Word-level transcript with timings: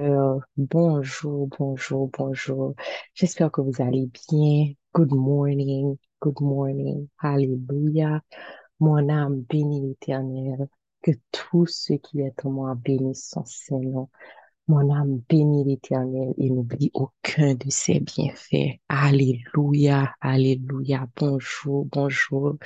Euh, 0.00 0.38
bonjour, 0.56 1.48
bonjour, 1.58 2.10
bonjour. 2.16 2.74
J'espère 3.14 3.50
que 3.52 3.60
vous 3.60 3.82
allez 3.82 4.06
bien. 4.30 4.72
Good 4.94 5.12
morning, 5.12 5.96
good 6.20 6.40
morning. 6.40 7.08
Alléluia. 7.18 8.22
Mon 8.80 9.08
âme 9.10 9.42
bénit 9.48 9.80
l'Éternel. 9.82 10.68
Que 11.02 11.12
tout 11.32 11.66
ce 11.66 11.94
qui 11.94 12.20
est 12.20 12.44
en 12.44 12.50
moi 12.50 12.74
bénisse 12.74 13.30
son 13.30 13.44
Seigneur. 13.44 14.06
Mon 14.68 14.90
âme 14.94 15.20
bénit 15.28 15.64
l'Éternel 15.64 16.34
et 16.38 16.50
n'oublie 16.50 16.90
aucun 16.94 17.54
de 17.54 17.70
ses 17.70 18.00
bienfaits. 18.00 18.80
Alléluia, 18.88 20.14
alléluia. 20.20 21.06
Bonjour, 21.16 21.86
bonjour. 21.86 22.56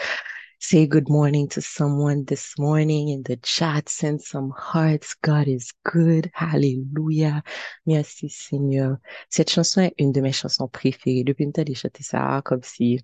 Say 0.59 0.87
good 0.87 1.11
morning 1.11 1.49
to 1.49 1.61
someone 1.61 2.25
this 2.25 2.59
morning 2.59 3.11
in 3.11 3.23
the 3.23 3.37
chat. 3.37 3.91
Send 3.91 4.23
some 4.23 4.51
hearts. 4.57 5.15
God 5.23 5.49
is 5.49 5.71
good. 5.85 6.31
Hallelujah. 6.33 7.43
Merci 7.85 8.31
Seigneur. 8.31 8.99
Cette 9.29 9.51
chanson 9.51 9.83
est 9.83 9.95
une 9.99 10.13
de 10.13 10.23
mes 10.23 10.33
chansons 10.33 10.67
préférées. 10.67 11.25
Depuis 11.25 11.45
une 11.45 11.53
temps, 11.53 11.63
j'ai 11.67 11.75
chanté 11.75 12.03
ça 12.03 12.41
comme 12.43 12.63
si 12.63 13.01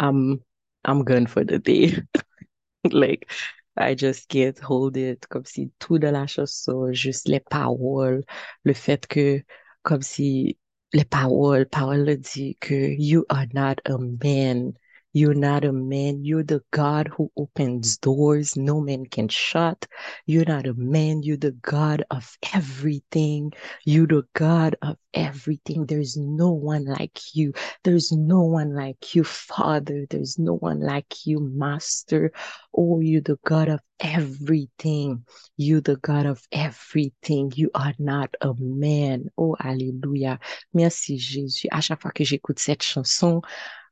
I'm, 0.00 0.40
I'm 0.84 1.04
gone 1.04 1.28
for 1.28 1.44
the 1.44 1.60
day. 1.60 1.96
like, 2.90 3.30
I 3.76 3.94
just 3.94 4.28
can't 4.28 4.58
hold 4.58 4.96
it. 4.96 5.28
Comme 5.28 5.44
si 5.44 5.70
tout 5.78 6.00
dans 6.00 6.12
la 6.12 6.26
chanson, 6.26 6.92
juste 6.92 7.28
les 7.28 7.40
paroles, 7.40 8.24
le 8.64 8.72
fait 8.72 9.06
que, 9.06 9.42
comme 9.84 10.02
si 10.02 10.58
les 10.92 11.04
paroles, 11.04 11.66
paroles 11.66 12.16
dit 12.16 12.56
que 12.60 12.74
you 12.74 13.24
are 13.30 13.46
not 13.54 13.80
a 13.86 13.96
man. 13.96 14.74
You're 15.12 15.34
not 15.34 15.64
a 15.64 15.72
man. 15.72 16.24
You're 16.24 16.44
the 16.44 16.62
God 16.70 17.08
who 17.08 17.30
opens 17.36 17.98
doors 17.98 18.56
no 18.56 18.80
man 18.80 19.06
can 19.06 19.28
shut. 19.28 19.86
You're 20.26 20.44
not 20.44 20.66
a 20.66 20.74
man. 20.74 21.22
You're 21.22 21.36
the 21.36 21.52
God 21.52 22.04
of 22.10 22.36
everything. 22.54 23.52
You're 23.84 24.06
the 24.06 24.22
God 24.34 24.76
of 24.82 24.96
everything. 25.12 25.86
There's 25.86 26.16
no 26.16 26.50
one 26.50 26.84
like 26.84 27.34
you. 27.34 27.52
There's 27.82 28.12
no 28.12 28.42
one 28.42 28.74
like 28.74 29.14
you, 29.14 29.24
Father. 29.24 30.06
There's 30.08 30.38
no 30.38 30.54
one 30.54 30.80
like 30.80 31.26
you, 31.26 31.40
Master. 31.40 32.32
Oh, 32.76 33.00
you're 33.00 33.20
the 33.20 33.38
God 33.44 33.68
of 33.68 33.80
everything. 33.98 35.24
You're 35.56 35.80
the 35.80 35.96
God 35.96 36.26
of 36.26 36.40
everything. 36.52 37.52
You 37.54 37.70
are 37.74 37.94
not 37.98 38.34
a 38.40 38.54
man. 38.58 39.26
Oh, 39.36 39.56
Alléluia. 39.58 40.38
Merci 40.72 41.18
Jésus. 41.18 41.68
À 41.72 41.80
chaque 41.80 42.00
fois 42.00 42.12
que 42.12 42.24
j'écoute 42.24 42.58
cette 42.60 42.82
chanson, 42.82 43.42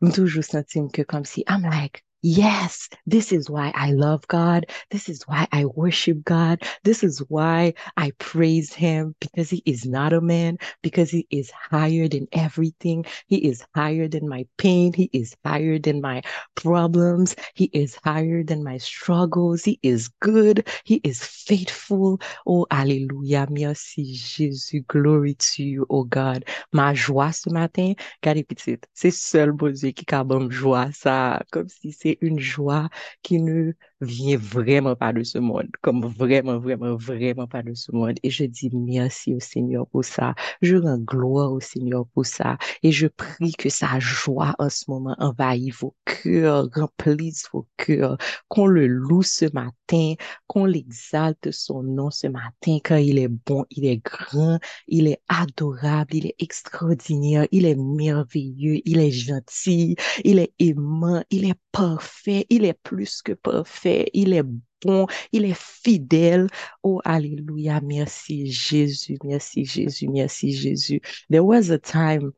m 0.02 0.10
toujou 0.14 0.42
sentim 0.42 0.88
ke 0.90 1.04
kom 1.04 1.24
si, 1.24 1.44
I'm 1.48 1.62
like, 1.62 2.02
yes, 2.22 2.88
this 3.06 3.32
is 3.32 3.50
why 3.50 3.72
I 3.74 3.92
love 3.92 4.26
God. 4.28 4.66
This 4.90 5.08
is 5.08 5.22
why 5.26 5.46
I 5.52 5.64
worship 5.66 6.24
God. 6.24 6.62
This 6.84 7.02
is 7.02 7.20
why 7.28 7.74
I 7.96 8.12
praise 8.18 8.72
him 8.72 9.14
because 9.20 9.50
he 9.50 9.62
is 9.66 9.86
not 9.86 10.12
a 10.12 10.20
man, 10.20 10.58
because 10.82 11.10
he 11.10 11.26
is 11.30 11.50
higher 11.50 12.08
than 12.08 12.28
everything. 12.32 13.04
He 13.26 13.36
is 13.36 13.64
higher 13.74 14.08
than 14.08 14.28
my 14.28 14.46
pain. 14.56 14.92
He 14.92 15.10
is 15.12 15.36
higher 15.44 15.78
than 15.78 16.00
my 16.00 16.22
problems. 16.54 17.36
He 17.54 17.66
is 17.72 17.96
higher 18.04 18.42
than 18.42 18.64
my 18.64 18.78
struggles. 18.78 19.64
He 19.64 19.78
is 19.82 20.08
good. 20.20 20.66
He 20.84 20.96
is 21.04 21.22
faithful. 21.24 22.20
Oh, 22.46 22.66
Alléluia. 22.70 23.48
Merci, 23.50 24.14
Jésus. 24.14 24.86
Glory 24.86 25.34
to 25.34 25.62
you, 25.62 25.86
oh 25.90 26.04
God. 26.04 26.44
Ma 26.72 26.92
joie 26.94 27.30
ce 27.32 27.50
matin, 27.50 27.94
Gade 28.22 28.44
pitit, 28.46 28.86
se 28.94 29.10
sol 29.10 29.52
boze 29.52 29.92
ki 29.94 30.04
ka 30.04 30.22
bom 30.24 30.50
joie 30.50 30.90
sa, 30.92 31.40
kom 31.52 31.68
si 31.68 31.92
une 32.20 32.38
joie 32.38 32.88
qui 33.22 33.40
ne 33.42 33.72
vient 34.00 34.36
vraiment 34.38 34.96
pas 34.96 35.12
de 35.12 35.22
ce 35.22 35.38
monde, 35.38 35.68
comme 35.82 36.06
vraiment, 36.06 36.58
vraiment, 36.58 36.96
vraiment 36.96 37.46
pas 37.46 37.62
de 37.62 37.74
ce 37.74 37.92
monde. 37.92 38.14
Et 38.22 38.30
je 38.30 38.44
dis 38.44 38.70
merci 38.72 39.34
au 39.34 39.40
Seigneur 39.40 39.86
pour 39.88 40.04
ça. 40.04 40.34
Je 40.62 40.76
rends 40.76 40.98
gloire 40.98 41.52
au 41.52 41.60
Seigneur 41.60 42.06
pour 42.14 42.26
ça. 42.26 42.58
Et 42.82 42.92
je 42.92 43.06
prie 43.06 43.52
que 43.52 43.68
sa 43.68 43.98
joie 43.98 44.54
en 44.58 44.68
ce 44.68 44.84
moment 44.88 45.16
envahisse 45.18 45.76
vos 45.80 45.94
cœurs, 46.04 46.68
remplisse 46.74 47.48
vos 47.52 47.66
cœurs, 47.76 48.16
qu'on 48.48 48.66
le 48.66 48.86
loue 48.86 49.22
ce 49.22 49.46
matin, 49.52 50.14
qu'on 50.46 50.64
l'exalte 50.64 51.50
son 51.50 51.82
nom 51.82 52.10
ce 52.10 52.26
matin, 52.26 52.78
car 52.82 52.98
il 52.98 53.18
est 53.18 53.28
bon, 53.28 53.64
il 53.70 53.84
est 53.86 53.98
grand, 53.98 54.58
il 54.86 55.08
est 55.08 55.20
adorable, 55.28 56.14
il 56.14 56.26
est 56.26 56.34
extraordinaire, 56.38 57.46
il 57.52 57.64
est 57.66 57.74
merveilleux, 57.76 58.80
il 58.84 58.98
est 58.98 59.10
gentil, 59.10 59.96
il 60.24 60.38
est 60.38 60.52
aimant, 60.58 61.22
il 61.30 61.48
est 61.48 61.58
parfait, 61.72 62.46
il 62.50 62.64
est 62.64 62.78
plus 62.82 63.22
que 63.22 63.32
parfait, 63.32 63.87
il 64.12 64.32
est 64.32 64.44
bon, 64.82 65.06
il 65.32 65.44
est 65.44 65.58
fidèle. 65.58 66.48
Oh, 66.82 67.00
Alléluia, 67.04 67.80
merci 67.80 68.50
Jésus, 68.50 69.18
merci 69.24 69.64
Jésus, 69.64 70.08
merci 70.08 70.52
Jésus. 70.52 71.00
There 71.30 71.44
was 71.44 71.70
a 71.70 71.78
time 71.78 72.32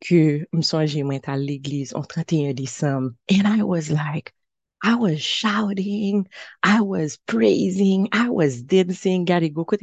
que 0.00 0.46
me 0.52 0.62
songe 0.62 0.96
mwen 0.96 1.20
à 1.24 1.36
l'église 1.36 1.94
en 1.94 2.02
31 2.02 2.54
décembre 2.54 3.12
and 3.30 3.46
I 3.46 3.62
was 3.62 3.90
like, 3.90 4.32
I 4.82 4.94
was 4.94 5.20
shouting, 5.20 6.26
I 6.62 6.80
was 6.80 7.18
praising, 7.26 8.08
I 8.12 8.30
was 8.30 8.62
dancing, 8.62 9.24
gade 9.26 9.52
go 9.52 9.64
kote 9.64 9.82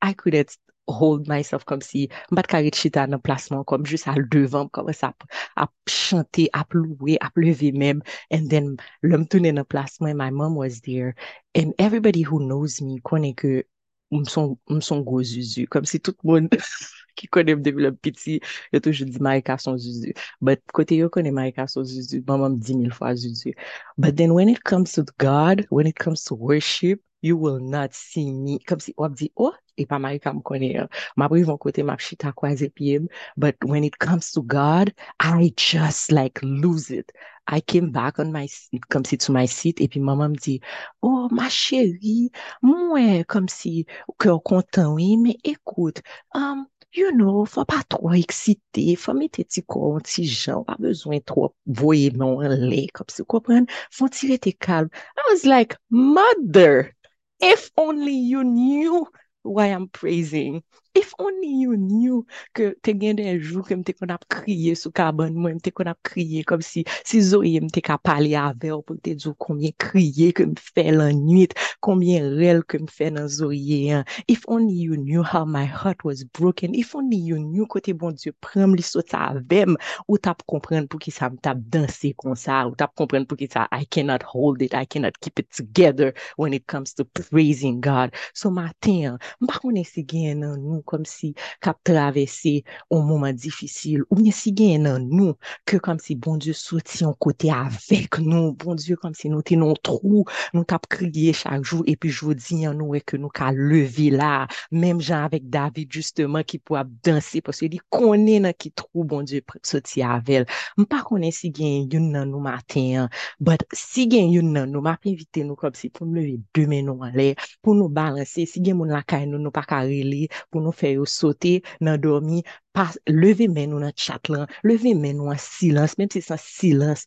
I 0.00 0.12
couldn't 0.14 0.56
hold 0.88 1.28
myself 1.28 1.64
kom 1.64 1.80
si, 1.80 2.08
mbat 2.30 2.48
karit 2.48 2.74
chita 2.74 3.06
nan 3.06 3.20
plasman 3.20 3.64
kom 3.66 3.84
jis 3.84 4.06
al 4.08 4.24
devan, 4.30 4.70
kom 4.72 4.92
sa 4.92 5.12
ap 5.56 5.72
chante, 5.88 6.48
ap 6.54 6.70
louwe, 6.74 7.16
ap 7.20 7.32
leve 7.36 7.72
mem, 7.72 8.02
and 8.30 8.50
then 8.50 8.76
lom 9.02 9.26
toune 9.26 9.54
nan 9.54 9.64
plasman, 9.64 10.16
my 10.16 10.30
mom 10.30 10.54
was 10.54 10.80
there, 10.82 11.14
and 11.54 11.74
everybody 11.78 12.22
who 12.22 12.46
knows 12.46 12.80
me 12.82 13.00
konen 13.00 13.36
ke 13.36 13.64
m 14.12 14.24
son 14.26 15.04
go 15.04 15.20
zuzu, 15.24 15.68
kom 15.68 15.84
si 15.84 15.98
tout 15.98 16.16
moun 16.22 16.48
ki 17.16 17.28
konem 17.28 17.62
debi 17.62 17.82
lop 17.82 18.00
piti, 18.02 18.40
yo 18.72 18.80
toujou 18.80 19.06
di 19.10 19.18
Marika 19.18 19.58
son 19.60 19.78
Zuzu. 19.78 20.16
But 20.40 20.60
kote 20.72 20.92
yo 20.92 21.08
konem 21.08 21.34
Marika 21.34 21.68
son 21.70 21.84
Zuzu, 21.84 22.22
maman 22.26 22.58
di 22.58 22.74
mil 22.74 22.90
fwa 22.90 23.14
Zuzu. 23.14 23.54
But 23.98 24.16
then 24.16 24.34
when 24.34 24.48
it 24.48 24.64
comes 24.64 24.92
to 24.92 25.04
God, 25.18 25.66
when 25.70 25.86
it 25.86 25.96
comes 25.96 26.24
to 26.24 26.34
worship, 26.34 27.00
you 27.22 27.36
will 27.36 27.58
not 27.58 27.94
see 27.94 28.30
me. 28.32 28.58
Kom 28.66 28.80
si 28.80 28.94
wap 28.98 29.16
di, 29.16 29.30
oh, 29.38 29.54
e 29.76 29.84
pa 29.84 29.98
Marika 29.98 30.34
m 30.34 30.42
konen. 30.42 30.88
Ma 31.16 31.28
pou 31.28 31.40
yon 31.40 31.58
kote 31.58 31.84
map 31.84 32.00
chita 32.00 32.32
kwa 32.34 32.50
zepyem. 32.54 33.08
But 33.36 33.56
when 33.64 33.84
it 33.84 33.98
comes 33.98 34.32
to 34.32 34.42
God, 34.42 34.92
I 35.20 35.52
just 35.56 36.12
like 36.12 36.38
lose 36.42 36.90
it. 36.90 37.10
I 37.46 37.60
came 37.60 37.90
back 37.90 38.18
on 38.18 38.32
my 38.32 38.46
seat, 38.46 38.88
kom 38.88 39.04
si 39.04 39.16
to 39.18 39.32
my 39.32 39.44
seat, 39.46 39.80
epi 39.80 40.00
maman 40.00 40.32
m 40.32 40.36
di, 40.36 40.60
oh, 41.02 41.28
ma 41.30 41.48
chéri, 41.48 42.30
mwen, 42.64 43.24
kom 43.28 43.48
si, 43.48 43.84
kèr 44.18 44.40
kontan, 44.48 44.94
oui, 44.96 45.16
men 45.20 45.36
ekout, 45.44 46.00
um, 46.34 46.64
you 46.94 47.12
know, 47.12 47.44
fwa 47.44 47.64
pa 47.66 47.82
tro 47.90 48.12
eksite, 48.14 48.96
fwa 49.02 49.14
mette 49.18 49.44
ti 49.50 49.62
kon 49.66 50.00
ti 50.06 50.24
jan, 50.24 50.64
pa 50.66 50.76
bezwen 50.80 51.22
tro 51.26 51.50
voye 51.66 52.10
non 52.14 52.38
le, 52.70 52.86
kom 52.94 53.08
si, 53.10 53.24
kompren, 53.24 53.66
fwa 53.90 54.08
ti 54.14 54.30
rete 54.30 54.52
kalm. 54.58 54.90
I 55.18 55.22
was 55.30 55.44
like, 55.44 55.76
mother, 55.90 56.94
if 57.40 57.70
only 57.76 58.14
you 58.14 58.44
knew 58.44 59.06
why 59.42 59.66
I'm 59.66 59.88
praising. 59.88 60.62
if 61.04 61.12
only 61.18 61.48
you 61.48 61.76
knew 61.76 62.24
ke 62.56 62.72
te 62.82 62.94
gen 62.96 63.18
den 63.20 63.36
jou 63.44 63.62
ke 63.66 63.76
mte 63.76 63.92
kon 63.98 64.12
ap 64.14 64.24
kriye 64.32 64.72
sou 64.78 64.92
kaban 64.96 65.34
mwen, 65.36 65.58
mte 65.58 65.72
kon 65.76 65.90
ap 65.90 65.98
kriye 66.08 66.44
kom 66.48 66.62
si, 66.64 66.84
si 67.04 67.20
zoye 67.20 67.58
e 67.58 67.64
mte 67.64 67.82
ka 67.84 67.98
pale 68.00 68.32
ave 68.40 68.70
ou 68.72 68.80
pou 68.86 68.96
te 69.04 69.12
djou 69.18 69.36
konbyen 69.44 69.74
kriye 69.82 70.30
ke 70.36 70.46
m 70.48 70.54
fè 70.56 70.86
lan 70.94 71.18
nwit, 71.26 71.52
konbyen 71.84 72.30
rel 72.38 72.62
ke 72.64 72.80
m 72.80 72.88
fè 72.88 73.10
nan 73.12 73.28
zoye. 73.28 73.82
E 73.84 74.32
if 74.32 74.46
only 74.48 74.72
you 74.72 74.96
knew 74.96 75.22
how 75.22 75.44
my 75.44 75.64
heart 75.66 76.04
was 76.08 76.24
broken, 76.24 76.74
if 76.74 76.94
only 76.96 77.18
you 77.20 77.38
knew 77.38 77.66
kote 77.66 77.92
bon 77.98 78.14
Diyo 78.14 78.32
prem 78.40 78.76
li 78.78 78.84
sot 78.86 79.10
sa 79.12 79.34
avem, 79.34 79.76
ou 80.08 80.16
tap 80.16 80.44
kompren 80.48 80.86
pou 80.88 81.02
ki 81.02 81.12
sa 81.12 81.28
m 81.28 81.36
tap 81.44 81.60
danse 81.74 82.14
kon 82.16 82.38
sa, 82.38 82.62
ou 82.68 82.78
tap 82.78 82.94
kompren 82.96 83.26
pou 83.28 83.36
ki 83.36 83.50
sa 83.52 83.66
I 83.74 83.84
cannot 83.90 84.22
hold 84.22 84.62
it, 84.62 84.72
I 84.72 84.86
cannot 84.86 85.18
keep 85.20 85.42
it 85.42 85.50
together 85.52 86.14
when 86.40 86.54
it 86.54 86.66
comes 86.70 86.94
to 86.94 87.04
praising 87.04 87.82
God. 87.84 88.14
So 88.32 88.48
maten, 88.54 89.18
mpa 89.42 89.58
konen 89.60 89.84
si 89.84 90.06
gen 90.06 90.44
nan 90.44 90.62
nou 90.62 90.82
kon 90.86 90.93
kom 90.94 91.04
si 91.08 91.34
kap 91.64 91.80
travesse 91.86 92.62
ou 92.88 93.02
mouman 93.02 93.34
difisil, 93.36 94.04
ou 94.08 94.20
mwen 94.20 94.34
si 94.34 94.54
gen 94.56 94.86
nan 94.86 95.08
nou, 95.10 95.34
ke 95.68 95.80
kom 95.82 95.98
si 96.02 96.16
bon 96.16 96.38
Diyo 96.44 96.54
soti 96.56 97.04
an 97.06 97.14
kote 97.22 97.50
avek 97.54 98.20
nou, 98.22 98.52
bon 98.58 98.78
Diyo 98.78 98.98
kom 99.00 99.14
si 99.16 99.30
nou 99.32 99.44
te 99.46 99.58
non 99.58 99.76
trou, 99.84 100.24
nou 100.54 100.66
tap 100.68 100.86
kriye 100.92 101.34
chak 101.36 101.64
jou, 101.64 101.82
epi 101.90 102.12
jodi 102.12 102.64
an 102.68 102.78
nou 102.80 102.96
e 102.96 103.02
ke 103.04 103.18
nou 103.20 103.32
ka 103.34 103.50
leve 103.54 104.10
la, 104.14 104.46
mem 104.74 105.02
jan 105.02 105.26
avek 105.28 105.46
David 105.52 105.94
justeman 105.94 106.46
ki 106.46 106.60
pou 106.62 106.78
ap 106.80 106.90
danse, 107.06 107.42
pos 107.44 107.62
li 107.64 107.80
konen 107.92 108.46
nan 108.48 108.56
ki 108.56 108.74
trou 108.76 109.06
bon 109.08 109.26
Diyo 109.26 109.42
soti 109.64 110.04
avel, 110.04 110.46
mpa 110.80 111.02
konen 111.06 111.32
si 111.34 111.50
gen 111.54 111.88
yon 111.92 112.10
nan 112.14 112.30
nou 112.32 112.42
maten, 112.44 113.08
but 113.40 113.64
si 113.74 114.06
gen 114.10 114.30
yon 114.34 114.52
nan 114.54 114.70
nou, 114.72 114.84
map 114.84 115.04
invite 115.08 115.44
nou 115.46 115.58
kom 115.58 115.74
si 115.78 115.90
pou 115.92 116.06
nou 116.08 116.20
leve 116.20 116.40
demen 116.56 116.88
nou 116.88 117.06
ale, 117.06 117.32
pou 117.64 117.76
nou 117.76 117.90
balanse, 117.92 118.46
si 118.50 118.62
gen 118.64 118.78
moun 118.80 118.92
lakay 118.92 119.26
nou 119.28 119.40
nou 119.42 119.54
pa 119.54 119.64
karele, 119.68 120.26
pou 120.50 120.62
nou 120.64 120.73
nou 120.74 120.80
fè 120.82 120.94
yo 120.96 121.06
sote 121.08 121.60
nan 121.84 122.00
dormi, 122.02 122.42
pas, 122.74 122.96
leve 123.06 123.46
men 123.48 123.70
nou 123.70 123.78
nan 123.78 123.94
chat 123.94 124.28
lan, 124.32 124.48
leve 124.66 124.92
men 124.98 125.14
nou 125.20 125.30
an 125.30 125.38
silans, 125.40 125.94
menm 126.00 126.10
se 126.10 126.20
san 126.26 126.40
silans, 126.42 127.04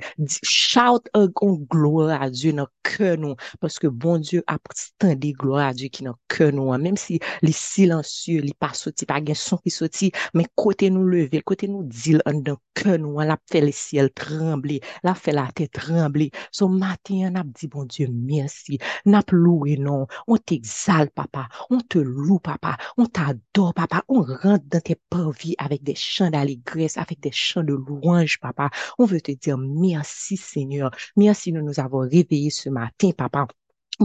shout 0.48 1.10
an 1.18 1.28
gloa 1.68 2.22
a 2.22 2.30
Diyo 2.32 2.54
nan 2.56 2.70
kè 2.88 3.16
nou, 3.20 3.36
paske 3.60 3.92
bon 3.92 4.24
Diyo 4.24 4.46
ap 4.48 4.72
stande 4.78 5.34
gloa 5.36 5.68
a 5.68 5.74
Diyo 5.76 5.92
ki 5.92 6.08
nan 6.08 6.16
kè 6.32 6.48
nou 6.56 6.72
an, 6.72 6.86
menm 6.86 7.00
si 7.00 7.20
li 7.44 7.52
silansye, 7.56 8.40
li 8.46 8.54
pa 8.56 8.72
soti, 8.78 9.08
pa 9.10 9.20
gen 9.20 9.36
son 9.38 9.60
ki 9.64 9.74
soti, 9.76 10.10
men 10.38 10.48
kote 10.56 10.88
nou 10.94 11.10
leve, 11.12 11.44
kote 11.44 11.68
nou 11.68 11.84
dil 11.92 12.24
an 12.30 12.40
dan 12.48 12.60
kè 12.78 12.96
nou 13.04 13.20
an, 13.20 13.28
la 13.34 13.38
fè 13.52 13.60
le 13.66 13.76
siel 13.76 14.14
tremble, 14.16 14.80
la 15.04 15.18
fè 15.20 15.36
la 15.36 15.50
tè 15.52 15.68
tremble, 15.76 16.30
so 16.48 16.72
matin 16.72 17.28
an 17.28 17.42
ap 17.44 17.52
di 17.60 17.68
bon 17.74 17.92
Diyo 17.92 18.08
mersi, 18.14 18.80
nap 19.12 19.36
louwe 19.36 19.76
nou, 19.84 20.08
on 20.32 20.40
t'exal 20.48 21.12
papa, 21.12 21.50
on 21.68 21.84
te 21.84 22.00
lou 22.08 22.40
papa, 22.40 22.78
on 22.96 23.12
t'adou, 23.12 23.57
papa, 23.74 24.04
on 24.08 24.22
rentre 24.22 24.66
dans 24.70 24.82
tes 24.82 24.96
parvis 25.10 25.56
avec 25.58 25.84
des 25.84 25.96
chants 25.96 26.30
d'allégresse, 26.30 26.98
avec 26.98 27.20
des 27.20 27.32
chants 27.32 27.64
de 27.64 27.74
louange, 27.74 28.40
papa. 28.40 28.70
On 29.00 29.06
veut 29.06 29.22
te 29.22 29.32
dire 29.32 29.58
merci, 29.58 30.38
Seigneur. 30.38 30.92
Merci 31.16 31.52
de 31.52 31.62
nous 31.62 31.80
avoir 31.80 32.08
réveillés 32.08 32.52
ce 32.52 32.70
matin, 32.70 33.12
papa. 33.18 33.48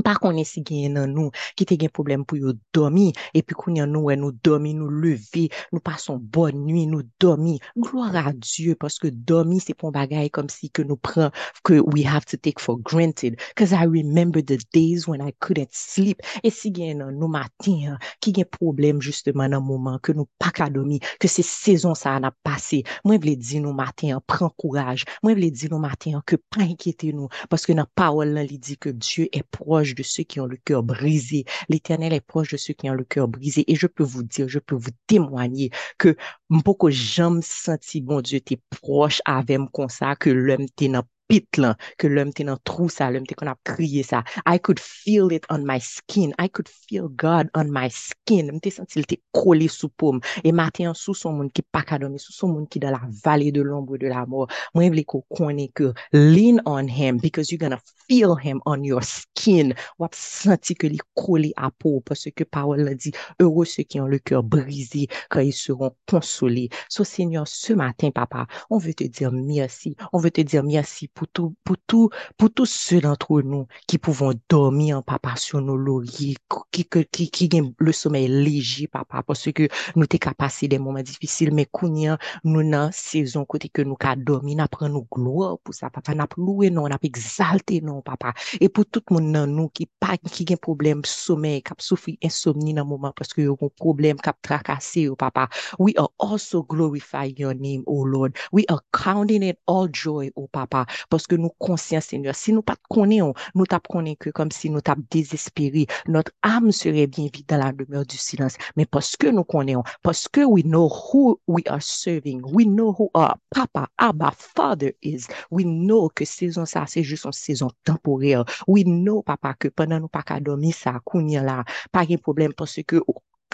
Par 0.01 0.17
konen 0.23 0.47
si 0.49 0.63
gen 0.65 0.95
nan 0.97 1.11
nou, 1.13 1.29
ki 1.53 1.67
te 1.69 1.77
gen 1.77 1.91
problem 1.93 2.23
pou 2.25 2.41
yo 2.41 2.55
domi, 2.73 3.11
epi 3.37 3.53
konen 3.53 3.91
nou 3.93 4.09
we 4.09 4.15
nou 4.17 4.33
domi, 4.45 4.73
nou 4.73 4.89
leve, 4.89 5.51
nou 5.69 5.85
pason 5.85 6.17
bon 6.33 6.57
nui, 6.57 6.87
nou 6.89 7.05
domi. 7.21 7.59
Gloire 7.77 8.23
a 8.31 8.33
Diyo, 8.33 8.73
paske 8.81 9.11
domi 9.29 9.61
se 9.61 9.77
pon 9.77 9.93
bagay 9.93 10.31
kom 10.33 10.49
si 10.49 10.71
ke 10.73 10.87
nou 10.89 10.97
pran, 10.97 11.29
ke 11.69 11.83
we 11.93 12.01
have 12.09 12.25
to 12.25 12.39
take 12.41 12.63
for 12.63 12.79
granted. 12.81 13.37
Cause 13.55 13.75
I 13.77 13.85
remember 13.85 14.41
the 14.41 14.57
days 14.73 15.07
when 15.07 15.21
I 15.21 15.35
couldn't 15.45 15.75
sleep. 15.77 16.23
E 16.41 16.49
si 16.49 16.73
gen 16.73 17.03
nan 17.05 17.21
nou 17.21 17.29
matin, 17.29 17.99
ki 18.25 18.33
gen 18.41 18.49
problem 18.49 19.05
justeman 19.05 19.53
nan 19.53 19.61
mouman, 19.67 20.01
ke 20.01 20.17
nou 20.17 20.25
pa 20.41 20.55
ka 20.57 20.71
domi, 20.73 21.03
ke 21.21 21.29
se 21.29 21.45
sezon 21.45 21.93
sa 21.99 22.17
an 22.17 22.31
ap 22.31 22.39
pase. 22.41 22.81
Mwen 23.05 23.21
vle 23.21 23.37
di 23.37 23.61
nou 23.61 23.77
matin, 23.77 24.17
pran 24.25 24.53
kouraj. 24.57 25.05
Mwen 25.21 25.37
vle 25.37 25.53
di 25.53 25.69
nou 25.69 25.85
matin, 25.85 26.17
ke 26.25 26.41
pa 26.49 26.65
enkete 26.65 27.13
nou, 27.13 27.29
paske 27.53 27.77
nan 27.77 27.93
pawol 27.99 28.33
nan 28.39 28.49
li 28.49 28.57
di 28.57 28.81
ke 28.81 28.97
Diyo 29.03 29.29
e 29.35 29.43
proj, 29.53 29.82
de 29.95 30.03
ceux 30.03 30.23
qui 30.25 30.41
ont 30.41 30.47
le 30.47 30.57
cœur 30.57 30.83
brisé. 30.83 31.45
L'Éternel 31.69 32.13
est 32.13 32.21
proche 32.21 32.53
de 32.53 32.57
ceux 32.57 32.75
qui 32.75 32.89
ont 32.91 32.95
le 32.95 33.05
cœur 33.05 33.29
brisé. 33.29 33.71
Et 33.71 33.77
je 33.77 33.87
peux 33.87 34.05
vous 34.05 34.23
dire, 34.23 34.49
je 34.49 34.59
peux 34.59 34.75
vous 34.77 34.91
témoigner 35.07 35.71
que 35.99 36.17
beaucoup 36.51 36.91
j'aime 36.91 37.41
senti, 37.43 38.01
bon 38.01 38.21
Dieu, 38.21 38.41
t'es 38.41 38.61
proche 38.71 39.21
avec 39.25 39.59
moi 39.59 39.69
comme 39.73 39.89
ça, 39.89 40.17
que 40.17 40.31
l'homme 40.31 40.67
t'es 40.77 40.89
pit 41.33 41.49
lan, 41.57 41.79
ke 41.97 42.11
lèm 42.13 42.29
te 42.37 42.45
nan 42.45 42.59
trou 42.69 42.93
sa, 42.93 43.09
lèm 43.09 43.25
te 43.29 43.37
kon 43.39 43.49
ap 43.49 43.61
kriye 43.65 44.03
sa. 44.05 44.21
I 44.45 44.59
could 44.59 44.81
feel 44.83 45.33
it 45.33 45.47
on 45.49 45.65
my 45.65 45.79
skin. 45.81 46.35
I 46.39 46.49
could 46.53 46.69
feel 46.69 47.09
God 47.09 47.49
on 47.57 47.73
my 47.73 47.89
skin. 47.89 48.51
Mte 48.53 48.73
senti 48.75 49.01
l 49.01 49.09
te 49.09 49.17
kole 49.33 49.71
sou 49.73 49.89
poum. 49.97 50.21
E 50.45 50.53
maten 50.53 50.93
sou 50.99 51.17
son 51.17 51.39
moun 51.39 51.49
ki 51.49 51.65
pakadome, 51.73 52.21
sou 52.21 52.37
son 52.37 52.53
moun 52.53 52.69
ki 52.69 52.83
da 52.85 52.93
la 52.93 53.01
vale 53.25 53.49
de 53.55 53.65
l'ombre 53.65 53.97
de 54.03 54.13
la 54.13 54.27
mort. 54.29 54.53
Mwen 54.77 54.93
vle 54.93 55.07
ko 55.09 55.23
konen 55.33 55.71
ke 55.73 55.95
lean 56.13 56.61
on 56.69 56.89
him 56.89 57.17
because 57.23 57.51
you're 57.51 57.63
gonna 57.63 57.81
feel 58.09 58.37
him 58.37 58.61
on 58.67 58.85
your 58.85 59.01
skin. 59.01 59.73
Wap 60.03 60.19
senti 60.19 60.77
ke 60.77 60.93
li 60.93 61.01
kole 61.17 61.55
apou 61.57 62.03
parce 62.05 62.29
ke 62.37 62.45
parole 62.45 62.85
la 62.85 62.95
di 62.95 63.15
heureux 63.41 63.65
ceux 63.65 63.85
qui 63.85 64.01
ont 64.01 64.07
le 64.07 64.19
cœur 64.19 64.43
brisé 64.43 65.09
quand 65.31 65.41
ils 65.41 65.57
seront 65.57 65.97
consolés. 66.07 66.69
So 66.89 67.05
Seigneur, 67.05 67.49
ce 67.49 67.73
matin, 67.73 68.11
papa, 68.11 68.47
on 68.71 68.79
veut 68.79 68.95
te 68.95 69.05
dire 69.05 69.33
merci. 69.33 69.97
On 70.13 70.19
veut 70.19 70.31
te 70.31 70.41
dire 70.41 70.63
merci 70.63 71.09
pour 71.09 71.22
tout, 71.29 71.55
pour 71.65 71.77
tout, 71.87 72.11
pour 72.37 72.53
tous 72.53 72.67
ceux 72.67 73.01
d'entre 73.01 73.43
nous 73.43 73.67
qui 73.87 73.99
pouvons 73.99 74.33
dormir 74.49 74.99
en 74.99 75.03
papa 75.03 75.37
sur 75.37 75.61
nos 75.61 75.77
lauriers, 75.77 76.37
qui, 76.71 76.85
qui, 76.85 77.07
qui, 77.07 77.49
qui 77.49 77.63
le 77.79 77.93
sommeil 77.93 78.29
léger, 78.29 78.87
papa, 78.87 79.23
parce 79.23 79.51
que 79.53 79.69
nous 79.97 80.07
t'es 80.07 80.19
capacité 80.19 80.69
des 80.69 80.79
moments 80.79 81.03
difficiles, 81.03 81.53
mais 81.53 81.67
qu'on 81.67 82.17
nous 82.45 82.71
dans 82.71 82.91
saison 82.93 83.45
côté 83.45 83.69
que 83.69 83.83
nous 83.83 83.95
qu'à 83.95 84.17
dormir, 84.17 84.57
n'a 84.57 84.69
pris 84.69 84.87
gloire 85.11 85.59
pour 85.59 85.75
ça, 85.75 85.91
papa, 85.91 86.15
n'a 86.15 86.27
loué 86.37 86.71
non, 86.71 86.89
n'a 86.89 86.99
exalté 87.03 87.81
non, 87.81 88.03
papa. 88.03 88.35
Et 88.61 88.69
pour 88.69 88.87
tout 88.87 89.03
le 89.11 89.15
monde 89.21 89.49
nous 89.51 89.69
qui 89.69 89.89
pas, 90.01 90.17
qui 90.17 90.45
a 90.49 90.53
un 90.53 90.57
problème 90.57 91.03
sommeil, 91.05 91.63
qui 91.63 91.73
a 91.73 91.77
souffert 91.79 92.15
insomnie 92.23 92.75
dans 92.75 92.83
le 92.85 92.89
moment 92.89 93.13
parce 93.17 93.33
que 93.33 93.43
y 93.43 93.47
a 93.47 93.51
un 93.51 93.69
problème 93.77 94.17
qui 94.17 94.29
a 94.29 94.35
tracassé, 94.41 95.09
papa. 95.19 95.49
We 95.79 95.95
are 95.97 96.11
also 96.19 96.63
glorifying 96.63 97.37
your 97.39 97.55
name, 97.55 97.83
oh 97.87 98.05
Lord. 98.05 98.37
We 98.53 98.65
are 98.69 98.81
counting 98.93 99.43
it 99.43 99.59
all 99.67 99.89
joy, 99.89 100.31
oh 100.37 100.49
papa, 100.49 100.87
parce 101.09 101.27
que 101.27 101.37
nous 101.37 101.51
conscients, 101.59 102.01
Seigneur. 102.01 102.35
Si 102.35 102.53
nous 102.53 102.63
pas 102.63 102.77
connaissons, 102.89 103.35
nous 103.55 103.67
tap 103.67 103.87
que 104.19 104.31
comme 104.31 104.51
si 104.51 104.71
nous 104.71 104.81
tap 104.81 104.99
désespéré, 105.11 105.87
notre 106.07 106.33
âme 106.43 106.73
serait 106.73 107.07
bien 107.07 107.29
vide 107.33 107.47
dans 107.49 107.59
la 107.59 107.73
demeure 107.73 108.07
du 108.07 108.17
silence. 108.17 108.57
Mais 108.77 108.87
parce 108.87 109.17
que 109.17 109.27
nous 109.27 109.45
connaissons, 109.45 109.83
parce 110.03 110.29
que 110.29 110.45
we 110.45 110.65
know 110.65 110.89
who 110.89 111.41
we 111.47 111.63
are 111.67 111.83
serving, 111.83 112.43
we 112.45 112.67
know 112.67 112.95
who 112.99 113.11
our 113.15 113.37
Papa, 113.51 113.89
Abba, 113.99 114.33
Father 114.37 114.93
is, 115.03 115.27
we 115.51 115.65
know 115.65 116.09
que 116.09 116.25
saison 116.25 116.65
ça, 116.65 116.85
c'est 116.87 117.03
juste 117.03 117.25
une 117.27 117.33
saison 117.33 117.71
temporaire. 117.85 118.45
We 118.67 118.85
know, 118.85 119.23
Papa, 119.23 119.55
que 119.55 119.69
pendant 119.69 120.01
nous 120.01 120.09
pas 120.09 120.23
qu'à 120.23 120.41
dormir 120.41 120.75
ça, 120.75 121.01
kounia 121.05 121.43
là, 121.43 121.65
pas 121.91 122.07
de 122.07 122.17
problème 122.17 122.53
parce 122.55 122.81
que 122.87 123.03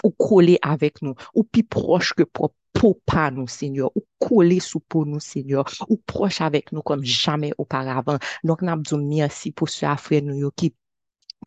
ou 0.03 0.11
coller 0.11 0.59
avec 0.61 1.01
nous, 1.01 1.15
ou 1.33 1.43
plus 1.43 1.63
proche 1.63 2.13
que 2.13 2.23
propre 2.23 2.55
pour 2.73 2.99
pas 3.01 3.31
nous, 3.31 3.47
Seigneur, 3.47 3.91
ou 3.95 4.05
coller 4.19 4.59
sous 4.59 4.79
pour 4.79 5.05
nous, 5.05 5.19
Seigneur, 5.19 5.65
ou 5.89 5.97
proche 5.97 6.41
avec 6.41 6.71
nous 6.71 6.81
comme 6.81 7.03
jamais 7.03 7.51
auparavant. 7.57 8.17
Donc, 8.43 8.61
nous 8.61 8.97
merci 8.97 9.51
pour 9.51 9.69
ce 9.69 9.85
frère 9.97 10.23
nous 10.23 10.51
qui 10.51 10.73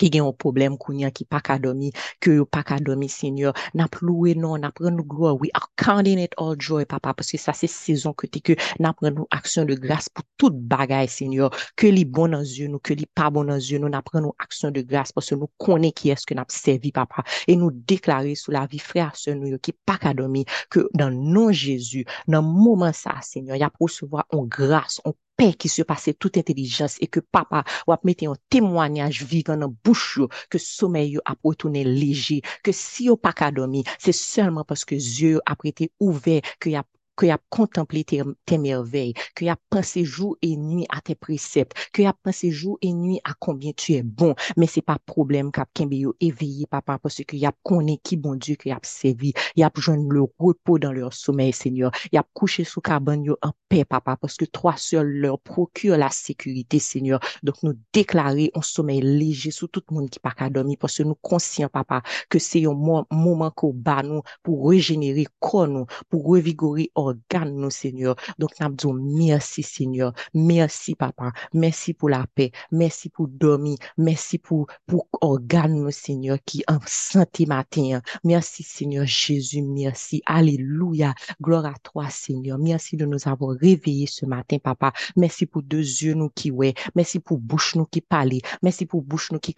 qui 0.02 0.10
gen 0.10 0.26
un 0.26 0.32
problème 0.32 0.76
kounya 0.78 1.10
qui 1.12 1.24
pas 1.24 1.40
qu'à 1.40 1.58
dormir 1.58 1.92
que 2.20 2.42
pas 2.42 2.64
qu'à 2.64 2.78
dormir 2.78 3.10
Seigneur 3.10 3.54
n'a 3.74 3.86
loué 4.00 4.34
non 4.34 4.58
n'a 4.58 4.72
prendre 4.72 4.96
nous 4.96 5.04
gloire 5.04 5.36
counting 5.76 6.18
it 6.18 6.32
all 6.38 6.56
joy 6.58 6.84
papa 6.84 7.14
parce 7.14 7.30
que 7.30 7.38
ça 7.38 7.52
c'est 7.52 7.68
saison 7.68 8.12
que 8.12 8.26
t'es 8.26 8.40
que 8.40 8.54
n'a 8.80 8.94
action 9.30 9.64
de 9.64 9.74
grâce 9.74 10.08
pour 10.08 10.24
toute 10.36 10.58
bagaille 10.58 11.08
Seigneur 11.08 11.50
que 11.76 11.86
les 11.86 12.04
bon 12.04 12.28
dans 12.28 12.40
yeux 12.40 12.66
nous 12.66 12.80
que 12.80 12.94
les 12.94 13.06
pas 13.06 13.30
bon 13.30 13.44
dans 13.44 13.54
yeux 13.54 13.78
nous 13.78 13.88
n'a 13.88 14.02
action 14.38 14.70
de 14.72 14.80
grâce 14.80 15.12
parce 15.12 15.30
que 15.30 15.36
nous 15.36 15.50
connaissons 15.58 15.92
qui 15.92 16.10
est-ce 16.10 16.26
que 16.26 16.34
n'a 16.34 16.44
servi 16.48 16.92
papa. 16.92 17.22
Et 17.46 17.56
nous 17.56 17.70
déclarer 17.70 18.34
sous 18.34 18.50
la 18.50 18.66
vie 18.66 18.78
frère 18.78 19.14
sœur 19.14 19.36
nous 19.36 19.56
qui 19.58 19.72
pas 19.72 19.98
qu'à 19.98 20.14
dormir 20.14 20.44
que 20.70 20.88
dans 20.94 21.10
nom 21.10 21.52
Jésus 21.52 22.04
dans 22.26 22.42
moment 22.42 22.92
ça 22.92 23.14
Seigneur 23.22 23.56
il 23.56 23.60
y 23.60 23.62
a 23.62 23.70
recevoir 23.80 24.26
en 24.30 24.44
grâce 24.44 25.00
en 25.04 25.12
qui 25.50 25.68
se 25.68 25.82
passait 25.82 26.14
toute 26.14 26.36
intelligence 26.38 26.96
et 27.00 27.08
que 27.08 27.20
papa 27.20 27.64
ou 27.88 27.94
mettre 28.04 28.28
un 28.28 28.34
témoignage 28.48 29.24
vivant 29.24 29.56
dans 29.56 29.74
bouche 29.84 30.20
que 30.48 30.58
sommeil 30.58 31.18
a 31.24 31.34
retourné 31.42 31.84
léger 31.84 32.42
que 32.62 32.70
si 32.72 33.10
au 33.10 33.16
pas 33.16 33.32
dormi 33.50 33.84
c'est 33.98 34.12
seulement 34.12 34.64
parce 34.64 34.84
que 34.84 34.94
Dieu 34.94 35.40
a 35.46 35.56
été 35.64 35.90
ouvert 35.98 36.42
qu'il 36.60 36.72
y 36.72 36.76
a 36.76 36.84
que 37.16 37.26
y 37.26 37.30
a 37.30 37.38
contemplé 37.50 38.04
tes, 38.04 38.58
merveilles, 38.58 39.14
que 39.34 39.46
a 39.46 39.56
pensé 39.70 40.04
jour 40.04 40.36
et 40.42 40.56
nuit 40.56 40.86
à 40.88 41.00
tes 41.00 41.14
préceptes, 41.14 41.76
que 41.92 42.02
y 42.02 42.06
a 42.06 42.12
pensé 42.12 42.50
jour 42.50 42.78
et 42.80 42.92
nuit 42.92 43.20
à 43.24 43.34
combien 43.38 43.72
tu 43.72 43.94
es 43.94 44.02
bon. 44.02 44.34
Mais 44.56 44.66
c'est 44.66 44.82
pas 44.82 44.98
problème 45.04 45.50
qu'a 45.50 45.66
yo 45.90 46.14
éveillé, 46.20 46.66
papa, 46.66 46.98
parce 46.98 47.22
que 47.24 47.36
y 47.36 47.46
a 47.46 47.52
connaît 47.62 47.98
qui 48.02 48.16
bon 48.16 48.36
Dieu 48.36 48.56
que 48.56 48.68
y 48.68 48.72
a 48.72 48.78
servi. 48.82 49.32
Y 49.56 49.62
a 49.62 49.70
besoin 49.70 49.96
le 49.96 50.22
repos 50.38 50.78
dans 50.78 50.92
leur 50.92 51.12
sommeil, 51.12 51.52
Seigneur. 51.52 51.92
Y 52.12 52.16
a 52.16 52.24
couché 52.34 52.64
sous 52.64 52.80
cabane 52.80 53.28
en 53.42 53.52
paix, 53.68 53.84
papa, 53.84 54.16
parce 54.16 54.36
que 54.36 54.44
toi 54.44 54.74
seul 54.76 55.06
leur 55.06 55.38
procure 55.38 55.96
la 55.96 56.10
sécurité, 56.10 56.78
Seigneur. 56.78 57.20
Donc 57.42 57.62
nous 57.62 57.74
déclarer 57.92 58.50
un 58.54 58.62
sommeil 58.62 59.00
léger 59.00 59.50
sur 59.50 59.68
tout 59.68 59.82
le 59.90 59.94
monde 59.94 60.10
qui 60.10 60.18
pas 60.18 60.32
qu'à 60.32 60.50
dormir, 60.50 60.76
parce 60.80 60.96
que 60.96 61.02
nous 61.02 61.16
conscients, 61.16 61.68
papa, 61.68 62.02
que 62.28 62.38
c'est 62.38 62.64
un 62.66 62.74
moment 62.74 63.50
qu'on 63.50 63.72
bat 63.72 64.02
nous 64.02 64.22
pour 64.42 64.68
régénérer 64.70 65.26
corps 65.40 65.68
nous, 65.68 65.86
pour 66.08 66.26
revigorer 66.26 66.90
organes, 67.02 67.54
nous, 67.54 67.70
Seigneur. 67.70 68.16
Donc, 68.38 68.50
nous 68.60 68.92
merci, 68.92 69.62
Seigneur. 69.62 70.12
Merci, 70.34 70.94
Papa. 70.94 71.32
Merci 71.52 71.94
pour 71.94 72.08
la 72.08 72.26
paix. 72.34 72.50
Merci 72.70 73.08
pour 73.08 73.28
dormir. 73.28 73.76
Merci 73.98 74.38
pour, 74.38 74.66
pour 74.86 75.08
organes, 75.20 75.82
nous, 75.82 75.90
Seigneur, 75.90 76.38
qui 76.44 76.62
en 76.68 76.78
santé 76.86 77.46
matin. 77.46 78.00
Merci, 78.24 78.62
Seigneur 78.62 79.06
Jésus. 79.06 79.62
Merci. 79.62 80.22
Alléluia. 80.26 81.14
Gloire 81.40 81.66
à 81.66 81.74
toi, 81.82 82.08
Seigneur. 82.10 82.58
Merci 82.58 82.96
de 82.96 83.06
nous 83.06 83.28
avoir 83.28 83.56
réveillés 83.56 84.06
ce 84.06 84.26
matin, 84.26 84.58
Papa. 84.58 84.92
Merci 85.16 85.46
pour 85.46 85.62
deux 85.62 85.78
yeux, 85.78 86.14
nous, 86.14 86.30
qui 86.30 86.50
ouais. 86.50 86.74
Merci 86.94 87.18
pour 87.18 87.38
bouche, 87.38 87.74
nous, 87.76 87.86
qui 87.86 88.00
parle. 88.00 88.32
Merci 88.62 88.86
pour 88.86 89.02
bouche, 89.02 89.32
nous, 89.32 89.40
qui 89.40 89.54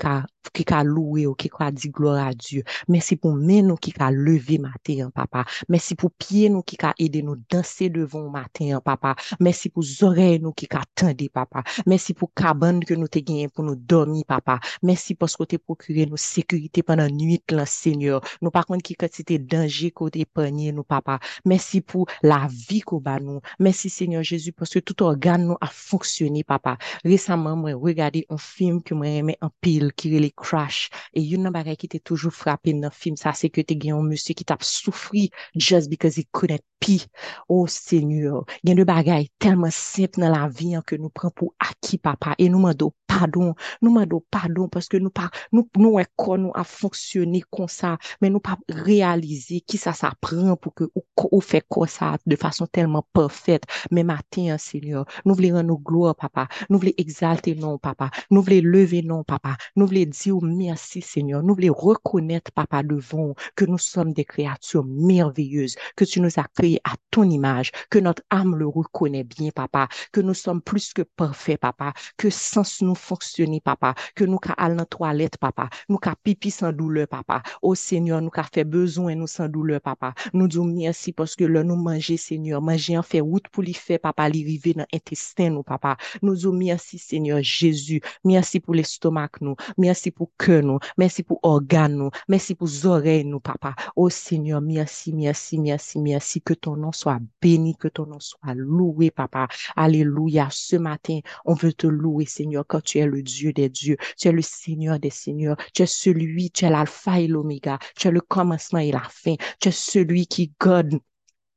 qui 0.53 0.65
a 0.73 0.83
loué 0.85 1.27
ou 1.27 1.35
qui 1.35 1.51
a 1.59 1.71
dit 1.71 1.91
gloire 1.91 2.27
à 2.27 2.35
Dieu. 2.35 2.63
Merci 2.89 3.17
pour 3.17 3.35
main, 3.35 3.63
nous, 3.63 3.77
qui 3.77 3.93
a 3.99 4.11
levé 4.11 4.59
matin, 4.59 5.11
Papa. 5.15 5.45
Merci 5.69 5.95
pour 5.95 6.11
pied, 6.11 6.49
nous, 6.49 6.63
qui 6.63 6.77
a 6.83 6.95
aidé 6.99 7.23
nous 7.23 7.37
danser 7.51 7.89
devant 7.89 8.29
matin, 8.31 8.81
papa. 8.85 9.17
Merci 9.41 9.69
pour 9.69 9.85
oreilles 10.03 10.41
nous 10.41 10.53
qui 10.53 10.67
attendent, 10.71 11.29
papa. 11.33 11.63
Merci 11.87 12.15
pour 12.15 12.33
cabane 12.35 12.85
que 12.85 12.95
nous 12.95 13.09
te 13.09 13.19
gagné 13.19 13.49
pour 13.49 13.65
nous 13.65 13.77
dormir, 13.77 14.25
papa. 14.27 14.61
Merci 14.83 15.15
parce 15.15 15.37
que 15.37 15.45
tu 15.45 15.59
procuré 15.59 16.07
nous 16.07 16.17
sécurité 16.17 16.83
pendant 16.83 17.05
la 17.05 17.11
nuit, 17.11 17.43
là, 17.51 17.67
Seigneur. 17.67 18.21
Nous, 18.43 18.51
par 18.51 18.67
contre, 18.67 18.83
qui 18.83 18.97
c'était 19.13 19.39
danger 19.39 19.91
côté 19.91 20.21
épargné, 20.21 20.73
nous, 20.73 20.85
papa. 20.85 21.21
Merci 21.45 21.81
pour 21.81 22.07
la 22.23 22.49
vie 22.51 22.81
qu'on 22.81 23.01
bat 23.01 23.21
nous. 23.21 23.41
Merci, 23.59 23.91
Seigneur 23.91 24.23
Jésus, 24.23 24.53
parce 24.53 24.71
que 24.71 24.79
tout 24.79 25.03
organe 25.03 25.47
nous 25.47 25.57
a 25.61 25.67
fonctionné, 25.67 26.45
papa. 26.45 26.79
Récemment, 27.05 27.57
moi, 27.57 27.75
regardé 27.75 28.27
un 28.29 28.39
film 28.39 28.83
que 28.83 28.95
moi 28.95 29.09
aimé 29.09 29.37
en 29.41 29.51
pile, 29.61 29.93
qui 29.95 30.15
est 30.15 30.34
crash. 30.37 30.91
Et 31.15 31.23
yon 31.23 31.45
nan 31.47 31.55
bagay 31.55 31.77
ki 31.81 31.91
te 31.93 32.01
toujou 32.03 32.35
frappé 32.35 32.75
nan 32.75 32.93
film, 32.95 33.17
sa 33.21 33.33
se 33.37 33.51
ke 33.53 33.65
te 33.67 33.77
gen 33.77 33.95
yon 33.95 34.09
monsieur 34.09 34.35
qui 34.35 34.45
tap 34.45 34.65
soufri 34.67 35.31
just 35.55 35.91
because 35.91 36.17
he 36.17 36.27
couldn't 36.33 36.63
pee. 36.81 37.05
Oh 37.49 37.67
Seigneur, 37.67 38.45
gen 38.65 38.77
de 38.77 38.85
bagay 38.85 39.29
tellement 39.39 39.71
simple 39.71 40.21
dans 40.21 40.31
la 40.31 40.49
vie 40.49 40.75
hein, 40.75 40.83
que 40.87 40.97
nous 40.97 41.11
prenons 41.11 41.33
pour 41.35 41.55
acquis, 41.59 41.99
papa. 41.99 42.35
Et 42.39 42.49
nous 42.49 42.59
demandons 42.59 42.93
pardon, 43.15 43.55
nous 43.81 43.91
demandons 43.91 44.23
pardon 44.31 44.69
parce 44.69 44.89
que 44.89 44.97
nous 44.97 45.11
pas, 45.11 45.31
nous, 45.53 45.69
nous, 45.77 45.99
nous, 46.19 46.53
a 46.55 46.65
fonctionné 46.65 47.43
comme 47.51 47.69
ça, 47.69 47.97
mais 48.21 48.29
nous 48.29 48.41
pas 48.41 48.59
réaliser 48.69 49.61
qui 49.61 49.79
ça 49.79 49.93
ça 49.93 50.13
pour 50.21 50.75
que 50.75 50.85
ou, 51.31 51.41
fait 51.41 51.65
comme 51.69 51.87
ça 51.87 52.17
de 52.27 52.37
façon 52.37 52.67
tellement 52.67 53.07
parfaite. 53.13 53.65
Mais 53.91 54.03
matin, 54.03 54.57
Seigneur, 54.59 55.07
nous 55.25 55.35
voulons 55.35 55.55
rendre 55.55 55.79
gloire, 55.79 56.17
papa. 56.17 56.49
Nous 56.71 56.79
voulons 56.79 56.93
exalter 56.99 57.55
non, 57.55 57.79
papa. 57.79 58.11
Nous 58.31 58.43
voulons 58.43 58.63
lever 58.63 59.03
non, 59.03 59.23
papa. 59.23 59.57
Nous 59.77 59.87
voulons 59.87 60.07
dire 60.07 60.39
merci, 60.43 61.01
Seigneur. 61.01 61.43
Nous 61.43 61.55
voulons 61.55 61.73
reconnaître, 61.73 62.51
papa, 62.53 62.83
devant 62.83 63.35
que 63.55 63.65
nous 63.65 63.79
sommes 63.79 64.13
des 64.13 64.25
créatures 64.25 64.85
merveilleuses, 64.85 65.77
que 65.97 66.05
tu 66.05 66.21
nous 66.21 66.31
as 66.37 66.49
créés 66.55 66.81
à 66.85 66.95
ton 67.11 67.25
image, 67.25 67.71
que 67.91 67.99
notre 67.99 68.23
âme 68.31 68.57
le 68.57 68.67
reconnaît 68.67 69.25
bien, 69.25 69.51
papa, 69.51 69.89
que 70.13 70.21
nous 70.21 70.35
sommes 70.35 70.63
plus 70.63 70.93
que 70.93 71.03
parfaits, 71.03 71.61
papa, 71.61 71.93
que 72.17 72.31
sans 72.31 72.65
nous 72.83 72.95
fonctionner, 73.05 73.61
papa, 73.61 73.95
que 74.15 74.25
nous 74.25 74.39
qu'à 74.39 74.53
aller 74.53 74.77
dans 74.77 74.85
toilette, 74.85 75.37
papa, 75.37 75.69
nous 75.89 75.99
qu'à 75.99 76.15
pipi 76.17 76.51
sans 76.51 76.73
douleur, 76.73 77.09
papa. 77.09 77.43
Oh 77.63 77.75
Seigneur, 77.75 78.21
nous 78.21 78.31
qu'à 78.31 78.45
fait 78.45 78.65
besoin, 78.65 79.15
nous 79.15 79.27
sans 79.27 79.49
douleur, 79.49 79.81
papa. 79.81 80.15
Nous 80.33 80.49
disons 80.49 80.65
merci 80.65 81.13
parce 81.13 81.37
que 81.37 81.45
là, 81.45 81.63
nous 81.63 81.77
manger, 81.77 82.17
Seigneur, 82.17 82.63
manger 82.63 82.99
en 82.99 83.03
fait 83.03 83.21
route 83.21 83.49
pour 83.49 83.63
lui 83.63 83.75
faire, 83.75 84.01
papa, 84.01 84.29
l'arriver 84.29 84.75
dans 84.75 84.87
l'intestin, 84.93 85.51
nous, 85.51 85.63
papa. 85.63 85.97
Nous 86.23 86.53
merci, 86.53 86.99
Seigneur 86.99 87.43
Jésus. 87.43 88.01
Merci 88.25 88.61
pour 88.61 88.75
l'estomac, 88.75 89.31
nous. 89.41 89.57
Merci 89.77 90.11
pour 90.11 90.31
cœur, 90.39 90.63
nous. 90.63 90.79
Merci 90.97 91.23
pour 91.23 91.41
organes, 91.43 91.97
nous. 91.97 92.11
Merci 92.29 92.55
pour 92.55 92.69
oreilles, 92.85 93.25
nous, 93.25 93.41
papa. 93.41 93.75
Oh 93.97 94.09
Seigneur, 94.09 94.61
merci, 94.61 95.13
merci, 95.13 95.59
merci, 95.59 95.99
merci. 95.99 96.41
Que 96.41 96.55
ton 96.55 96.77
nom 96.77 96.93
soit 96.93 97.19
béni, 97.41 97.77
que 97.77 97.89
ton 97.89 98.07
nom 98.07 98.21
soit 98.21 98.55
loué, 98.55 99.11
papa. 99.11 99.49
Alléluia. 99.77 100.49
Ce 100.51 100.77
matin, 100.77 101.21
on 101.45 101.55
veut 101.55 101.73
te 101.73 101.87
louer, 101.87 102.27
Seigneur, 102.27 102.65
quand 102.67 102.84
tu 102.85 102.99
es 102.99 103.07
le 103.07 103.23
Dieu 103.23 103.53
des 103.53 103.69
dieux. 103.69 103.97
Tu 104.19 104.29
es 104.29 104.33
le 104.33 104.43
Seigneur 104.43 104.99
des 104.99 105.11
seigneurs. 105.11 105.57
Tu 105.75 105.83
es 105.83 105.87
celui, 105.87 106.51
tu 106.51 106.65
es 106.65 106.71
l'alpha 106.71 107.21
et 107.21 107.27
l'oméga. 107.27 107.79
Tu 107.97 108.09
es 108.09 108.11
le 108.11 108.21
commencement 108.21 108.79
et 108.81 108.93
la 108.93 109.03
fin. 109.11 109.35
Tu 109.61 109.69
es 109.69 109.73
celui 109.73 110.27
qui 110.27 110.53
God 110.61 111.01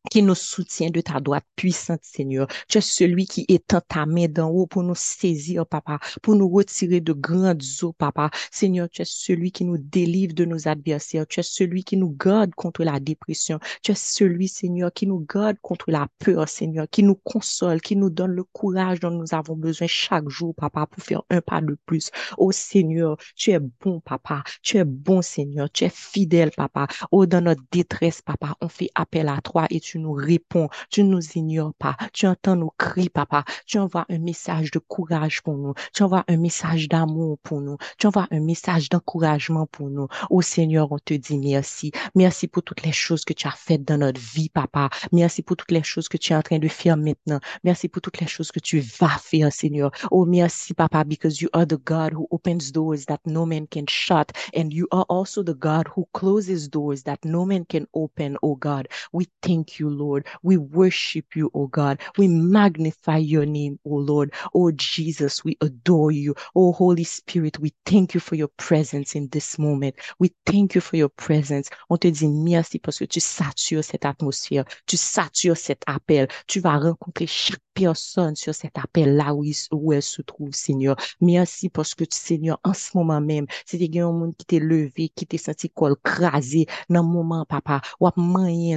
qui 0.10 0.22
nous 0.22 0.36
soutient 0.36 0.90
de 0.90 1.02
ta 1.02 1.20
droite 1.20 1.46
puissante, 1.56 2.00
Seigneur. 2.04 2.48
Tu 2.68 2.78
es 2.78 2.82
celui 2.82 3.26
qui 3.26 3.46
étend 3.48 3.82
ta 3.88 4.06
main 4.06 4.28
d'en 4.28 4.50
haut 4.50 4.68
pour 4.68 4.84
nous 4.84 4.96
saisir, 4.96 5.66
papa, 5.66 6.00
pour 6.22 6.36
nous 6.36 6.50
retirer 6.50 7.02
de 7.02 7.14
grandes 7.14 7.64
eaux, 7.82 7.94
papa. 7.94 8.30
Seigneur, 8.52 8.90
tu 8.90 9.02
es 9.02 9.06
celui 9.06 9.52
qui 9.52 9.66
nous 9.66 9.78
délivre 9.78 10.34
de 10.34 10.46
nos 10.46 10.68
adversaires. 10.68 11.28
Tu 11.28 11.40
es 11.40 11.44
celui 11.44 11.84
qui 11.84 11.98
nous 11.98 12.10
garde 12.10 12.54
contre 12.56 12.84
la 12.84 13.00
dépression. 13.00 13.60
Tu 13.84 13.92
es 13.92 13.96
celui, 13.96 14.48
Seigneur, 14.48 14.92
qui 14.94 15.08
nous 15.08 15.26
garde 15.28 15.58
contre 15.62 15.92
la 15.92 16.08
peur, 16.20 16.48
Seigneur, 16.48 16.88
qui 16.90 17.04
nous 17.04 17.16
console, 17.16 17.82
qui 17.82 17.96
nous 17.96 18.10
donne 18.10 18.32
le 18.32 18.44
courage 18.44 19.00
dont 19.00 19.12
nous 19.12 19.34
avons 19.34 19.56
besoin 19.56 19.88
chaque 19.88 20.30
jour, 20.30 20.54
papa, 20.56 20.86
pour 20.88 21.04
faire 21.04 21.24
un 21.30 21.42
pas 21.42 21.62
de 21.62 21.78
plus. 21.86 22.12
Oh 22.38 22.52
Seigneur, 22.52 23.18
tu 23.36 23.52
es 23.52 23.60
bon, 23.60 24.00
papa. 24.00 24.44
Tu 24.62 24.78
es 24.78 24.86
bon, 24.86 25.22
Seigneur. 25.22 25.70
Tu 25.72 25.84
es 25.86 25.90
fidèle, 25.90 26.52
papa. 26.52 26.88
Oh, 27.12 27.26
dans 27.26 27.42
notre 27.42 27.64
détresse, 27.72 28.22
papa, 28.22 28.56
on 28.62 28.70
fait 28.70 28.90
appel 28.96 29.28
à 29.28 29.40
toi 29.42 29.68
et 29.70 29.80
tu 29.80 29.97
nous 29.98 30.14
réponds, 30.14 30.70
tu 30.90 31.04
ne 31.04 31.10
nous 31.10 31.22
ignores 31.36 31.74
pas, 31.74 31.96
tu 32.14 32.28
entends 32.28 32.56
nos 32.56 32.74
cris, 32.78 33.10
papa, 33.10 33.44
tu 33.66 33.78
envoies 33.80 34.06
un 34.10 34.20
message 34.20 34.72
de 34.72 34.80
courage 34.80 35.42
pour 35.42 35.58
nous, 35.58 35.74
tu 35.94 36.04
envoies 36.04 36.24
un 36.28 36.38
message 36.38 36.88
d'amour 36.88 37.38
pour 37.44 37.62
nous, 37.62 37.78
tu 37.98 38.08
envoies 38.08 38.28
un 38.32 38.40
message 38.40 38.90
d'encouragement 38.90 39.66
pour 39.68 39.90
nous. 39.90 40.08
Au 40.30 40.42
Seigneur, 40.42 40.92
on 40.92 41.00
te 41.00 41.14
dit 41.14 41.38
merci. 41.38 41.92
Merci 42.16 42.48
pour 42.48 42.64
toutes 42.64 42.84
les 42.84 42.92
choses 42.92 43.26
que 43.26 43.34
tu 43.34 43.48
as 43.48 43.52
faites 43.52 43.84
dans 43.84 43.98
notre 43.98 44.22
vie, 44.22 44.50
papa. 44.50 44.90
Merci 45.12 45.42
pour 45.42 45.58
toutes 45.58 45.72
les 45.72 45.84
choses 45.84 46.08
que 46.08 46.18
tu 46.18 46.34
es 46.34 46.36
en 46.36 46.42
train 46.42 46.60
de 46.60 46.68
faire 46.68 46.98
maintenant. 46.98 47.40
Merci 47.64 47.88
pour 47.88 48.02
toutes 48.02 48.20
les 48.20 48.28
choses 48.28 48.52
que 48.52 48.60
tu 48.60 48.80
vas 48.80 49.18
faire, 49.20 49.52
Seigneur. 49.52 49.92
Oh, 50.12 50.26
merci, 50.26 50.74
papa, 50.74 51.04
because 51.04 51.42
you 51.42 51.50
are 51.54 51.66
the 51.66 51.78
God 51.84 52.14
who 52.14 52.28
opens 52.32 52.72
doors 52.72 53.06
that 53.06 53.20
no 53.26 53.46
man 53.46 53.68
can 53.68 53.86
shut. 53.88 54.32
And 54.56 54.72
you 54.72 54.88
are 54.92 55.06
also 55.10 55.44
the 55.44 55.54
God 55.54 55.88
who 55.96 56.08
closes 56.14 56.68
doors 56.70 57.04
that 57.04 57.24
no 57.24 57.46
man 57.46 57.66
can 57.66 57.88
open, 57.94 58.38
oh 58.44 58.56
God. 58.56 58.88
We 59.14 59.28
thank 59.42 59.80
you, 59.80 59.87
Lord. 59.88 60.26
We 60.44 60.58
worship 60.58 61.36
you, 61.36 61.50
oh 61.54 61.68
God. 61.68 62.00
We 62.18 62.28
magnify 62.28 63.18
your 63.18 63.46
name, 63.46 63.80
oh 63.86 63.96
Lord. 63.98 64.34
Oh 64.54 64.72
Jesus, 64.72 65.44
we 65.44 65.58
adore 65.62 66.12
you. 66.12 66.36
Oh 66.56 66.72
Holy 66.72 67.04
Spirit, 67.04 67.60
we 67.60 67.74
thank 67.86 68.14
you 68.14 68.20
for 68.20 68.36
your 68.36 68.50
presence 68.58 69.16
in 69.16 69.30
this 69.30 69.58
moment. 69.58 69.96
We 70.20 70.34
thank 70.46 70.76
you 70.76 70.82
for 70.82 70.98
your 70.98 71.10
presence. 71.10 71.70
On 71.90 71.98
te 71.98 72.08
dit 72.08 72.28
merci 72.28 72.80
parce 72.80 73.00
que 73.00 73.06
tu 73.06 73.20
satures 73.20 73.84
cette 73.84 74.06
atmosphère. 74.06 74.66
Tu 74.86 74.98
satures 74.98 75.58
cet 75.58 75.84
appel. 75.88 76.28
Tu 76.48 76.60
vas 76.60 76.78
rencontrer 76.78 77.28
chaque 77.28 77.62
personne 77.74 78.36
sur 78.36 78.56
cet 78.56 78.78
appel-là 78.78 79.36
où, 79.36 79.46
où, 79.72 79.94
elle 79.94 80.02
se 80.02 80.22
trouve, 80.24 80.54
Seigneur. 80.54 80.96
Merci 81.22 81.70
parce 81.70 81.94
que, 81.94 82.06
Seigneur, 82.10 82.60
en 82.64 82.74
ce 82.74 82.98
moment 82.98 83.22
même, 83.22 83.46
c'était 83.66 84.00
un 84.00 84.12
monde 84.12 84.36
qui 84.36 84.46
t'est 84.46 84.60
levé, 84.60 85.10
qui 85.10 85.28
t'est 85.28 85.38
senti 85.38 85.70
col 85.70 85.96
crasé 86.04 86.66
dans 86.90 87.04
moment, 87.04 87.46
papa, 87.46 87.82
ou 88.00 88.08
a 88.08 88.14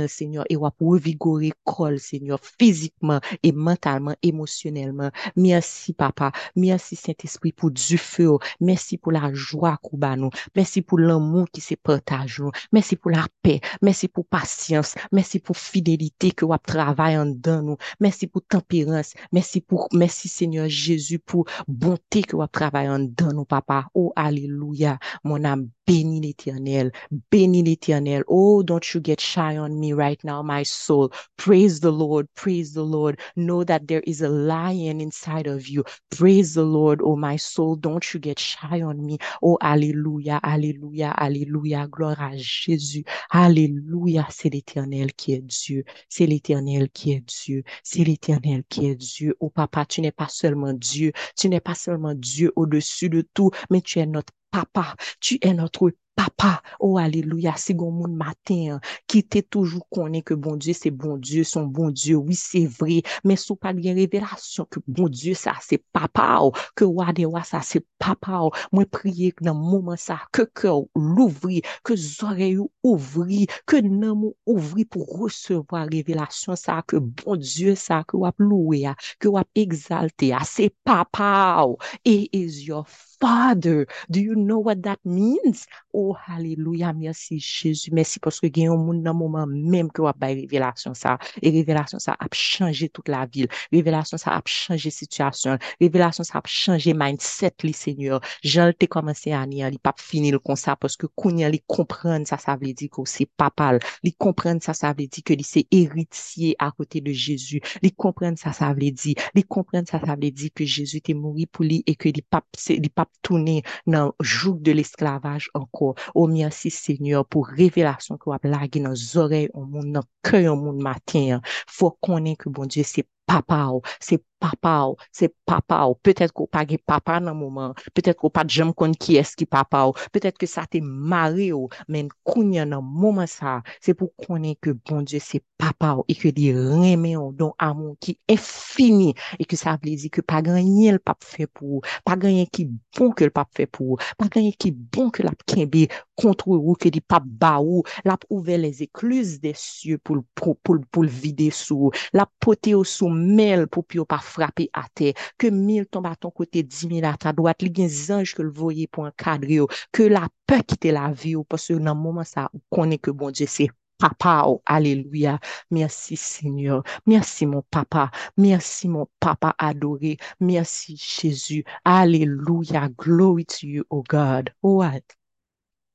Seigneur, 0.09 0.45
et 0.51 0.57
ou 0.57 0.67
revigorer 0.91 1.53
col, 1.65 1.99
Seigneur, 1.99 2.41
physiquement 2.59 3.21
et 3.43 3.53
mentalement, 3.53 4.15
émotionnellement. 4.23 5.11
Merci, 5.37 5.93
papa. 5.93 6.33
Merci, 6.57 6.97
Saint-Esprit, 6.97 7.53
pour 7.53 7.71
du 7.71 7.99
feu. 7.99 8.31
Merci 8.61 8.97
pour 8.99 9.13
la 9.13 9.33
joie 9.33 9.79
qu'on 9.83 9.99
nous. 10.17 10.31
Merci 10.55 10.83
pour 10.83 10.99
l'amour 10.99 11.47
qui 11.53 11.61
se 11.61 11.75
partage 11.75 12.43
Merci 12.73 12.97
pour 12.97 13.11
la 13.11 13.27
paix. 13.43 13.61
Merci 13.83 14.09
pour 14.09 14.27
patience. 14.27 14.95
Merci 15.13 15.39
pour 15.39 15.57
fidélité 15.57 16.33
que 16.33 16.45
vous 16.45 16.55
travaillez 16.65 17.19
en 17.19 17.27
dedans 17.27 17.63
nous. 17.63 17.77
Merci 17.99 18.27
pour 18.27 18.43
tempérance 18.43 19.15
Merci 19.33 19.61
pour, 19.61 19.89
merci 19.93 20.29
Seigneur 20.29 20.69
Jésus 20.69 21.19
pour 21.19 21.47
bonté 21.69 22.23
que 22.23 22.37
vous 22.37 22.47
travaillez 22.47 22.89
en 22.89 22.99
dedans 23.01 23.33
nous, 23.33 23.45
papa. 23.45 23.89
Oh, 23.95 24.13
alléluia. 24.17 24.99
Mon 25.25 25.45
âme 25.45 25.69
bénis 25.91 26.21
l'éternel. 26.21 26.93
Bénis 27.31 27.65
l'éternel. 27.65 28.23
Oh, 28.29 28.63
don't 28.63 28.95
you 28.95 29.01
get 29.01 29.21
shy 29.21 29.57
on 29.59 29.71
me 29.71 29.93
right 29.93 30.23
now, 30.23 30.43
my 30.43 30.63
soul. 30.63 31.11
Praise 31.37 31.81
the 31.81 31.91
Lord. 31.91 32.29
Praise 32.37 32.73
the 32.75 32.85
Lord. 32.85 33.19
Know 33.35 33.65
that 33.65 33.89
there 33.89 34.03
is 34.07 34.23
a 34.23 34.29
lion 34.29 35.01
inside 35.01 35.49
of 35.49 35.67
you. 35.69 35.85
Praise 36.11 36.55
the 36.55 36.63
Lord, 36.63 37.01
oh 37.03 37.17
my 37.17 37.37
soul. 37.37 37.75
Don't 37.75 38.15
you 38.15 38.21
get 38.21 38.39
shy 38.39 38.83
on 38.83 39.05
me. 39.05 39.19
Oh, 39.43 39.59
alléluia, 39.61 40.39
alléluia, 40.39 41.11
alléluia. 41.11 41.89
Gloire 41.89 42.21
à 42.21 42.37
Jésus. 42.37 43.05
Alléluia. 43.31 44.27
C'est 44.31 44.51
l'éternel 44.51 45.13
qui 45.15 45.33
est 45.33 45.43
Dieu. 45.43 45.85
C'est 46.09 46.27
l'éternel 46.27 46.89
qui 46.91 47.13
est 47.13 47.21
Dieu. 47.21 47.65
C'est 47.83 48.05
l'éternel 48.05 48.63
qui 48.69 48.87
est 48.87 48.95
Dieu. 48.95 49.35
Oh, 49.41 49.51
papa, 49.51 49.85
tu 49.87 50.01
n'es 50.03 50.13
pas 50.13 50.29
seulement 50.29 50.73
Dieu. 50.73 51.13
Tu 51.37 51.49
n'es 51.49 51.61
pas 51.61 51.75
seulement 51.75 52.15
Dieu 52.15 52.53
au-dessus 52.55 53.09
de 53.09 53.23
tout, 53.35 53.51
mais 53.71 53.81
tu 53.81 53.99
es 53.99 54.07
notre 54.07 54.33
papa. 54.51 54.97
Tu 55.21 55.39
es 55.43 55.55
notre 55.55 55.93
papa. 56.21 56.63
Oh, 56.81 56.99
alléluia. 56.99 57.55
C'est 57.57 57.75
bon 57.75 57.91
monde 57.91 58.15
matin 58.15 58.73
hein, 58.73 58.81
qui 59.07 59.25
t'est 59.25 59.43
toujours 59.43 59.89
connaît 59.89 60.23
que 60.23 60.35
bon 60.35 60.57
Dieu, 60.57 60.75
c'est 60.75 60.91
bon 60.91 61.17
Dieu, 61.17 61.45
son 61.45 61.65
bon 61.67 61.91
Dieu. 61.91 62.17
Oui, 62.17 62.35
c'est 62.35 62.67
vrai. 62.67 63.03
Mais 63.25 63.37
sous 63.37 63.57
pas 63.57 63.73
de 63.73 63.83
révélation 63.83 64.67
que 64.71 64.81
bon 64.87 65.09
Dieu, 65.09 65.35
ça, 65.35 65.55
c'est 65.61 65.83
papa. 65.93 66.39
Oh, 66.43 66.53
que 66.75 66.85
wadewa, 66.85 67.43
ça, 67.43 67.61
c'est 67.63 67.85
papa. 67.99 68.41
Oh. 68.43 68.51
Moi, 68.73 68.85
prier 68.85 69.35
dans 69.41 69.55
le 69.55 69.61
moment 69.61 69.97
ça, 69.97 70.21
que 70.33 70.43
cœur 70.43 70.83
l'ouvrir, 70.95 71.63
que 71.85 71.95
oreilles 72.25 72.59
ouvrir, 72.83 73.47
que 73.67 73.81
nom 73.81 74.35
ouvrir 74.47 74.87
pour 74.91 75.07
recevoir 75.21 75.89
révélation 75.91 76.55
ça, 76.55 76.83
que 76.87 76.97
bon 76.97 77.37
Dieu, 77.37 77.75
ça, 77.75 78.05
que 78.07 78.17
wap 78.17 78.35
louer, 78.39 78.87
ah, 78.87 78.97
que 79.19 79.29
wap 79.29 79.49
exalter. 79.55 80.33
Ah. 80.35 80.43
C'est 80.45 80.75
papa. 80.85 81.63
Oh. 81.65 81.79
Et 82.05 82.29
is 82.37 82.67
your 82.67 82.87
Father. 83.21 83.87
Do 84.11 84.21
you 84.21 84.35
know 84.35 84.59
what 84.59 84.83
that 84.83 84.99
means? 85.05 85.67
Oh, 86.13 86.17
hallelujah. 86.27 86.93
Merci, 86.93 87.39
Jésus. 87.39 87.91
Merci 87.93 88.19
parce 88.19 88.41
que 88.41 88.49
il 88.49 88.59
y 88.59 88.67
a 88.67 88.73
un 88.73 88.77
moment 88.77 89.47
même 89.47 89.93
que 89.93 90.03
vous 90.03 90.09
avez 90.09 90.35
révélation 90.35 90.93
ça. 90.93 91.19
Et 91.41 91.51
révélation 91.51 92.01
ça 92.01 92.17
a 92.19 92.27
changé 92.33 92.89
toute 92.89 93.09
la 93.09 93.27
ville. 93.27 93.47
Révélation 93.73 94.17
ça 94.19 94.33
a 94.33 94.43
changé 94.45 94.91
situation. 94.91 95.57
Révélation 95.81 96.25
ça 96.25 96.39
a 96.39 96.43
changé 96.47 96.95
mindset, 96.95 97.53
les 97.63 97.73
Seigneur. 97.73 98.21
Jean 98.43 98.73
t'ai 98.77 98.89
commencé 98.89 99.31
à 99.31 99.47
nier, 99.47 99.69
il 99.71 99.79
pas 99.79 99.95
fini 99.97 100.33
comme 100.45 100.57
ça 100.57 100.75
parce 100.75 100.97
que 100.97 101.07
Kounia, 101.07 101.49
il 101.49 101.61
comprendre 101.65 102.27
ça, 102.27 102.39
ça 102.39 102.57
veut 102.57 102.73
dire 102.73 102.91
que 102.91 103.03
c'est 103.05 103.27
papal. 103.27 103.79
Il 104.03 104.17
comprendre 104.17 104.61
ça, 104.65 104.75
ça 104.75 104.89
veut 104.89 105.07
dire 105.07 105.23
que 105.25 105.35
c'est 105.45 105.69
héritier 105.71 106.57
à 106.59 106.73
côté 106.73 107.01
de 107.01 107.13
Jésus. 107.13 107.61
Il 107.83 107.95
comprendre 107.95 108.37
ça, 108.37 108.53
ça 108.53 108.75
veut 108.75 108.91
dire. 108.91 109.15
Il 109.37 109.47
comprendre 109.47 109.89
ça, 109.89 110.01
ça 110.05 110.17
veut 110.17 110.31
dire 110.33 110.51
que 110.53 110.65
Jésus 110.65 110.97
était 110.97 111.15
mort 111.15 111.37
pour 111.53 111.65
lui 111.65 111.85
et 111.87 111.95
que 111.95 112.09
il 112.09 112.23
pas, 112.25 112.43
il 112.69 112.91
pas 112.91 113.07
tourner 113.23 113.63
dans 113.87 114.07
le 114.07 114.25
joug 114.25 114.59
de 114.61 114.73
l'esclavage 114.73 115.51
encore. 115.55 115.95
Oh, 116.15 116.27
merci 116.27 116.71
Seigneur 116.71 117.27
pour 117.27 117.47
révélation 117.47 118.17
que 118.17 118.25
vous 118.27 118.33
avez 118.33 118.69
dans 118.69 118.91
nos 118.91 119.17
oreilles, 119.19 119.51
au 119.55 119.65
monde, 119.65 119.93
dans 119.93 120.01
le 120.01 120.31
cœur, 120.31 120.55
au 120.55 120.57
monde 120.57 120.81
matin. 120.83 121.41
Faut 121.69 121.97
qu'on 122.01 122.25
ait 122.25 122.37
que 122.37 122.49
bon 122.49 122.67
Dieu, 122.67 122.83
c'est 122.85 123.07
papa, 123.27 123.71
c'est 124.01 124.23
papa 124.41 124.75
ou, 124.89 124.97
se 125.13 125.29
papa 125.47 125.83
ou, 125.87 125.97
petet 126.01 126.33
ko 126.33 126.47
pa 126.51 126.65
ge 126.67 126.81
papa 126.81 127.19
nan 127.21 127.37
mouman, 127.37 127.75
petet 127.95 128.17
ko 128.19 128.31
pa 128.33 128.43
jem 128.49 128.73
kon 128.77 128.95
ki 128.97 129.19
eski 129.21 129.47
papa 129.47 129.85
ou, 129.91 129.97
petet 130.15 130.39
ke 130.41 130.49
sa 130.49 130.65
te 130.71 130.81
mare 130.81 131.51
ou, 131.53 131.69
men 131.93 132.09
kounye 132.27 132.65
nan 132.69 132.83
mouman 132.83 133.29
sa, 133.31 133.59
se 133.85 133.95
pou 133.97 134.11
konen 134.25 134.57
ke 134.63 134.75
bon 134.89 135.05
Diyo 135.05 135.21
se 135.23 135.43
papa 135.61 135.93
ou, 135.99 136.07
e 136.09 136.17
ke 136.17 136.33
li 136.37 136.51
reme 136.57 137.13
ou 137.21 137.35
don 137.37 137.53
amon 137.61 137.93
ki 138.01 138.17
infini, 138.33 139.13
e 139.37 139.47
ke 139.49 139.59
sa 139.61 139.77
vle 139.81 139.97
di 140.01 140.11
ke 140.13 140.25
pa 140.25 140.41
ganyen 140.45 140.97
l 140.97 141.03
pap 141.05 141.21
fe 141.27 141.47
pou, 141.47 141.85
pa 142.07 142.17
ganyen 142.21 142.49
ki 142.49 142.67
bon 142.97 143.13
ke 143.17 143.29
l 143.29 143.35
pap 143.35 143.53
fe 143.57 143.69
pou, 143.69 144.01
pa 144.17 144.31
ganyen 144.33 144.57
ki 144.57 144.73
bon 144.73 145.13
ke 145.13 145.27
l 145.27 145.31
ap 145.33 145.45
kenbe 145.49 145.87
kontre 146.21 146.57
ou, 146.57 146.77
ke 146.81 146.93
li 146.93 147.05
pap 147.05 147.27
ba 147.41 147.59
ou, 147.61 147.85
l 148.07 148.13
ap 148.13 148.25
ouve 148.33 148.57
les 148.61 148.81
ekluse 148.87 149.41
de 149.43 149.53
sye 149.57 149.99
pou 150.01 150.21
l 150.21 151.13
vide 151.13 151.51
sou, 151.55 151.93
l 152.15 152.25
ap 152.25 152.33
pote 152.41 152.73
ou 152.77 152.89
sou 152.89 153.13
mel 153.13 153.67
pou 153.69 153.85
pi 153.85 154.01
ou 154.01 154.09
pa 154.09 154.21
fwe, 154.21 154.30
frapper 154.31 154.71
à 154.73 154.85
terre, 154.95 155.15
que 155.39 155.47
mille 155.49 155.87
tombe 155.87 156.07
à 156.07 156.17
ton 156.17 156.31
côté, 156.31 156.63
dix 156.63 156.87
mille 156.87 157.05
à 157.05 157.17
ta 157.17 157.33
droite, 157.33 157.63
les 157.63 158.13
anges 158.13 158.35
que 158.35 158.43
le 158.43 158.51
voyez 158.51 158.87
pour 158.87 159.05
encadrer, 159.05 159.61
que 159.93 160.03
la 160.03 160.29
peur 160.47 160.61
quitte 160.67 160.85
la 160.87 161.11
vie, 161.13 161.37
parce 161.49 161.69
que 161.69 161.75
dans 161.75 161.95
le 161.95 162.01
moment 162.01 162.25
ça, 162.25 162.51
on 162.55 162.61
connaît 162.75 162.99
que 162.99 163.11
bon 163.11 163.31
Dieu 163.31 163.47
c'est 163.49 163.69
papa, 164.01 164.45
oh, 164.47 164.63
alléluia. 164.67 165.39
Merci 165.71 166.17
Seigneur. 166.17 166.83
Merci 167.07 167.47
mon 167.47 167.63
papa. 167.71 168.11
Merci 168.37 168.89
mon 168.89 169.07
papa 169.21 169.55
adoré. 169.59 170.17
Merci 170.41 170.97
Jésus. 170.97 171.65
Alléluia. 171.85 172.89
Glory 172.97 173.45
to 173.45 173.67
you, 173.67 173.85
oh 173.91 174.03
God. 174.09 174.51
Oh, 174.63 174.83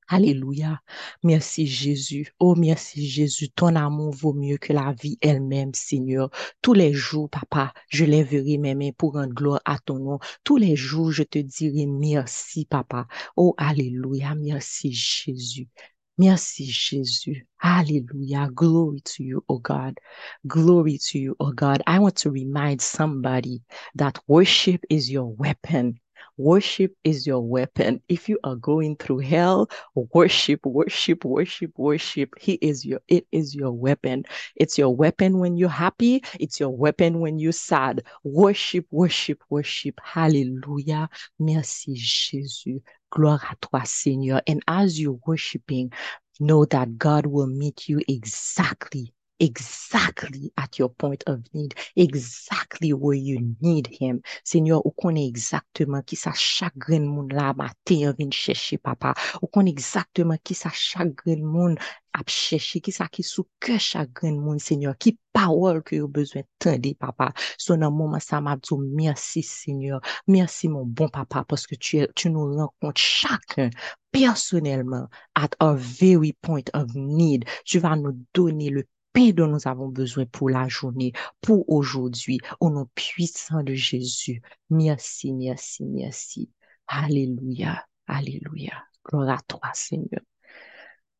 Alléluia. 0.07 0.81
Merci 1.23 1.65
Jésus. 1.65 2.31
Oh, 2.39 2.55
merci 2.55 3.07
Jésus. 3.07 3.49
Ton 3.49 3.75
amour 3.75 4.13
vaut 4.13 4.33
mieux 4.33 4.57
que 4.57 4.71
la 4.71 4.93
vie 4.93 5.17
elle-même, 5.21 5.73
Seigneur. 5.73 6.29
Tous 6.61 6.73
les 6.73 6.93
jours, 6.93 7.29
papa, 7.29 7.73
je 7.89 8.05
lèverai 8.05 8.57
mes 8.59 8.75
mains 8.75 8.91
pour 8.95 9.13
rendre 9.13 9.33
gloire 9.33 9.61
à 9.65 9.79
ton 9.79 9.97
nom. 9.97 10.19
Tous 10.43 10.57
les 10.57 10.75
jours, 10.75 11.11
je 11.11 11.23
te 11.23 11.39
dirai 11.39 11.87
merci, 11.87 12.65
papa. 12.65 13.07
Oh, 13.35 13.55
Alléluia. 13.57 14.35
Merci 14.35 14.93
Jésus. 14.93 15.69
Merci 16.17 16.69
Jésus. 16.69 17.47
Hallelujah. 17.57 18.47
Glory 18.53 19.01
to 19.01 19.23
you, 19.23 19.43
oh 19.49 19.59
God. 19.59 19.99
Glory 20.47 20.99
to 20.99 21.17
you, 21.19 21.35
oh 21.39 21.51
God. 21.51 21.81
I 21.87 21.99
want 21.99 22.15
to 22.17 22.31
remind 22.31 22.81
somebody 22.81 23.63
that 23.95 24.19
worship 24.27 24.85
is 24.89 25.09
your 25.11 25.25
weapon. 25.25 25.99
Worship 26.37 26.95
is 27.03 27.25
your 27.25 27.41
weapon. 27.41 28.01
If 28.09 28.27
you 28.29 28.39
are 28.43 28.55
going 28.55 28.97
through 28.97 29.19
hell, 29.19 29.69
worship, 29.95 30.65
worship, 30.65 31.25
worship, 31.25 31.71
worship. 31.77 32.33
He 32.39 32.53
is 32.53 32.85
your, 32.85 33.01
it 33.07 33.27
is 33.31 33.55
your 33.55 33.71
weapon. 33.71 34.25
It's 34.55 34.77
your 34.77 34.95
weapon 34.95 35.39
when 35.39 35.57
you're 35.57 35.69
happy. 35.69 36.23
It's 36.39 36.59
your 36.59 36.69
weapon 36.69 37.19
when 37.19 37.39
you're 37.39 37.51
sad. 37.51 38.03
Worship, 38.23 38.85
worship, 38.91 39.43
worship. 39.49 39.99
Hallelujah. 40.03 41.09
Merci 41.39 41.95
Jésus. 41.95 42.81
Gloire 43.11 43.45
à 43.49 43.55
toi, 43.61 43.83
Seigneur. 43.85 44.41
And 44.47 44.61
as 44.67 44.99
you're 44.99 45.19
worshiping, 45.25 45.91
know 46.39 46.65
that 46.65 46.97
God 46.97 47.25
will 47.25 47.47
meet 47.47 47.87
you 47.87 48.01
exactly 48.07 49.13
exactly 49.45 50.51
at 50.57 50.79
your 50.79 50.89
point 50.89 51.23
of 51.27 51.41
need, 51.53 51.75
exactly 51.95 52.93
where 52.93 53.15
you 53.17 53.55
need 53.61 53.87
him. 53.87 54.21
Seigneur, 54.43 54.85
ou 54.85 54.91
connaît 54.91 55.27
exactement 55.27 56.01
qui 56.01 56.15
sa 56.15 56.33
chagrin 56.33 57.05
moun 57.05 57.29
la 57.29 57.53
matin 57.53 58.13
vin 58.17 58.31
chercher 58.31 58.77
papa. 58.77 59.13
Ou 59.41 59.47
connaît 59.47 59.71
exactement 59.71 60.37
qui 60.43 60.53
sa 60.55 60.71
chagrin 60.71 61.41
moun 61.41 61.77
ap 62.13 62.29
chercher, 62.29 62.81
qui 62.81 62.91
sa 62.91 63.07
qui 63.07 63.23
sou 63.23 63.47
que 63.59 63.77
chagrin 63.77 64.33
moun, 64.33 64.59
Seigneur, 64.59 64.97
qui 64.97 65.17
parole 65.33 65.83
que 65.83 65.97
vous 65.97 66.07
besoin 66.07 66.43
de 66.61 66.93
papa. 66.93 67.33
So 67.57 67.75
nan 67.75 67.93
moment 67.93 68.19
ça 68.19 68.41
m'a 68.41 68.55
dit 68.55 68.75
merci 68.79 69.43
Seigneur. 69.43 69.99
Merci 70.27 70.69
mon 70.69 70.85
bon 70.85 71.09
papa 71.09 71.43
parce 71.47 71.67
que 71.67 71.75
tu, 71.75 72.07
tu 72.15 72.29
nous 72.29 72.55
rencontres 72.55 73.01
chacun 73.01 73.69
personnellement 74.11 75.07
at 75.35 75.49
our 75.59 75.75
very 75.75 76.33
point 76.41 76.69
of 76.73 76.95
need. 76.95 77.45
Tu 77.65 77.79
vas 77.79 77.97
nous 77.97 78.17
donner 78.33 78.69
le 78.69 78.85
paix 79.15 79.31
dont 79.31 79.47
nous 79.47 79.65
avons 79.65 79.87
besoin 79.87 80.25
pour 80.25 80.49
la 80.49 80.67
journée, 80.67 81.13
pour 81.39 81.69
aujourd'hui, 81.69 82.39
au 82.59 82.69
nom 82.69 82.87
puissant 82.95 83.63
de 83.63 83.73
Jésus. 83.73 84.41
Merci, 84.69 85.31
merci, 85.31 85.85
merci. 85.85 86.51
Alléluia, 86.85 87.85
alléluia. 88.07 88.83
Gloire 89.05 89.37
à 89.37 89.41
toi, 89.47 89.71
Seigneur. 89.73 90.21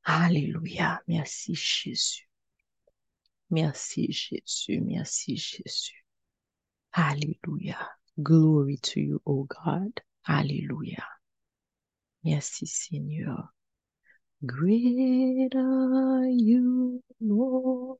Alléluia. 0.03 1.01
Merci, 1.07 1.55
Jésus. 1.55 2.29
Merci, 3.49 4.11
Jésus. 4.11 4.81
Merci, 4.81 5.37
Jésus. 5.37 6.05
Alléluia. 6.91 7.77
Glory 8.19 8.77
to 8.79 8.99
you, 8.99 9.21
O 9.25 9.45
God. 9.45 9.93
Alléluia. 10.25 11.03
Merci, 12.25 12.67
Seigneur. 12.67 13.54
Great 14.43 15.53
are 15.55 16.25
you, 16.25 16.99
Lord. 17.21 17.99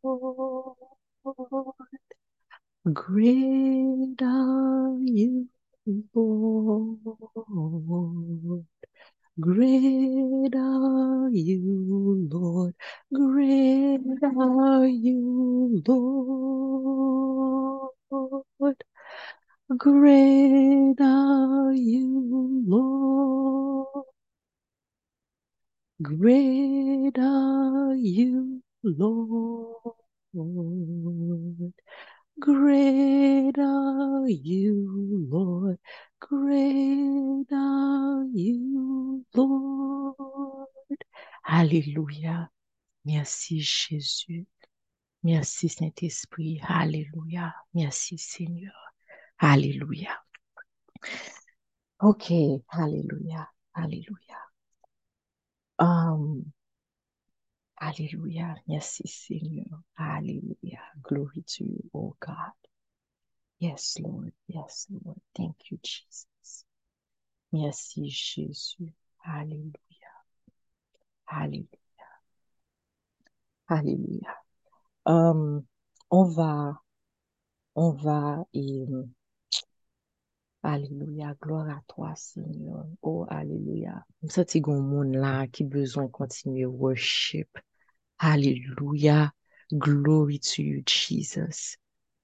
Great 2.92 4.22
are 4.24 4.98
you, 5.02 5.48
Lord. 6.16 6.98
Great 9.40 10.56
are 10.56 11.30
you, 11.32 12.28
Lord. 12.32 12.74
Great 13.14 14.02
are 14.24 14.88
you, 14.88 15.84
Lord. 15.88 17.92
Great 19.78 20.96
are 21.02 21.74
you, 21.74 22.64
Lord. 22.68 24.06
Great 26.02 27.18
are 27.18 27.96
you, 27.96 28.62
Lord. 28.84 29.96
Great 32.40 33.58
are 33.58 34.28
you, 34.28 35.28
Lord. 35.30 35.78
Great 36.20 37.48
are 37.52 38.26
you, 38.34 39.26
Lord. 39.34 40.68
Alléluia. 41.48 42.50
Merci 43.06 43.62
Jésus. 43.62 44.46
Merci 45.24 45.70
Saint-Esprit. 45.70 46.60
Alléluia. 46.68 47.56
Merci 47.74 48.18
Seigneur. 48.18 48.74
Alléluia. 49.40 50.22
Ok. 52.00 52.32
Alléluia. 52.70 53.50
Alléluia. 53.74 54.38
Um, 55.80 56.52
Alléluia. 57.78 58.56
Merci 58.68 59.08
Seigneur. 59.08 59.82
Alléluia. 59.98 60.80
Glory 61.02 61.44
to 61.46 61.64
you, 61.64 61.90
oh 61.94 62.16
God. 62.20 62.54
Yes, 63.60 63.98
Lord. 64.00 64.34
Yes, 64.48 64.88
Lord. 64.90 65.20
Thank 65.36 65.56
you, 65.72 65.80
Jesus. 65.84 66.66
Merci 67.52 68.10
Jésus. 68.10 68.94
Alléluia. 69.26 69.74
Alléluia. 71.28 71.68
Alléluia. 73.68 74.36
Um, 75.06 75.66
on 76.10 76.30
va, 76.34 76.82
on 77.76 77.92
va 77.92 78.46
Alléluia, 80.66 81.36
gloire 81.40 81.70
à 81.70 81.82
toi, 81.88 82.14
Seigneur. 82.16 82.88
Oh, 83.04 83.28
Alléluia. 83.30 84.04
Msati 84.24 84.62
gon 84.62 84.82
moun 84.82 85.12
la 85.16 85.46
qui 85.48 85.64
besoin 85.64 86.08
continuer 86.08 86.66
worship. 86.66 87.48
Alléluia. 88.18 89.32
Glory 89.72 90.40
to 90.40 90.64
you, 90.64 90.82
Jesus. 90.88 91.78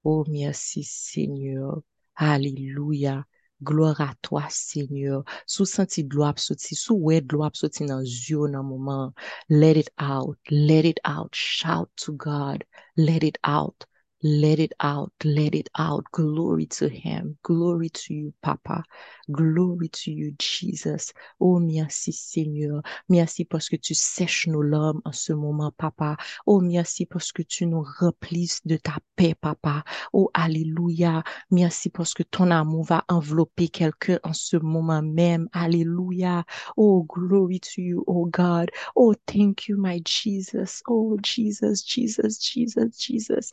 Oh, 0.03 0.25
merci, 0.27 0.83
Seigneur. 0.83 1.83
Alléluia. 2.15 3.25
Gloire 3.61 4.01
à 4.01 4.15
toi, 4.23 4.47
Seigneur. 4.49 5.23
Sou 5.45 5.65
senti 5.65 6.03
dlo 6.03 6.23
ap 6.25 6.39
soti, 6.39 6.73
sou 6.75 6.97
we 6.97 7.21
dlo 7.21 7.43
ap 7.45 7.53
soti 7.53 7.85
nan 7.85 8.01
zyo 8.03 8.47
nan 8.49 8.65
moment. 8.65 9.13
Let 9.49 9.77
it 9.77 9.91
out. 9.99 10.39
Let 10.49 10.85
it 10.85 10.99
out. 11.05 11.35
Shout 11.35 11.91
to 11.97 12.13
God. 12.13 12.65
Let 12.97 13.23
it 13.23 13.37
out. 13.43 13.85
Let 14.23 14.59
it 14.59 14.73
out, 14.79 15.11
let 15.23 15.55
it 15.55 15.69
out. 15.79 16.05
Glory 16.11 16.67
to 16.67 16.87
Him. 16.87 17.37
Glory 17.41 17.89
to 17.89 18.13
you, 18.13 18.33
Papa. 18.43 18.83
Glory 19.31 19.89
to 19.89 20.11
you, 20.11 20.35
Jesus. 20.37 21.11
Oh, 21.39 21.57
merci, 21.57 22.11
Seigneur. 22.11 22.83
Merci 23.09 23.45
parce 23.45 23.67
que 23.67 23.77
tu 23.77 23.95
sèches 23.95 24.45
nos 24.47 24.61
larmes 24.61 25.01
en 25.05 25.11
ce 25.11 25.33
moment, 25.33 25.71
Papa. 25.71 26.17
Oh, 26.45 26.59
merci 26.61 27.07
parce 27.07 27.31
que 27.31 27.41
tu 27.41 27.65
nous 27.65 27.83
remplis 27.99 28.59
de 28.65 28.77
ta 28.77 28.97
paix, 29.15 29.33
Papa. 29.33 29.83
Oh, 30.13 30.29
Alléluia. 30.35 31.23
Merci 31.49 31.89
parce 31.89 32.13
que 32.13 32.23
ton 32.23 32.51
amour 32.51 32.85
va 32.85 33.03
envelopper 33.09 33.69
quelqu'un 33.69 34.19
en 34.23 34.33
ce 34.33 34.57
moment 34.57 35.01
même. 35.01 35.49
Alléluia. 35.51 36.43
Oh, 36.77 37.03
glory 37.09 37.59
to 37.59 37.81
you, 37.81 38.03
oh 38.05 38.27
God. 38.27 38.69
Oh, 38.95 39.15
thank 39.25 39.67
you, 39.67 39.77
my 39.77 39.99
Jesus. 40.05 40.83
Oh, 40.87 41.17
Jesus, 41.23 41.83
Jesus, 41.83 42.37
Jesus, 42.39 42.99
Jesus. 42.99 43.51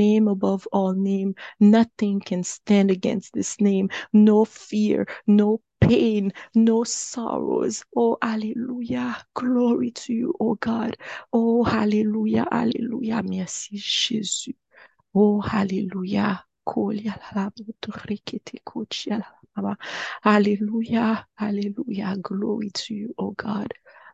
Name 0.00 0.28
above 0.28 0.66
all 0.72 0.94
name. 0.94 1.34
Nothing 1.60 2.20
can 2.20 2.42
stand 2.42 2.90
against 2.90 3.32
this 3.34 3.60
name. 3.60 3.90
No 4.12 4.44
fear, 4.44 5.06
no 5.26 5.60
pain, 5.80 6.32
no 6.54 6.84
sorrows. 6.84 7.84
Oh, 7.94 8.16
hallelujah. 8.22 9.16
Glory 9.34 9.90
to 10.02 10.12
you, 10.12 10.34
oh 10.40 10.54
God. 10.56 10.96
Oh, 11.32 11.64
hallelujah, 11.64 12.46
hallelujah. 12.50 13.22
Merci, 13.22 13.76
Jésus. 13.76 14.56
Oh, 15.14 15.40
hallelujah. 15.40 16.44
Hallelujah, 20.22 21.26
hallelujah. 21.34 22.16
Glory 22.22 22.70
to 22.70 22.94
you, 22.94 23.14
oh 23.18 23.32
God. 23.32 23.72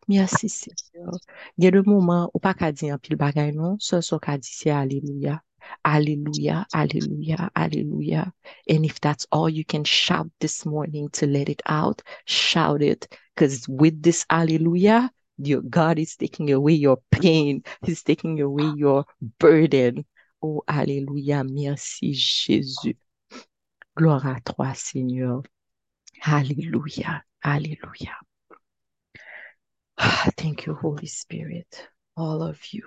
Merci, 0.08 0.48
Seigneur. 0.48 1.18
Il 1.58 1.64
y 1.64 1.66
a 1.66 1.70
des 1.70 1.82
moments 1.82 2.30
où 2.32 2.38
pas 2.38 2.54
dire 2.72 2.94
un 2.94 2.98
pile 2.98 3.16
bagay 3.16 3.52
non, 3.52 3.76
ce 3.78 3.96
Alléluia. 4.70 5.42
Alléluia, 5.84 6.66
Alléluia, 6.74 7.50
Alléluia. 7.54 8.32
And 8.68 8.84
if 8.84 9.00
that's 9.00 9.26
all 9.30 9.48
you 9.48 9.64
can 9.64 9.84
shout 9.84 10.28
this 10.40 10.66
morning 10.66 11.08
to 11.10 11.26
let 11.26 11.48
it 11.48 11.62
out, 11.66 12.02
shout 12.24 12.82
it. 12.82 13.08
Because 13.34 13.68
with 13.68 14.02
this 14.02 14.24
Hallelujah, 14.30 15.10
your 15.38 15.62
God 15.62 15.98
is 15.98 16.16
taking 16.16 16.52
away 16.52 16.72
your 16.72 16.98
pain. 17.10 17.62
He's 17.84 18.02
taking 18.02 18.40
away 18.40 18.72
your 18.76 19.04
burden. 19.38 20.04
Oh, 20.42 20.62
Alléluia. 20.68 21.44
Merci, 21.44 22.14
Jésus. 22.14 22.96
Gloire 23.96 24.26
à 24.26 24.40
toi, 24.40 24.74
Seigneur. 24.74 25.42
Alléluia, 26.22 27.22
Alléluia. 27.42 28.16
Thank 30.36 30.66
you, 30.66 30.74
Holy 30.74 31.06
Spirit. 31.06 31.88
All 32.16 32.42
of 32.42 32.60
you. 32.72 32.82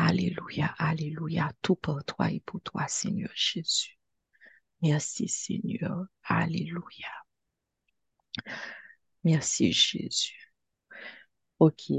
Alléluia, 0.00 0.76
Alléluia. 0.78 1.50
Tout 1.60 1.74
pour 1.74 2.04
toi 2.04 2.30
et 2.30 2.38
pour 2.38 2.60
toi, 2.60 2.86
Seigneur 2.86 3.32
Jésus. 3.34 3.98
Merci, 4.80 5.26
Seigneur. 5.26 6.06
Alléluia. 6.22 7.08
Merci, 9.24 9.72
Jésus. 9.72 10.54
OK. 11.58 11.90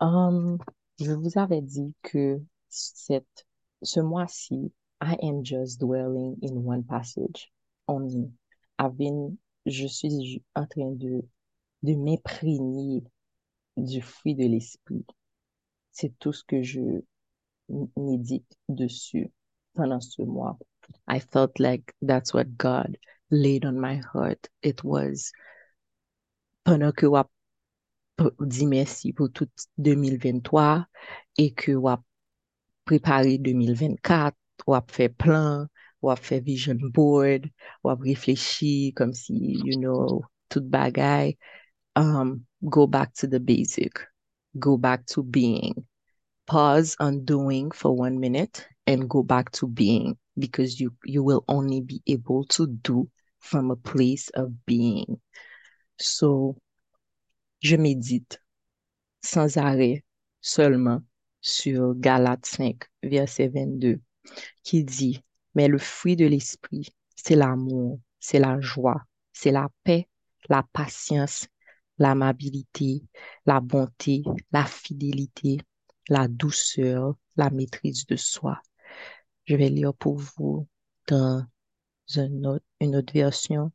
Um, 0.00 0.58
je 0.98 1.12
vous 1.12 1.38
avais 1.38 1.62
dit 1.62 1.94
que 2.02 2.42
ce 2.68 4.00
mois-ci, 4.00 4.72
I 5.00 5.16
am 5.22 5.44
just 5.44 5.78
dwelling 5.78 6.36
in 6.42 6.64
one 6.66 6.82
passage. 6.82 7.52
I've 7.88 8.96
been, 8.96 9.38
je 9.66 9.86
suis 9.86 10.42
en 10.56 10.66
train 10.66 10.90
de, 10.90 11.24
de 11.84 11.94
m'imprégner 11.94 13.04
du 13.76 14.02
fruit 14.02 14.34
de 14.34 14.48
l'esprit. 14.48 15.06
C'est 16.00 16.16
tout 16.20 16.32
ce 16.32 16.44
que 16.44 16.62
je 16.62 17.00
médite 17.96 18.56
dessus 18.68 19.32
pendant 19.74 20.00
ce 20.00 20.22
mois. 20.22 20.56
I 21.08 21.18
felt 21.18 21.58
like 21.58 21.92
that's 22.00 22.32
what 22.32 22.56
God 22.56 22.96
laid 23.32 23.64
on 23.64 23.80
my 23.80 24.00
heart. 24.14 24.48
It 24.62 24.84
was 24.84 25.32
pendant 26.62 26.92
que 26.92 27.06
wap 27.06 27.28
dit 28.38 28.66
merci 28.66 29.12
pour 29.12 29.32
tout 29.32 29.50
2023 29.78 30.86
et 31.36 31.52
que 31.52 31.72
wap 31.72 32.00
préparé 32.84 33.38
2024, 33.38 34.36
wap 34.68 34.92
fait 34.92 35.08
plan, 35.08 35.66
wap 36.00 36.20
fait 36.20 36.38
vision 36.38 36.78
board, 36.94 37.44
wap 37.82 38.00
réfléchi 38.02 38.92
comme 38.94 39.14
si, 39.14 39.34
you 39.64 39.76
know, 39.76 40.22
tout 40.48 40.62
bagay. 40.62 41.36
Um, 41.96 42.44
go 42.62 42.86
back 42.86 43.14
to 43.14 43.26
the 43.26 43.40
basic. 43.40 43.98
Go 44.58 44.76
back 44.76 45.06
to 45.06 45.22
being. 45.22 45.86
Pause 46.46 46.96
on 47.00 47.24
doing 47.24 47.70
for 47.70 47.94
one 47.94 48.18
minute 48.18 48.66
and 48.86 49.08
go 49.08 49.22
back 49.22 49.50
to 49.52 49.66
being 49.66 50.16
because 50.38 50.80
you, 50.80 50.94
you 51.04 51.22
will 51.22 51.44
only 51.48 51.80
be 51.80 52.02
able 52.06 52.44
to 52.44 52.66
do 52.66 53.08
from 53.38 53.70
a 53.70 53.76
place 53.76 54.30
of 54.30 54.64
being. 54.66 55.20
So, 55.98 56.56
je 57.62 57.76
médite 57.76 58.38
sans 59.22 59.56
arrêt 59.56 60.04
seulement 60.40 61.02
sur 61.40 61.94
Galates 61.94 62.46
5, 62.46 62.82
verset 63.02 63.48
22, 63.48 64.00
qui 64.64 64.84
dit, 64.84 65.22
mais 65.54 65.68
le 65.68 65.78
fruit 65.78 66.16
de 66.16 66.26
l'esprit, 66.26 66.88
c'est 67.16 67.36
l'amour, 67.36 68.00
c'est 68.20 68.38
la 68.38 68.60
joie, 68.60 69.02
c'est 69.32 69.50
la 69.50 69.68
paix, 69.84 70.08
la 70.48 70.62
patience, 70.72 71.46
l'amabilité, 71.98 73.02
la 73.46 73.60
bonté, 73.60 74.22
la 74.52 74.64
fidélité, 74.64 75.58
la 76.08 76.28
douceur, 76.28 77.16
la 77.36 77.50
maîtrise 77.50 78.06
de 78.06 78.16
soi. 78.16 78.60
Je 79.46 79.56
vais 79.56 79.70
lire 79.70 79.94
pour 79.94 80.16
vous 80.18 80.68
dans 81.08 81.46
une 82.14 82.46
autre, 82.46 83.12
version. 83.12 83.72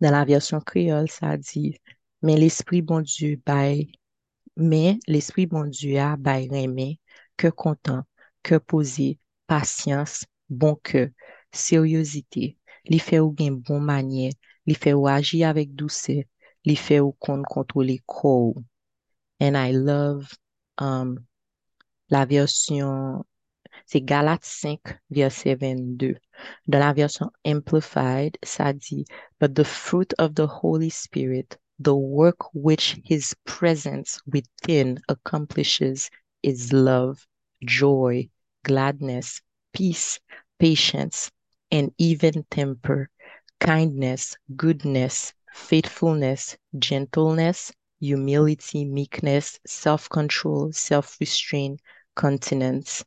Dans 0.00 0.10
la 0.10 0.24
version 0.24 0.60
créole, 0.60 1.10
ça 1.10 1.36
dit, 1.36 1.78
mais 2.22 2.36
l'Esprit 2.36 2.82
bon 2.82 3.00
Dieu 3.00 3.40
bail, 3.44 3.92
mais 4.56 4.98
l'Esprit 5.06 5.46
bon 5.46 5.64
Dieu 5.64 5.98
a 5.98 6.16
bail 6.16 6.48
remé, 6.50 7.00
que 7.36 7.48
content, 7.48 8.04
que 8.42 8.56
posé, 8.56 9.18
patience, 9.46 10.24
bon 10.48 10.76
cœur, 10.76 11.08
sérieuxité, 11.52 12.58
li 12.84 12.98
fait 12.98 13.20
ou 13.20 13.34
gen 13.38 13.56
bon 13.56 13.80
manière, 13.80 14.32
li 14.66 14.76
ou 14.92 15.06
agir 15.08 15.48
avec 15.48 15.74
douceur, 15.74 16.24
li 16.66 16.76
fait 16.76 17.00
ou 17.00 17.12
kon 17.24 17.42
contrôler 17.42 18.00
corps. 18.06 18.54
And 19.40 19.56
I 19.56 19.72
love 19.72 20.32
um, 20.78 21.26
la 22.10 22.24
version, 22.24 23.24
c'est 23.86 24.00
Galates 24.00 24.44
5, 24.44 24.80
verset 25.10 25.54
22. 25.54 26.16
Dans 26.66 26.78
la 26.78 26.92
version 26.92 27.30
Amplified, 27.44 28.36
ça 28.42 28.72
dit, 28.72 29.04
But 29.38 29.54
the 29.54 29.64
fruit 29.64 30.12
of 30.18 30.34
the 30.34 30.46
Holy 30.46 30.90
Spirit, 30.90 31.56
the 31.78 31.94
work 31.94 32.54
which 32.54 32.98
his 33.04 33.34
presence 33.44 34.20
within 34.26 34.98
accomplishes 35.08 36.10
is 36.42 36.72
love, 36.72 37.26
joy, 37.64 38.28
gladness, 38.64 39.42
peace, 39.72 40.20
patience, 40.58 41.30
and 41.70 41.92
even 41.98 42.44
temper, 42.50 43.10
kindness, 43.60 44.36
goodness, 44.56 45.32
faithfulness, 45.56 46.56
gentleness, 46.78 47.72
humility, 47.98 48.84
meekness, 48.84 49.58
self-control, 49.66 50.70
self-restraint, 50.72 51.80
continence. 52.14 53.02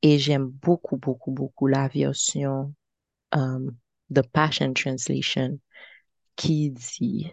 Et 0.00 0.18
j'aime 0.18 0.48
beaucoup, 0.48 0.96
beaucoup, 0.96 1.32
beaucoup 1.32 1.66
la 1.66 1.88
version 1.88 2.74
um, 3.32 3.76
The 4.10 4.22
Passion 4.22 4.74
Translation 4.74 5.60
qui 6.36 6.70
dit 6.70 7.32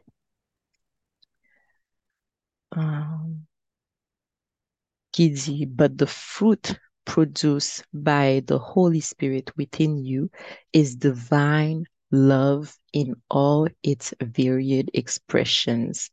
um, 2.75 3.45
qui 5.12 5.29
dit, 5.29 5.65
but 5.65 5.97
the 5.97 6.07
fruit 6.07 6.79
produced 7.05 7.83
by 7.93 8.41
the 8.45 8.57
Holy 8.57 8.99
Spirit 8.99 9.51
within 9.57 9.97
you 9.97 10.29
is 10.73 10.95
divine 10.95 11.85
love 12.12 12.78
in 12.93 13.15
all 13.30 13.67
its 13.84 14.13
varied 14.22 14.89
expressions, 14.93 16.10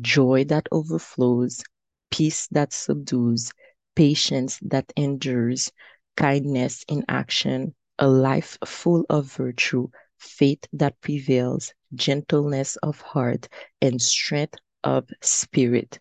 joy 0.00 0.44
that 0.44 0.68
overflows, 0.72 1.62
peace 2.10 2.46
that 2.48 2.72
subdues, 2.72 3.52
patience 3.94 4.58
that 4.62 4.92
endures, 4.96 5.70
kindness 6.16 6.84
in 6.88 7.04
action, 7.08 7.74
a 7.98 8.08
life 8.08 8.58
full 8.64 9.04
of 9.10 9.26
virtue, 9.32 9.88
faith 10.18 10.64
that 10.72 11.00
prevails, 11.00 11.72
gentleness 11.94 12.76
of 12.76 13.00
heart, 13.00 13.48
and 13.80 14.00
strength 14.00 14.54
of 14.84 15.08
spirit. 15.22 15.98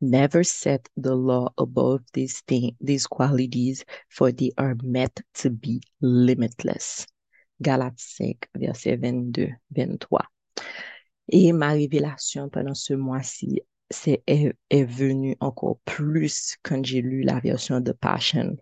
Never 0.00 0.44
set 0.44 0.88
the 0.96 1.14
law 1.14 1.52
above 1.58 2.02
these 2.14 2.40
things, 2.42 2.72
these 2.80 3.06
qualities, 3.06 3.84
for 4.08 4.32
they 4.32 4.52
are 4.56 4.76
meant 4.82 5.20
to 5.34 5.50
be 5.50 5.82
limitless. 6.00 7.06
Galates 7.60 8.00
5, 8.16 8.36
verset 8.54 8.96
22, 8.96 9.48
23. 9.70 10.24
Et 11.28 11.52
ma 11.52 11.70
révélation 11.70 12.48
pendant 12.48 12.74
ce 12.74 12.94
mois-ci 12.94 13.62
est, 14.26 14.54
est 14.70 14.84
venue 14.84 15.36
encore 15.40 15.78
plus 15.84 16.56
quand 16.62 16.84
j'ai 16.84 17.02
lu 17.02 17.22
la 17.22 17.38
version 17.40 17.80
de 17.80 17.92
Passion. 17.92 18.56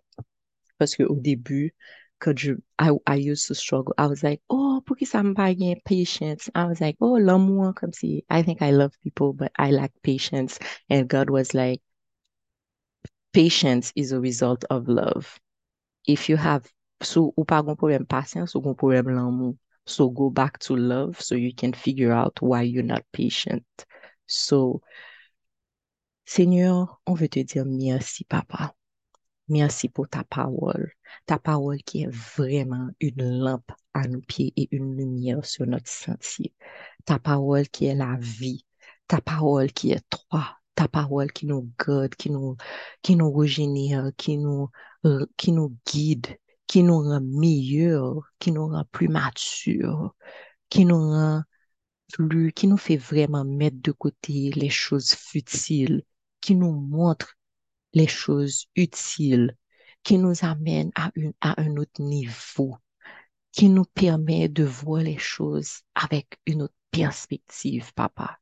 Parce 0.78 0.96
qu'au 0.96 1.16
début, 1.16 1.74
quand 2.18 2.36
je, 2.36 2.52
I, 2.78 2.90
I 3.06 3.16
used 3.16 3.46
to 3.48 3.54
struggle, 3.54 3.94
I 3.96 4.06
was 4.06 4.22
like, 4.22 4.40
oh, 4.48 4.82
pour 4.84 4.96
qui 4.96 5.06
ça 5.06 5.22
me 5.22 5.34
gain 5.34 5.76
patience? 5.84 6.50
I 6.54 6.64
was 6.66 6.80
like, 6.80 6.96
oh, 7.00 7.16
l'amour, 7.16 7.74
comme 7.74 7.92
si, 7.92 8.24
I 8.28 8.42
think 8.42 8.60
I 8.62 8.70
love 8.70 8.92
people, 9.02 9.32
but 9.32 9.52
I 9.56 9.70
lack 9.70 9.92
patience. 10.02 10.58
And 10.90 11.08
God 11.08 11.30
was 11.30 11.54
like, 11.54 11.80
patience 13.32 13.92
is 13.94 14.12
a 14.12 14.20
result 14.20 14.64
of 14.70 14.88
love. 14.88 15.38
If 16.06 16.28
you 16.28 16.36
have, 16.36 16.64
so, 17.02 17.32
ou 17.36 17.44
pas 17.44 17.62
gon 17.62 17.76
problème 17.76 18.06
patience, 18.06 18.54
ou 18.54 18.60
gon 18.60 18.74
problème 18.74 19.08
l'amour. 19.08 19.56
So 19.86 20.10
go 20.10 20.30
back 20.30 20.58
to 20.60 20.76
love 20.76 21.20
so 21.20 21.34
you 21.34 21.52
can 21.54 21.72
figure 21.72 22.12
out 22.12 22.42
why 22.42 22.62
you're 22.62 22.82
not 22.82 23.02
patient. 23.12 23.64
So, 24.26 24.82
Seigneur, 26.26 27.00
on 27.06 27.14
veut 27.14 27.28
te 27.28 27.40
dire 27.40 27.64
merci, 27.64 28.24
papa. 28.24 28.74
Merci 29.48 29.88
pour 29.88 30.08
ta 30.08 30.24
parole. 30.24 30.92
Ta 31.24 31.38
parole 31.38 31.78
qui 31.78 32.02
est 32.02 32.10
vraiment 32.10 32.90
une 33.00 33.40
lampe 33.40 33.72
à 33.94 34.06
nos 34.06 34.20
pieds 34.20 34.52
et 34.56 34.68
une 34.72 34.94
lumière 34.94 35.44
sur 35.46 35.66
notre 35.66 35.88
sentier. 35.88 36.52
Ta 37.06 37.18
parole 37.18 37.66
qui 37.68 37.86
est 37.86 37.94
la 37.94 38.16
vie. 38.20 38.66
Ta 39.06 39.22
parole 39.22 39.72
qui 39.72 39.92
est 39.92 40.04
toi. 40.10 40.58
Ta 40.74 40.86
parole 40.86 41.32
qui 41.32 41.46
nous 41.46 41.70
garde, 41.78 42.14
qui 42.14 42.30
nous, 42.30 42.56
qui 43.00 43.16
nous 43.16 43.32
régénère, 43.32 44.10
qui 44.18 44.36
nous, 44.36 44.68
qui 45.38 45.52
nous 45.52 45.74
guide, 45.86 46.26
qui 46.68 46.82
nous 46.84 47.00
rend 47.02 47.20
meilleurs, 47.22 48.22
qui 48.38 48.52
nous 48.52 48.68
rend 48.68 48.84
plus 48.92 49.08
matures, 49.08 50.14
qui 50.70 50.84
nous 50.84 50.98
rend 50.98 51.42
plus, 52.12 52.52
qui 52.52 52.66
nous 52.68 52.76
fait 52.76 52.96
vraiment 52.96 53.44
mettre 53.44 53.78
de 53.82 53.92
côté 53.92 54.50
les 54.52 54.70
choses 54.70 55.12
futiles, 55.14 56.04
qui 56.40 56.54
nous 56.54 56.72
montre 56.72 57.36
les 57.94 58.06
choses 58.06 58.66
utiles, 58.76 59.56
qui 60.02 60.18
nous 60.18 60.44
amène 60.44 60.90
à, 60.94 61.10
une, 61.16 61.32
à 61.40 61.60
un 61.60 61.76
autre 61.76 62.02
niveau, 62.02 62.76
qui 63.52 63.68
nous 63.68 63.84
permet 63.84 64.48
de 64.48 64.64
voir 64.64 65.02
les 65.02 65.18
choses 65.18 65.82
avec 65.94 66.38
une 66.46 66.62
autre 66.62 66.74
perspective, 66.90 67.92
papa. 67.94 68.38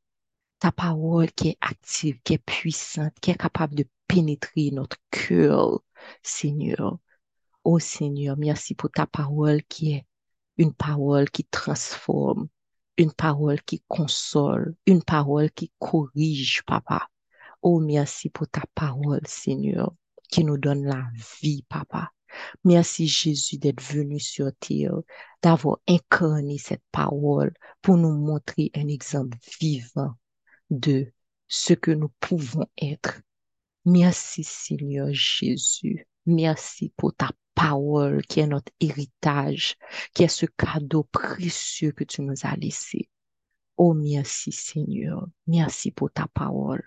Ta 0.59 0.73
parole 0.73 1.31
qui 1.33 1.51
est 1.51 1.59
active, 1.61 2.21
qui 2.25 2.35
est 2.35 2.39
puissante, 2.39 3.15
qui 3.21 3.31
est 3.31 3.37
capable 3.37 3.75
de 3.75 3.87
pénétrer 4.09 4.71
notre 4.73 4.97
cœur, 5.11 5.83
Seigneur. 6.23 6.99
Oh 7.69 7.81
Seigneur, 7.81 8.37
merci 8.37 8.77
pour 8.77 8.93
ta 8.93 9.09
parole 9.09 9.61
qui 9.65 9.95
est 9.95 10.07
une 10.57 10.73
parole 10.73 11.29
qui 11.29 11.43
transforme, 11.43 12.47
une 12.97 13.13
parole 13.13 13.61
qui 13.61 13.83
console, 13.89 14.77
une 14.87 15.03
parole 15.03 15.51
qui 15.51 15.73
corrige, 15.81 16.63
papa. 16.65 17.09
Oh, 17.63 17.81
merci 17.81 18.31
pour 18.31 18.47
ta 18.47 18.63
parole, 18.77 19.27
Seigneur, 19.27 19.93
qui 20.31 20.45
nous 20.45 20.59
donne 20.59 20.85
la 20.85 21.09
vie, 21.43 21.65
papa. 21.69 22.13
Merci, 22.63 23.09
Jésus, 23.09 23.59
d'être 23.59 23.83
venu 23.83 24.21
sur 24.21 24.53
terre, 24.61 25.01
d'avoir 25.43 25.79
incarné 25.89 26.59
cette 26.59 26.85
parole 26.93 27.53
pour 27.83 27.97
nous 27.97 28.17
montrer 28.17 28.71
un 28.77 28.87
exemple 28.87 29.39
vivant 29.61 30.15
de 30.71 31.13
ce 31.49 31.75
que 31.75 31.91
nous 31.91 32.13
pouvons 32.21 32.69
être. 32.81 33.23
Merci, 33.85 34.45
Seigneur 34.45 35.09
Jésus. 35.11 36.07
Merci 36.27 36.93
pour 36.97 37.13
ta 37.13 37.33
parole 37.57 38.23
qui 38.27 38.41
est 38.41 38.47
notre 38.47 38.71
héritage, 38.79 39.77
qui 40.15 40.23
est 40.23 40.29
ce 40.29 40.47
cadeau 40.47 41.03
précieux 41.05 41.91
que 41.91 42.05
tu 42.05 42.23
nous 42.23 42.37
as 42.45 42.55
laissé. 42.55 43.09
Oh, 43.77 43.95
merci, 43.95 44.53
Seigneur. 44.53 45.27
Merci 45.47 45.91
pour 45.91 46.11
ta 46.13 46.29
parole. 46.29 46.85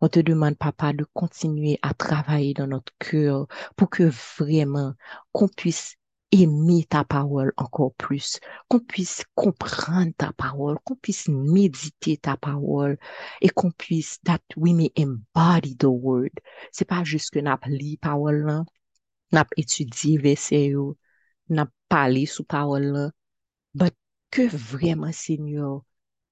On 0.00 0.08
te 0.08 0.20
demande, 0.20 0.56
papa, 0.56 0.92
de 0.92 1.06
continuer 1.14 1.78
à 1.82 1.94
travailler 1.94 2.54
dans 2.54 2.66
notre 2.66 2.92
cœur 2.98 3.46
pour 3.76 3.88
que 3.88 4.10
vraiment 4.38 4.94
qu'on 5.32 5.48
puisse 5.48 5.96
aimer 6.32 6.84
ta 6.88 7.04
parole 7.04 7.52
encore 7.56 7.94
plus, 7.94 8.40
qu'on 8.68 8.78
puisse 8.78 9.24
comprendre 9.34 10.12
ta 10.16 10.32
parole, 10.32 10.78
qu'on 10.84 10.96
puisse 10.96 11.28
méditer 11.28 12.16
ta 12.18 12.36
parole 12.36 12.98
et 13.40 13.48
qu'on 13.48 13.70
puisse, 13.70 14.20
that 14.24 14.40
we 14.56 14.72
may 14.72 14.92
embody 14.98 15.76
the 15.76 15.84
word. 15.84 16.30
C'est 16.72 16.84
pas 16.84 17.04
juste 17.04 17.30
que 17.30 17.38
n'a 17.38 17.58
lu 17.66 17.96
parole 17.96 18.64
là, 19.32 19.40
n'a 19.40 19.46
étudié 19.56 20.18
verset 20.18 20.72
n'a 21.48 21.68
parlé 21.88 22.26
sous 22.26 22.44
parole 22.44 22.84
là, 22.84 23.10
but 23.74 23.94
que 24.30 24.48
vraiment, 24.48 25.12
Seigneur, 25.12 25.82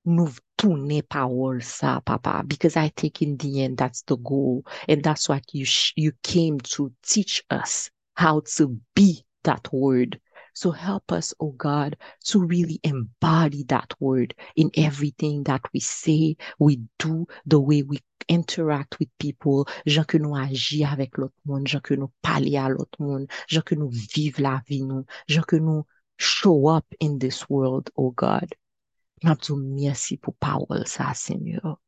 nous 0.05 0.31
tourner 0.57 1.03
parole 1.03 1.63
ça, 1.63 2.01
papa, 2.05 2.43
because 2.47 2.77
I 2.77 2.91
think 2.91 3.23
in 3.23 3.37
the 3.37 3.61
end 3.63 3.77
that's 3.77 4.03
the 4.05 4.17
goal, 4.17 4.65
and 4.89 5.03
that's 5.03 5.29
what 5.29 5.43
you 5.53 5.67
you 5.97 6.13
came 6.23 6.61
to 6.75 6.93
teach 7.03 7.45
us 7.51 7.91
how 8.15 8.41
to 8.57 8.79
be 8.95 9.25
that 9.43 9.69
word. 9.73 10.21
So 10.59 10.73
help 10.73 11.13
us, 11.13 11.33
oh 11.39 11.53
God, 11.53 11.97
to 12.25 12.43
really 12.43 12.81
embody 12.83 13.63
that 13.69 13.95
word 14.01 14.35
in 14.57 14.73
everything 14.75 15.45
that 15.45 15.61
we 15.73 15.79
say, 15.79 16.37
we 16.59 16.81
do, 16.99 17.29
the 17.47 17.61
way 17.61 17.83
we 17.83 18.01
interact 18.29 18.99
with 18.99 19.09
people, 19.21 19.69
gens 19.87 20.05
que 20.05 20.19
nous 20.19 20.35
agis 20.35 20.83
avec 20.83 21.17
l'autre 21.17 21.39
monde, 21.45 21.69
gens 21.69 21.81
que 21.81 21.95
nous 21.95 22.11
parler 22.25 22.57
à 22.57 22.69
l'autre 22.69 23.01
monde, 23.01 23.31
gens 23.47 23.63
que 23.63 23.77
nous 23.77 23.89
vivons 23.89 24.43
la 24.43 24.61
vie 24.67 24.83
nous, 24.83 25.07
gens 25.29 25.45
que 25.47 25.55
nous 25.55 25.87
show 26.17 26.67
up 26.67 26.87
in 27.01 27.21
this 27.21 27.49
world, 27.49 27.89
oh 27.95 28.11
God. 28.11 28.53
Nous 29.23 29.57
merci 29.59 30.17
pour 30.17 30.35
parole 30.35 30.89
ça, 30.89 31.15
Seigneur. 31.15 31.81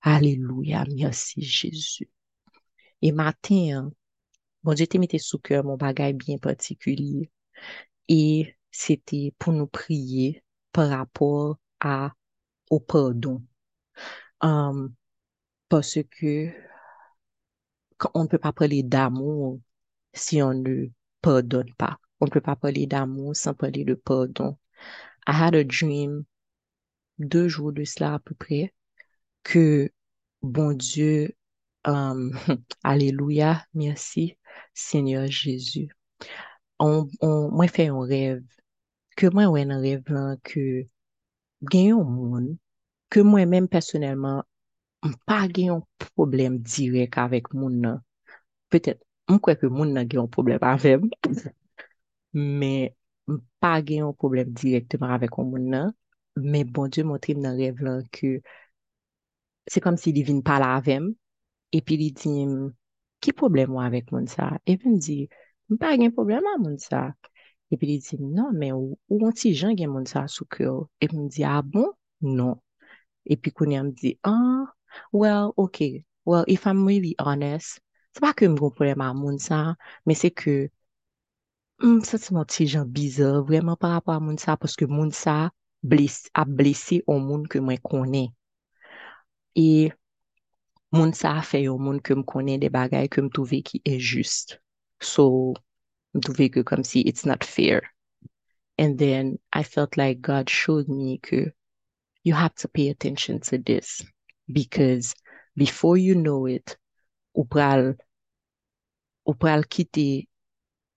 Alléluia, 0.00 0.86
merci 0.88 1.42
Jésus. 1.42 2.08
Et 3.02 3.12
matin, 3.12 3.92
bon 4.62 4.72
Dieu 4.72 4.86
te 4.86 4.96
mette 4.96 5.20
sous 5.20 5.38
cœur 5.38 5.64
mon 5.64 5.76
bagage 5.76 6.14
bien 6.14 6.38
particulier. 6.38 7.30
Et 8.10 8.54
c'était 8.70 9.32
pour 9.38 9.54
nous 9.54 9.66
prier 9.66 10.44
par 10.72 10.90
rapport 10.90 11.58
à, 11.80 12.12
au 12.68 12.78
pardon. 12.78 13.42
Um, 14.42 14.94
parce 15.70 15.98
que 16.10 16.52
on 18.14 18.24
ne 18.24 18.28
peut 18.28 18.38
pas 18.38 18.52
parler 18.52 18.82
d'amour 18.82 19.60
si 20.12 20.42
on 20.42 20.54
ne 20.54 20.88
pardonne 21.22 21.72
pas. 21.74 21.98
On 22.20 22.26
ne 22.26 22.30
peut 22.30 22.40
pas 22.40 22.56
parler 22.56 22.86
d'amour 22.86 23.34
sans 23.36 23.54
parler 23.54 23.84
de 23.84 23.94
pardon. 23.94 24.58
I 25.26 25.32
had 25.32 25.54
a 25.54 25.64
dream 25.64 26.24
deux 27.18 27.48
jours 27.48 27.72
de 27.72 27.84
cela 27.84 28.14
à 28.14 28.18
peu 28.18 28.34
près, 28.34 28.74
que 29.42 29.90
bon 30.42 30.76
Dieu, 30.76 31.36
um, 31.84 32.32
Alléluia, 32.82 33.64
merci, 33.74 34.36
Seigneur 34.74 35.26
Jésus. 35.28 35.90
mwen 36.80 37.68
fè 37.74 37.86
yon 37.88 38.06
rev, 38.08 38.40
ke 39.16 39.28
mwen 39.34 39.50
wè 39.52 39.64
nan 39.68 39.82
rev 39.84 40.08
lan 40.14 40.38
ke 40.48 40.62
gen 41.70 41.90
yon 41.90 42.06
moun, 42.08 42.46
ke 43.12 43.22
mwen 43.26 43.50
mèm 43.52 43.66
personelman, 43.68 44.40
m 45.04 45.12
pa 45.28 45.42
gen 45.48 45.70
yon 45.72 45.82
problem 46.04 46.60
direk 46.64 47.18
avèk 47.24 47.52
moun 47.56 47.80
nan. 47.84 48.00
Petèt, 48.72 49.00
m 49.28 49.38
kwe 49.42 49.56
ke 49.60 49.68
moun 49.68 49.92
nan 49.96 50.08
gen 50.08 50.22
yon 50.22 50.32
problem 50.36 50.64
avèm, 50.72 51.08
men 52.60 52.88
m 53.28 53.38
pa 53.60 53.74
gen 53.84 54.06
yon 54.06 54.16
problem 54.22 54.52
direktman 54.62 55.12
avèk 55.18 55.36
yon 55.36 55.50
moun 55.52 55.68
nan, 55.74 55.92
men 56.40 56.72
bon 56.72 56.88
Diyo 56.88 57.04
montre 57.10 57.36
m 57.36 57.44
nan 57.44 57.58
rev 57.60 57.80
lan 57.84 58.04
ke 58.14 58.38
se 59.70 59.80
kom 59.84 59.96
si 60.00 60.12
li 60.16 60.24
vin 60.24 60.40
pala 60.46 60.72
avèm, 60.78 61.10
epi 61.76 62.00
li 62.00 62.08
di 62.16 62.34
m, 62.48 62.70
ki 63.20 63.36
problem 63.36 63.76
wè 63.76 63.84
avèk 63.90 64.12
moun 64.14 64.26
sa? 64.32 64.54
Epi 64.64 64.88
m 64.94 64.96
di, 65.04 65.20
mpa 65.72 65.96
gen 65.98 66.14
problem 66.16 66.46
a 66.52 66.54
moun 66.62 66.78
sa. 66.82 67.00
Epi 67.72 67.86
li 67.86 67.96
di, 68.02 68.16
nan 68.36 68.56
men, 68.60 68.74
ou 68.74 69.26
an 69.26 69.34
ti 69.38 69.52
jan 69.54 69.76
gen 69.78 69.92
moun 69.94 70.06
sa 70.12 70.24
sou 70.34 70.46
kyo? 70.54 70.72
Epi 71.02 71.16
m 71.16 71.28
di, 71.30 71.44
a 71.46 71.58
ah, 71.58 71.62
bon? 71.62 71.92
Non. 72.36 72.56
Epi 73.32 73.52
konen 73.54 73.86
m 73.86 73.92
di, 73.94 74.16
ah, 74.26 74.66
well, 75.12 75.54
ok, 75.56 76.02
well, 76.26 76.44
if 76.48 76.66
I'm 76.66 76.82
really 76.86 77.14
honest, 77.18 77.78
se 78.14 78.20
pa 78.24 78.32
ke 78.34 78.48
m 78.50 78.58
kon 78.58 78.74
problem 78.74 79.04
a 79.06 79.12
moun 79.14 79.38
sa, 79.38 79.76
men 80.06 80.18
se 80.18 80.32
ke, 80.34 80.56
m 81.82 82.00
se 82.08 82.18
ti 82.18 82.34
moun 82.34 82.50
ti 82.50 82.66
jan 82.66 82.90
bizar, 82.90 83.44
vreman 83.46 83.78
par 83.78 83.94
rapport 83.94 84.18
a 84.18 84.24
moun 84.24 84.38
sa, 84.38 84.58
paske 84.58 84.90
moun 84.90 85.14
sa 85.14 85.50
bless, 85.82 86.28
a 86.34 86.44
blese 86.44 87.00
o 87.06 87.18
moun 87.22 87.46
ke 87.46 87.62
mwen 87.62 87.78
konen. 87.86 88.28
E, 89.54 89.90
moun 90.90 91.14
sa 91.14 91.36
a 91.38 91.46
fe 91.46 91.62
yo 91.68 91.78
moun 91.78 92.02
ke 92.02 92.18
m 92.18 92.26
konen 92.26 92.60
de 92.60 92.70
bagay 92.72 93.06
ke 93.06 93.22
m 93.22 93.30
touve 93.30 93.62
ki 93.62 93.82
e 93.86 93.96
just. 93.98 94.58
So, 95.00 95.54
me 96.14 96.20
trouve 96.20 96.50
que 96.50 96.62
comme 96.62 96.84
si 96.84 97.00
it's 97.00 97.24
not 97.24 97.44
fair. 97.44 97.82
And 98.78 98.98
then 98.98 99.38
I 99.52 99.62
felt 99.62 99.96
like 99.96 100.20
God 100.20 100.48
showed 100.48 100.88
me 100.88 101.18
que 101.22 101.52
you 102.24 102.34
have 102.34 102.54
to 102.56 102.68
pay 102.68 102.88
attention 102.88 103.40
to 103.40 103.58
this 103.58 104.02
because 104.50 105.14
before 105.56 105.96
you 105.96 106.14
know 106.14 106.46
it, 106.46 106.76
ou 107.34 107.44
pral, 107.44 107.94
ou 109.26 109.34
pral 109.34 109.64
quitter 109.68 110.26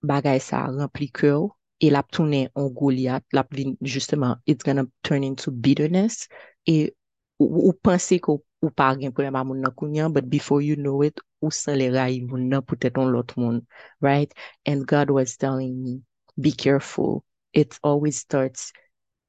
bagay 0.04 0.40
sa 0.40 0.68
rempli 0.68 1.12
cœur 1.12 1.50
et 1.80 1.90
la 1.92 2.04
tourner 2.04 2.50
en 2.56 2.70
Goliath, 2.70 3.24
la 3.34 3.44
justement, 3.82 4.38
it's 4.46 4.64
gonna 4.64 4.86
turn 5.04 5.24
into 5.24 5.52
bitterness. 5.52 6.28
Et 6.66 6.96
ou, 7.40 7.70
ou 7.70 7.74
pensez 7.74 8.20
que 8.20 8.32
ou 8.32 8.70
pas 8.70 8.96
un 8.96 9.12
problème 9.12 9.36
à 9.36 9.44
mon 9.44 9.56
nan 9.56 10.14
but 10.14 10.30
before 10.30 10.62
you 10.62 10.76
know 10.76 11.04
it, 11.04 11.20
ou 11.44 11.52
san 11.52 11.78
le 11.78 11.90
ray 11.92 12.22
moun 12.24 12.48
nan 12.52 12.64
pou 12.64 12.80
tèt 12.80 12.98
on 13.02 13.12
lot 13.12 13.36
moun, 13.38 13.60
right? 14.02 14.32
And 14.66 14.88
God 14.88 15.12
was 15.12 15.36
telling 15.38 15.76
me, 15.84 16.02
be 16.40 16.52
careful. 16.52 17.24
It 17.54 17.78
always 17.84 18.18
starts 18.18 18.72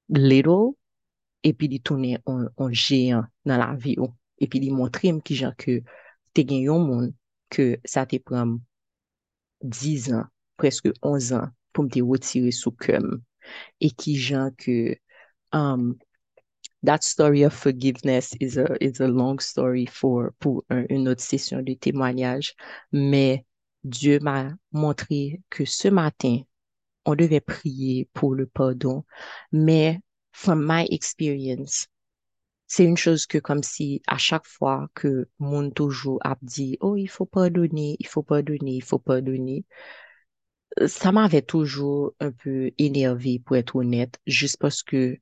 little, 0.09 0.77
epi 1.45 1.69
di 1.69 1.81
toune 1.81 2.17
on 2.27 2.73
jeyan 2.73 3.27
nan 3.45 3.61
la 3.61 3.75
vi 3.75 3.99
ou. 3.99 4.15
Epi 4.41 4.63
di 4.63 4.71
montrim 4.71 5.21
ki 5.21 5.35
jan 5.43 5.59
ke 5.59 5.81
te 6.35 6.47
gen 6.47 6.65
yon 6.65 6.87
moun 6.87 7.11
ke 7.53 7.77
sa 7.87 8.07
te 8.09 8.19
pram 8.19 8.57
10 9.61 10.09
an, 10.15 10.31
preske 10.61 10.95
11 11.03 11.35
an, 11.37 11.53
pou 11.75 11.87
mte 11.87 12.03
wotire 12.07 12.55
sou 12.55 12.73
kem. 12.81 13.11
E 13.83 13.91
ki 13.91 14.17
jan 14.17 14.55
ke 14.57 14.97
um, 15.53 15.93
that 16.85 17.03
story 17.03 17.43
of 17.43 17.53
forgiveness 17.53 18.35
is 18.41 18.57
a 18.57 18.77
is 18.81 19.01
a 19.01 19.09
long 19.09 19.39
story 19.39 19.87
for 19.87 20.35
pour 20.41 20.65
une 20.71 21.09
autre 21.09 21.23
session 21.23 21.63
de 21.63 21.75
témoignage 21.75 22.55
mais 22.93 23.45
Dieu 23.85 24.19
m'a 24.21 24.55
montré 24.73 25.43
que 25.51 25.67
ce 25.67 25.89
matin, 25.89 26.41
on 27.05 27.15
devait 27.15 27.41
prier 27.41 28.09
pour 28.15 28.35
le 28.35 28.47
pardon, 28.47 29.05
mais 29.53 30.01
from 30.33 30.65
my 30.67 30.87
experience, 30.91 31.87
c'est 32.67 32.85
une 32.85 32.97
chose 32.97 33.27
que 33.27 33.39
comme 33.39 33.63
si 33.63 34.03
à 34.07 34.17
chaque 34.17 34.47
fois 34.47 34.89
que 34.95 35.29
mon 35.39 35.71
toujours 35.71 36.19
a 36.25 36.37
dit, 36.41 36.79
oh, 36.81 36.97
il 36.97 37.09
faut 37.09 37.27
pardonner, 37.27 37.97
il 38.01 38.07
faut 38.07 38.23
pardonner, 38.23 38.77
il 38.77 38.83
faut 38.83 38.99
pardonner, 38.99 39.67
ça 40.87 41.13
m'avait 41.13 41.43
toujours 41.43 42.15
un 42.21 42.33
peu 42.33 42.71
énervé 42.79 43.39
pour 43.39 43.57
être 43.57 43.77
honnête, 43.77 44.19
juste 44.27 44.57
parce 44.59 44.83
que 44.83 45.19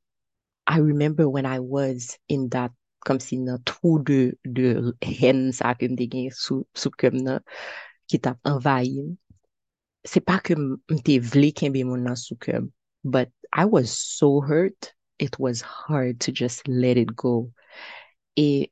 I 0.66 0.78
remember 0.78 1.28
when 1.28 1.46
I 1.46 1.58
was 1.58 2.18
in 2.28 2.48
that, 2.50 2.72
kom 3.04 3.18
si 3.18 3.36
nan 3.36 3.62
trou 3.66 3.98
de, 3.98 4.32
de 4.46 4.92
hen 5.02 5.52
sa 5.52 5.74
ke 5.74 5.88
mte 5.90 6.06
gen 6.10 6.30
sou, 6.30 6.62
sou 6.74 6.90
kem 6.94 7.16
nan, 7.18 7.42
ki 8.08 8.18
tap 8.22 8.38
envayim. 8.46 9.16
Se 10.06 10.22
pa 10.22 10.38
ke 10.38 10.54
mte 10.56 11.18
vle 11.32 11.50
kenbe 11.58 11.82
moun 11.86 12.04
nan 12.06 12.16
sou 12.16 12.36
kem, 12.38 12.70
but 13.02 13.30
I 13.52 13.64
was 13.66 13.90
so 13.90 14.40
hurt, 14.40 14.94
it 15.18 15.38
was 15.38 15.60
hard 15.60 16.20
to 16.20 16.32
just 16.32 16.66
let 16.68 16.96
it 16.96 17.14
go. 17.16 17.50
E 18.38 18.70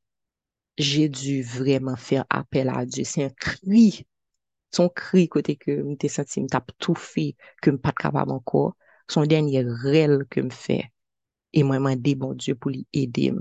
jè 0.78 1.08
du 1.10 1.40
vreman 1.44 1.98
fèr 1.98 2.22
apel 2.30 2.70
a 2.72 2.84
Diyo. 2.86 3.04
Se 3.06 3.24
yon 3.26 3.34
kri, 3.34 3.84
son 4.74 4.88
kri 4.94 5.26
kote 5.26 5.58
ke 5.58 5.74
mte 5.90 6.08
senti 6.08 6.46
mtap 6.46 6.70
tou 6.78 6.94
fi, 6.94 7.32
ke 7.60 7.74
m 7.74 7.82
pat 7.82 7.98
kapab 7.98 8.30
anko, 8.38 8.64
son 9.10 9.26
denye 9.28 9.66
rel 9.84 10.22
ke 10.30 10.46
m 10.46 10.54
fè. 10.54 10.80
E 11.52 11.62
mwen 11.66 11.82
mande 11.82 12.14
bon 12.18 12.36
Diyo 12.38 12.54
pou 12.60 12.72
li 12.74 12.84
ede 12.94 13.30
m. 13.34 13.40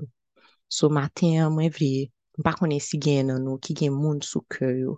So 0.70 0.90
maten, 0.94 1.38
mwen 1.54 1.74
vle, 1.74 2.10
mpa 2.42 2.56
konen 2.58 2.82
si 2.84 2.98
gen 3.02 3.30
nan 3.30 3.44
nou, 3.46 3.62
ki 3.62 3.76
gen 3.78 3.94
moun 3.94 4.22
sou 4.26 4.46
kyo 4.54 4.70
yo. 4.74 4.96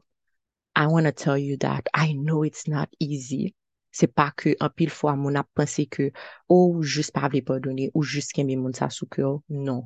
I 0.75 0.87
wanna 0.87 1.11
tell 1.11 1.37
you 1.37 1.57
that 1.57 1.89
I 1.93 2.13
know 2.13 2.43
it's 2.43 2.67
not 2.67 2.89
easy. 2.99 3.55
Se 3.91 4.07
pa 4.07 4.29
ke 4.31 4.55
an 4.63 4.71
pil 4.75 4.91
fwa 4.95 5.17
moun 5.19 5.35
ap 5.39 5.49
pense 5.57 5.83
ke 5.91 6.11
ou 6.47 6.79
jist 6.93 7.11
pa 7.15 7.27
vle 7.27 7.41
pardonne 7.43 7.89
ou 7.91 8.07
jist 8.07 8.31
kenbe 8.35 8.55
moun 8.55 8.75
sa 8.77 8.87
sou 8.87 9.07
kyo. 9.11 9.43
Non. 9.49 9.83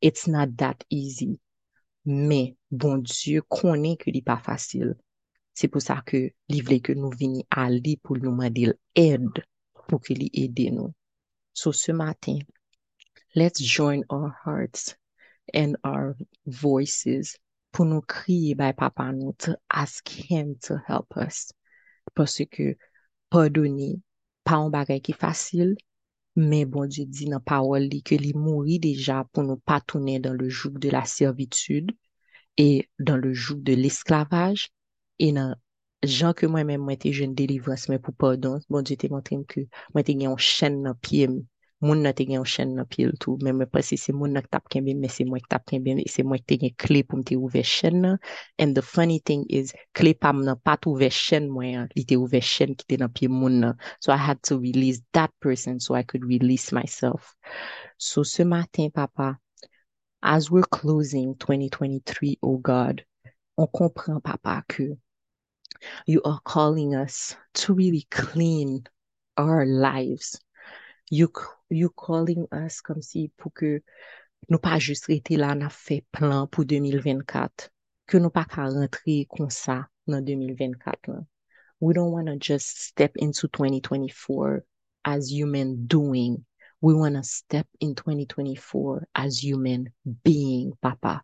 It's 0.00 0.24
not 0.26 0.56
that 0.56 0.84
easy. 0.88 1.36
Men, 2.04 2.54
bon 2.70 3.02
Diyo 3.04 3.44
konen 3.52 4.00
ke 4.00 4.14
li 4.14 4.24
pa 4.24 4.38
fasil. 4.40 4.94
Se 5.56 5.68
pou 5.68 5.84
sa 5.84 6.00
ke 6.08 6.22
li 6.52 6.62
vle 6.64 6.80
ke 6.84 6.96
nou 6.96 7.12
vini 7.12 7.44
a 7.52 7.68
li 7.72 7.96
pou 8.00 8.16
nou 8.20 8.32
mande 8.36 8.70
l 8.70 8.76
ed 8.96 9.44
pou 9.84 10.00
ke 10.00 10.16
li 10.16 10.32
ede 10.32 10.70
nou. 10.72 10.95
So 11.56 11.72
ce 11.72 11.90
matin, 11.90 12.40
let's 13.34 13.62
join 13.62 14.04
our 14.10 14.28
hearts 14.44 14.94
and 15.54 15.78
our 15.82 16.14
voices 16.44 17.38
pou 17.72 17.88
nou 17.88 18.04
kriye 18.04 18.52
bay 18.60 18.74
papa 18.76 19.06
nou 19.16 19.32
to 19.40 19.54
ask 19.72 20.04
him 20.04 20.56
to 20.68 20.76
help 20.84 21.16
us. 21.16 21.54
Parce 22.12 22.44
que 22.50 22.76
pardonner, 23.32 24.02
pa 24.44 24.60
un 24.60 24.68
bagay 24.68 25.00
ki 25.00 25.16
fasil, 25.16 25.72
men 26.36 26.68
bon 26.68 26.92
Dieu 26.92 27.08
di 27.08 27.30
nan 27.32 27.40
pawol 27.40 27.88
li 27.88 28.02
ke 28.04 28.20
li 28.20 28.34
mouri 28.36 28.76
deja 28.76 29.22
pou 29.24 29.40
nou 29.40 29.56
pa 29.56 29.80
tourner 29.80 30.20
dans 30.20 30.36
le 30.36 30.50
joug 30.50 30.76
de 30.76 30.92
la 30.92 31.06
servitude 31.08 31.96
et 32.58 32.90
dans 32.98 33.16
le 33.16 33.32
joug 33.32 33.64
de 33.64 33.72
l'esclavage 33.72 34.68
et 35.18 35.32
nan 35.32 35.56
jan 36.04 36.34
ke 36.36 36.48
mwen 36.50 36.66
men 36.68 36.80
mwen 36.84 36.98
te 37.00 37.10
jen 37.14 37.34
delivras 37.38 37.86
men 37.88 38.00
pou 38.02 38.12
pardon, 38.12 38.60
bon 38.70 38.84
Dieu 38.86 38.98
te 39.00 39.08
montre 39.12 39.36
m 39.38 39.44
ke 39.48 39.66
mwen 39.94 40.04
te 40.04 40.14
gen 40.14 40.28
yon 40.30 40.40
chen 40.42 40.82
nan 40.84 40.96
piye 41.02 41.28
m, 41.30 41.38
moun 41.84 42.02
nan 42.04 42.14
te 42.16 42.26
gen 42.28 42.38
yon 42.38 42.48
chen 42.48 42.74
nan 42.76 42.88
piye 42.90 43.08
l 43.08 43.16
tou, 43.20 43.36
men 43.44 43.56
mwen 43.58 43.70
prese 43.72 43.98
se 44.00 44.12
moun 44.16 44.34
nan 44.36 44.44
tap 44.52 44.68
kenbe, 44.72 44.94
men 44.96 45.12
se 45.12 45.26
mwen 45.28 45.44
tap 45.50 45.64
kenbe, 45.68 45.96
se 46.12 46.24
mwen 46.26 46.42
te 46.46 46.58
gen 46.62 46.74
kle 46.80 47.02
pou 47.06 47.20
m 47.20 47.24
te 47.26 47.38
ouve 47.40 47.62
chen 47.66 48.00
nan, 48.04 48.18
and 48.58 48.76
the 48.76 48.84
funny 48.84 49.18
thing 49.24 49.44
is, 49.48 49.72
kle 49.96 50.12
pa 50.18 50.34
m 50.36 50.44
nan 50.46 50.60
pat 50.64 50.86
ouve 50.90 51.08
chen 51.12 51.48
mwen, 51.52 51.88
li 51.96 52.04
te 52.08 52.20
ouve 52.20 52.40
chen 52.44 52.76
ki 52.76 52.88
te 52.92 53.00
nan 53.00 53.12
piye 53.16 53.32
moun 53.32 53.60
nan, 53.64 53.80
so 54.00 54.12
I 54.12 54.20
had 54.20 54.42
to 54.50 54.58
release 54.60 55.00
that 55.12 55.32
person 55.40 55.80
so 55.80 55.94
I 55.94 56.02
could 56.02 56.24
release 56.24 56.72
myself. 56.72 57.34
So 57.98 58.22
se 58.22 58.44
matin 58.44 58.90
papa, 58.90 59.38
as 60.22 60.50
we're 60.50 60.68
closing 60.68 61.34
2023, 61.36 62.38
oh 62.42 62.58
God, 62.58 63.04
on 63.56 63.68
kompren 63.72 64.22
papa 64.22 64.62
ke 64.68 64.96
You 66.06 66.22
are 66.24 66.40
calling 66.44 66.94
us 66.94 67.36
to 67.54 67.74
really 67.74 68.06
clean 68.10 68.84
our 69.36 69.64
lives. 69.66 70.40
You, 71.10 71.30
you 71.70 71.90
calling 71.90 72.46
us 72.52 72.80
comme 72.80 73.02
si 73.02 73.30
pou 73.38 73.50
ke 73.50 73.80
nou 74.50 74.58
pa 74.58 74.78
juste 74.78 75.08
rete 75.10 75.38
la 75.38 75.54
na 75.54 75.68
plan 76.12 76.46
pou 76.46 76.64
2024. 76.64 77.70
Ke 78.06 78.18
nou 78.18 78.30
pa 78.30 78.44
ka 78.44 78.66
rentre 78.70 79.26
kon 79.28 79.50
sa 79.50 79.84
nan 80.06 80.24
2024 80.24 81.08
lan. 81.08 81.26
We 81.80 81.92
don't 81.92 82.12
want 82.12 82.28
to 82.28 82.36
just 82.36 82.80
step 82.82 83.12
into 83.16 83.48
2024 83.48 84.64
as 85.04 85.30
human 85.30 85.86
doing. 85.86 86.44
We 86.80 86.94
want 86.94 87.16
to 87.16 87.22
step 87.22 87.66
in 87.80 87.94
2024 87.94 89.08
as 89.14 89.42
human 89.42 89.92
being, 90.24 90.72
papa. 90.80 91.22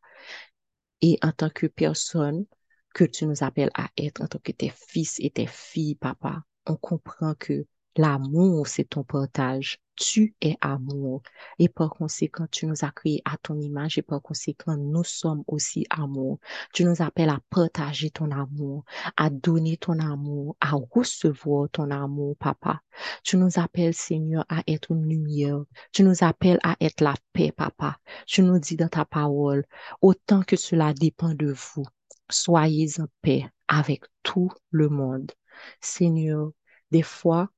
Et 1.01 1.19
en 1.23 1.33
tant 1.33 1.53
que 1.53 1.67
personne, 1.67 2.47
que 2.95 3.05
tu 3.05 3.27
nous 3.27 3.43
appelles 3.43 3.71
à 3.75 3.89
être 3.97 4.23
en 4.23 4.27
tant 4.27 4.39
que 4.39 4.53
tes 4.53 4.71
fils 4.71 5.17
et 5.21 5.31
tes 5.31 5.47
filles, 5.47 5.95
papa. 5.95 6.43
On 6.67 6.77
comprend 6.77 7.35
que 7.35 7.67
l'amour, 7.97 8.67
c'est 8.67 8.85
ton 8.85 9.05
partage. 9.05 9.79
Tu 9.95 10.35
es 10.41 10.57
amour. 10.63 11.23
Et 11.59 11.69
par 11.69 11.91
conséquent, 11.91 12.47
tu 12.51 12.67
nous 12.67 12.85
as 12.85 12.91
créés 12.91 13.21
à 13.25 13.37
ton 13.37 13.61
image 13.61 13.99
et 13.99 14.03
par 14.03 14.23
conséquent, 14.23 14.77
nous 14.77 15.05
sommes 15.05 15.45
aussi 15.47 15.85
amour. 15.91 16.39
Tu 16.73 16.85
nous 16.85 17.03
appelles 17.03 17.29
à 17.29 17.41
partager 17.51 18.11
ton 18.11 18.31
amour, 18.31 18.85
à 19.17 19.29
donner 19.29 19.77
ton 19.77 19.99
amour, 19.99 20.57
à 20.61 20.73
recevoir 20.91 21.69
ton 21.71 21.91
amour, 21.91 22.37
papa. 22.37 22.81
Tu 23.23 23.37
nous 23.37 23.59
appelles, 23.59 23.95
Seigneur, 23.95 24.47
à 24.49 24.63
être 24.67 24.93
une 24.93 25.07
lumière. 25.07 25.63
Tu 25.93 26.03
nous 26.05 26.25
appelles 26.25 26.59
à 26.63 26.77
être 26.81 27.03
la 27.03 27.15
paix, 27.35 27.53
papa. 27.53 27.99
Tu 28.27 28.43
nous 28.43 28.59
dis 28.59 28.77
dans 28.77 28.89
ta 28.89 29.05
parole, 29.05 29.65
autant 30.01 30.43
que 30.43 30.57
cela 30.57 30.95
dépend 30.95 31.35
de 31.35 31.53
vous, 31.53 31.85
soyez 32.31 33.01
en 33.01 33.07
paix 33.23 33.47
avec 33.69 34.05
tout 34.23 34.51
le 34.71 34.89
monde. 34.89 35.33
Seigneur, 35.81 36.53
des 36.91 37.03
fois, 37.03 37.51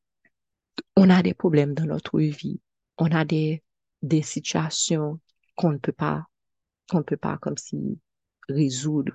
on 0.96 1.10
a 1.10 1.22
des 1.22 1.34
problèmes 1.34 1.74
dans 1.74 1.86
notre 1.86 2.20
vie. 2.20 2.60
On 2.98 3.10
a 3.10 3.24
des, 3.24 3.62
des 4.02 4.22
situations 4.22 5.20
qu'on 5.56 5.72
ne 5.72 5.78
peut 5.78 5.92
pas, 5.92 6.26
qu'on 6.90 6.98
ne 6.98 7.02
peut 7.02 7.16
pas 7.16 7.38
comme 7.38 7.56
si 7.56 7.98
résoudre. 8.48 9.12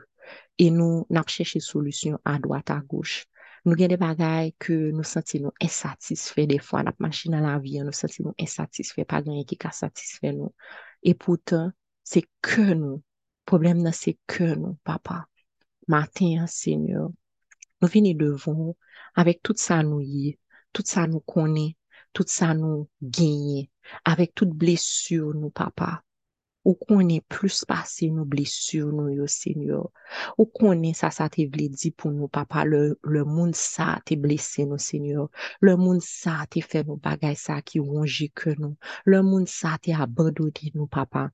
Et 0.58 0.72
nous, 0.72 1.06
n'a 1.10 1.24
cherché 1.28 1.60
solution 1.60 2.20
à 2.26 2.38
droite, 2.40 2.70
à 2.70 2.80
gauche. 2.80 3.26
Nous 3.66 3.74
avons 3.74 3.88
des 3.88 3.98
bagailles 3.98 4.54
que 4.58 4.92
nous 4.92 5.04
sentons 5.04 5.52
insatisfaits 5.62 6.48
des 6.48 6.60
fois. 6.60 6.84
Notre 6.84 7.02
machine 7.02 7.34
à 7.34 7.42
la 7.42 7.60
vie, 7.60 7.80
nous 7.80 7.92
sentons 7.92 8.34
insatisfaits, 8.40 9.06
pas 9.06 9.20
rien 9.20 9.44
qui 9.44 9.58
a 9.64 9.72
satisfait 9.72 10.34
nous. 10.34 10.54
Et 11.04 11.14
pourtant, 11.14 11.72
c'est 12.04 12.26
que 12.42 12.74
nous. 12.74 13.04
Problème, 13.46 13.90
c'est 13.92 14.18
que 14.28 14.56
nous, 14.56 14.78
papa. 14.84 15.29
Matin, 15.90 16.46
Seigneur, 16.48 17.10
nou 17.82 17.90
vini 17.90 18.14
devon 18.14 18.76
avèk 19.18 19.40
tout 19.42 19.58
sa 19.58 19.80
nou 19.88 20.04
ye, 20.06 20.36
tout 20.74 20.86
sa 20.86 21.08
nou 21.10 21.24
kone, 21.34 21.66
tout 22.14 22.30
sa 22.30 22.52
nou 22.54 22.86
genye, 23.18 23.64
avèk 24.12 24.36
tout 24.38 24.54
blesur 24.62 25.34
nou, 25.34 25.50
papa. 25.50 25.98
Ou 26.70 26.76
konen 26.78 27.24
plus 27.34 27.64
pase 27.66 28.12
nou 28.14 28.30
blesur 28.30 28.92
nou 28.94 29.10
yo, 29.10 29.26
Seigneur. 29.26 29.88
Ou 30.36 30.46
konen 30.60 30.94
sa 31.00 31.10
sa 31.16 31.26
te 31.34 31.48
vle 31.50 31.66
di 31.74 31.90
pou 31.90 32.14
nou, 32.14 32.30
papa, 32.30 32.62
le 32.70 33.24
moun 33.26 33.56
sa 33.58 33.96
te 34.06 34.20
blese 34.26 34.68
nou, 34.70 34.78
Seigneur. 34.90 35.32
Le 35.66 35.74
moun 35.82 36.04
sa 36.06 36.44
te 36.52 36.62
fe 36.62 36.84
nou 36.86 37.02
bagay 37.02 37.34
sa 37.46 37.58
ki 37.66 37.82
wonji 37.82 38.30
ke 38.38 38.54
nou. 38.62 38.78
Le 39.10 39.24
moun 39.26 39.50
sa 39.50 39.80
te 39.82 39.98
abado 39.98 40.52
di 40.54 40.70
nou, 40.76 40.86
papa. 40.86 41.32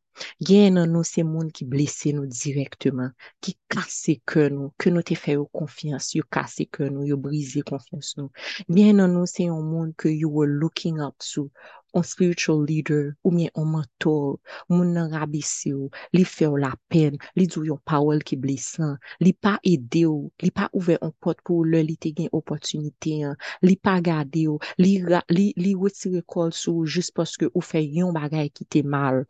Gen 0.48 0.78
nan 0.78 0.93
nou 0.95 1.04
se 1.08 1.24
moun 1.28 1.50
ki 1.56 1.65
blese 1.71 2.13
nou 2.15 2.28
direktman, 2.32 3.12
ki 3.43 3.54
kase 3.74 4.15
ke 4.32 4.45
nou, 4.54 4.71
ke 4.80 4.93
nou 4.93 5.04
te 5.10 5.17
fe 5.19 5.36
yo 5.36 5.43
konfians, 5.60 6.13
yo 6.15 6.24
kase 6.38 6.67
ke 6.78 6.88
nou, 6.88 7.04
yo 7.10 7.17
brize 7.26 7.63
konfians 7.67 8.13
nou. 8.19 8.32
Gen 8.78 9.02
nan 9.02 9.12
nou 9.17 9.28
se 9.28 9.50
yon 9.50 9.67
moun 9.67 9.91
ke 10.00 10.13
you 10.13 10.32
were 10.32 10.56
looking 10.62 11.02
up 11.04 11.17
to, 11.19 11.50
an 11.95 12.03
spiritual 12.03 12.62
leader, 12.62 13.15
ou 13.23 13.31
mien 13.31 13.51
an 13.55 13.67
mentor, 13.71 14.38
moun 14.69 14.93
nan 14.95 15.13
rabisi 15.15 15.71
ou, 15.75 15.89
li 16.15 16.23
fe 16.27 16.47
ou 16.49 16.60
la 16.62 16.73
pen, 16.91 17.17
li 17.39 17.47
djou 17.47 17.65
yon 17.69 17.81
pawel 17.88 18.21
ki 18.27 18.38
blisan, 18.41 18.95
li 19.23 19.34
pa 19.34 19.55
ede 19.63 20.05
ou, 20.10 20.29
li 20.43 20.51
pa 20.53 20.69
ouve 20.73 20.99
an 21.01 21.13
pot 21.23 21.39
pou 21.47 21.65
le 21.67 21.81
li 21.88 21.97
te 22.01 22.13
gen 22.17 22.31
opotunite, 22.36 23.34
li 23.65 23.75
pa 23.79 23.97
gade 24.03 24.45
ou, 24.51 24.60
li 24.81 25.75
weti 25.81 26.13
rekol 26.17 26.53
sou, 26.55 26.86
jist 26.86 27.15
poske 27.15 27.49
ou 27.53 27.63
fe 27.65 27.84
yon 27.84 28.15
bagay 28.15 28.51
ki 28.51 28.67
te 28.69 28.84
mal. 28.84 29.23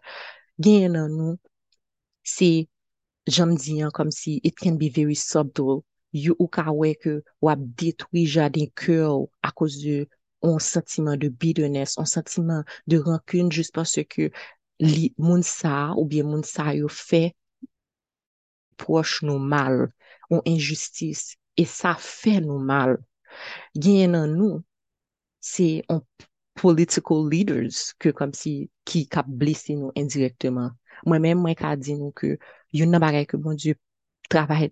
Gen 0.61 0.95
nan 0.97 1.11
nou, 1.13 1.39
se, 2.25 2.67
jom 3.29 3.55
diyan 3.59 3.93
kom 3.93 4.11
si, 4.13 4.39
it 4.43 4.57
can 4.57 4.77
be 4.81 4.89
very 4.89 5.15
subtle, 5.15 5.83
yu 6.15 6.35
ou 6.39 6.47
ka 6.47 6.71
weke 6.71 7.19
wap 7.43 7.59
detwi 7.79 8.23
jaden 8.33 8.69
kyo 8.79 9.27
a 9.43 9.51
kouz 9.51 9.75
de 9.83 10.05
un 10.45 10.59
sentiment 10.59 11.17
de 11.17 11.29
bitterness, 11.29 11.97
un 11.97 12.05
sentiment 12.05 12.63
de 12.87 12.99
rancune 12.99 13.51
juste 13.51 13.73
parce 13.73 13.99
que 14.09 14.29
li 14.79 15.13
moun 15.17 15.43
sa 15.43 15.93
ou 15.95 16.05
bien 16.05 16.23
moun 16.23 16.43
sa 16.43 16.73
yo 16.75 16.87
fe 16.91 17.33
proche 18.77 19.23
nou 19.25 19.39
mal, 19.39 19.89
ou 20.29 20.41
injustice, 20.45 21.37
e 21.55 21.65
sa 21.65 21.95
fe 21.95 22.39
nou 22.43 22.59
mal. 22.59 22.97
Gen 23.75 24.15
nan 24.15 24.35
nou, 24.35 24.61
se 25.39 25.81
on 25.91 26.01
political 26.59 27.23
leaders 27.27 27.93
ke 27.99 28.11
kom 28.15 28.33
si 28.35 28.69
ki 28.87 29.05
kap 29.11 29.27
blese 29.27 29.75
nou 29.75 29.93
indirektman. 29.99 30.73
Mwen 31.07 31.23
men 31.23 31.41
mwen 31.41 31.57
ka 31.59 31.75
di 31.79 31.97
nou 31.99 32.15
ke 32.15 32.35
yon 32.75 32.91
nan 32.91 33.03
bagay 33.03 33.27
ke 33.29 33.39
bon 33.39 33.57
Diyo 33.59 33.75
travay 34.31 34.71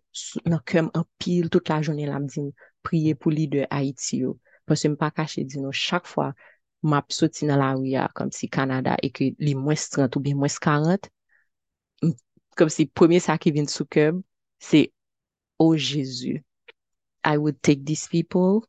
nan 0.49 0.61
kem 0.65 0.89
an 0.97 1.05
pil 1.21 1.49
tout 1.53 1.69
la 1.69 1.81
jounen 1.83 2.09
la 2.09 2.19
mdi 2.23 2.47
priye 2.83 3.13
pou 3.19 3.31
li 3.31 3.47
de 3.51 3.67
Haiti 3.69 4.23
yo. 4.23 4.37
Pwese 4.67 4.89
m 4.91 4.97
pa 4.99 5.09
kache 5.11 5.43
di 5.47 5.61
nou 5.61 5.75
chak 5.75 6.07
fwa 6.07 6.31
map 6.83 7.11
soti 7.15 7.47
nan 7.47 7.59
la 7.59 7.73
ouya 7.77 8.07
kom 8.15 8.31
si 8.31 8.47
Kanada 8.47 8.95
e 9.03 9.09
ke 9.15 9.31
li 9.39 9.53
mwes 9.55 9.87
30 9.95 10.17
ou 10.19 10.23
bi 10.23 10.33
mwes 10.35 10.59
40 10.59 11.09
kom 12.57 12.69
si 12.69 12.85
pweme 12.85 13.19
sa 13.23 13.37
ki 13.41 13.53
vin 13.55 13.67
sou 13.67 13.87
kem 13.87 14.23
se 14.59 14.87
o 15.59 15.73
Jezu. 15.75 16.39
I 17.23 17.37
would 17.37 17.63
take 17.63 17.85
these 17.85 18.07
people 18.07 18.65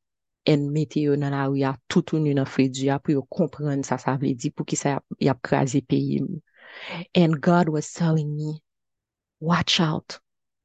en 0.47 0.72
mete 0.72 1.01
yo 1.01 1.16
nan 1.16 1.32
la 1.32 1.47
ouya 1.49 1.74
toutoun 1.88 2.26
yon 2.26 2.45
fredji 2.47 2.86
ya 2.90 2.99
pou 2.99 3.12
yo 3.16 3.22
kompren 3.26 3.82
sa 3.82 3.99
sa 3.99 4.16
vle 4.20 4.34
di 4.34 4.51
pou 4.51 4.64
ki 4.64 4.76
sa 4.76 4.99
yap 5.20 5.42
kraze 5.42 5.82
peyi 5.82 6.20
m. 6.22 6.42
And 7.14 7.40
God 7.40 7.68
was 7.68 7.92
telling 7.92 8.36
me, 8.36 8.62
watch 9.40 9.80
out, 9.80 10.18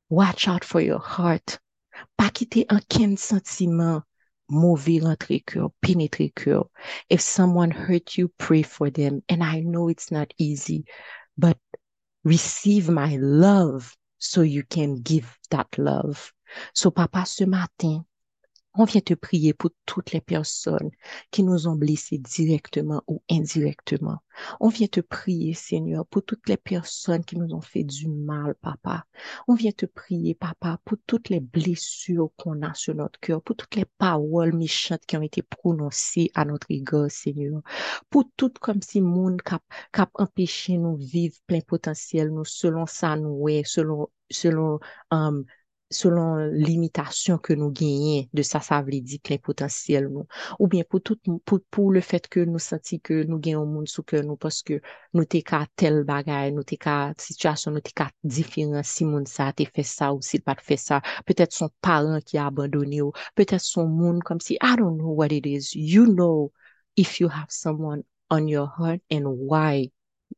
watch 0.10 0.48
out 0.48 0.64
for 0.64 0.82
your 0.82 1.00
heart. 1.00 1.60
Pa 2.18 2.30
kite 2.30 2.66
anken 2.70 3.18
sentimen 3.18 4.02
mouvi 4.02 4.09
kyo, 4.50 5.74
penetre 5.82 6.34
kyo. 6.36 6.70
If 7.10 7.22
someone 7.22 7.72
hurt 7.72 8.18
you, 8.18 8.32
pray 8.38 8.64
for 8.64 8.90
them. 8.90 9.22
And 9.30 9.44
I 9.44 9.62
know 9.62 9.88
it's 9.90 10.12
not 10.12 10.34
easy, 10.38 10.86
but 11.38 11.58
receive 12.24 12.90
my 12.90 13.18
love 13.18 13.96
so 14.18 14.42
you 14.42 14.64
can 14.64 15.02
give 15.02 15.38
that 15.52 15.68
love. 15.78 16.34
So 16.74 16.92
papa, 16.92 17.26
ce 17.26 17.42
matin, 17.42 18.06
On 18.76 18.86
vient 18.86 19.02
te 19.02 19.16
prier 19.16 19.54
pour 19.54 19.72
toutes 19.86 20.12
les 20.12 20.22
personnes 20.22 20.92
qui 21.32 21.42
nous 21.44 21.68
ont 21.68 21.76
blessés 21.76 22.20
directement 22.20 23.02
ou 23.08 23.24
indirectement. 23.30 24.20
On 24.60 24.70
vient 24.70 24.88
te 24.88 25.02
prier, 25.02 25.56
Seigneur, 25.56 26.06
pour 26.06 26.24
toutes 26.24 26.48
les 26.48 26.56
personnes 26.56 27.26
qui 27.26 27.36
nous 27.36 27.54
ont 27.56 27.62
fait 27.62 27.84
du 27.84 28.08
mal, 28.08 28.54
Papa. 28.62 29.06
On 29.48 29.56
vient 29.56 29.72
te 29.72 29.88
prier, 29.88 30.36
Papa, 30.36 30.80
pour 30.86 30.98
toutes 31.08 31.30
les 31.30 31.40
blessures 31.40 32.30
qu'on 32.38 32.62
a 32.62 32.74
sur 32.76 32.94
notre 32.94 33.20
cœur, 33.20 33.42
pour 33.42 33.56
toutes 33.56 33.76
les 33.76 33.86
paroles 33.86 34.56
méchantes 34.56 35.06
qui 35.08 35.18
ont 35.18 35.22
été 35.24 35.42
prononcées 35.42 36.32
à 36.36 36.46
notre 36.46 36.68
égard, 36.70 37.10
Seigneur. 37.10 37.62
Pour 38.12 38.26
tout 38.38 38.54
comme 38.62 38.84
si 38.84 39.02
monde 39.02 39.42
cap, 39.42 39.64
cap 39.92 40.12
empêché 40.14 40.78
nous 40.78 40.96
vivre 40.96 41.36
plein 41.48 41.62
potentiel, 41.62 42.30
nous, 42.30 42.46
selon 42.46 42.86
ça, 42.86 43.16
nous, 43.16 43.48
selon, 43.66 44.10
selon, 44.30 44.80
um, 45.10 45.44
selon 45.90 46.38
l'imitation 46.52 47.38
que 47.38 47.54
nous 47.54 47.72
gagnons 47.72 48.28
de 48.34 48.42
ça, 48.42 48.60
ça 48.60 48.82
veut 48.82 49.02
dire 49.02 49.20
plein 49.24 49.38
potentiel 49.38 50.08
nous. 50.08 50.26
Ou 50.60 50.68
bien 50.68 50.84
pour 50.88 51.02
tout, 51.02 51.18
pour, 51.46 51.60
pour 51.72 51.92
le 51.92 52.02
fait 52.02 52.28
que 52.28 52.40
nous 52.40 52.60
sentons 52.60 52.98
que 53.04 53.24
nous 53.24 53.40
gagnons 53.40 53.66
monde 53.66 53.88
sous 53.88 54.04
que 54.04 54.18
nous 54.18 54.38
parce 54.38 54.62
que 54.64 54.82
nous 55.14 55.26
t'es 55.26 55.44
tel 55.76 56.04
bagage, 56.04 56.54
nous 56.54 56.64
t'es 56.64 56.78
situation, 57.18 57.72
nous 57.72 57.80
t'es 57.82 57.92
qu'à 57.92 58.10
différent 58.24 58.82
si 58.84 59.06
monde 59.06 59.28
ça 59.28 59.52
t'es 59.54 59.66
fait 59.66 59.84
ça 59.84 60.14
ou 60.14 60.22
s'il 60.22 60.42
pas 60.42 60.56
fait 60.62 60.78
ça. 60.78 61.02
Peut-être 61.26 61.54
son 61.54 61.70
parent 61.82 62.20
qui 62.26 62.38
a 62.38 62.48
abandonné 62.48 63.02
ou 63.02 63.12
peut-être 63.36 63.62
son 63.62 63.88
monde 63.88 64.24
comme 64.24 64.40
si, 64.40 64.56
I 64.62 64.76
don't 64.78 64.98
know 64.98 65.10
what 65.14 65.28
it 65.32 65.46
is. 65.46 65.72
You 65.76 66.06
know 66.06 66.52
if 66.96 67.20
you 67.20 67.30
have 67.30 67.48
someone 67.50 68.04
on 68.30 68.48
your 68.48 68.68
heart 68.78 69.02
and 69.12 69.26
why 69.26 69.92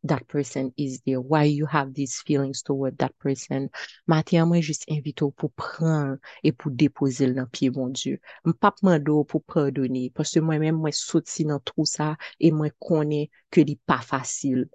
that 0.04 0.28
person 0.28 0.74
is 0.78 1.02
there, 1.06 1.22
why 1.22 1.44
you 1.44 1.66
have 1.66 1.94
these 1.94 2.22
feelings 2.22 2.62
toward 2.62 2.98
that 2.98 3.18
person. 3.20 3.70
Matya 4.08 4.46
mwen 4.46 4.64
jist 4.66 4.86
invito 4.90 5.30
pou 5.36 5.52
pran 5.56 6.18
e 6.44 6.52
pou 6.52 6.74
depoze 6.84 7.28
l 7.28 7.36
nan 7.38 7.50
piye 7.54 7.72
bon 7.76 7.94
Diyo. 7.94 8.18
M 8.46 8.54
pap 8.54 8.82
mando 8.84 9.22
pou 9.24 9.44
pardoni, 9.54 10.10
paske 10.16 10.42
mwen 10.42 10.64
mwen 10.64 10.80
mwen 10.82 10.96
soti 10.98 11.46
nan 11.50 11.62
trou 11.66 11.86
sa 11.86 12.14
e 12.40 12.52
mwen 12.52 12.74
kone 12.80 13.26
ke 13.52 13.66
li 13.68 13.78
pa 13.88 14.02
fasil. 14.06 14.66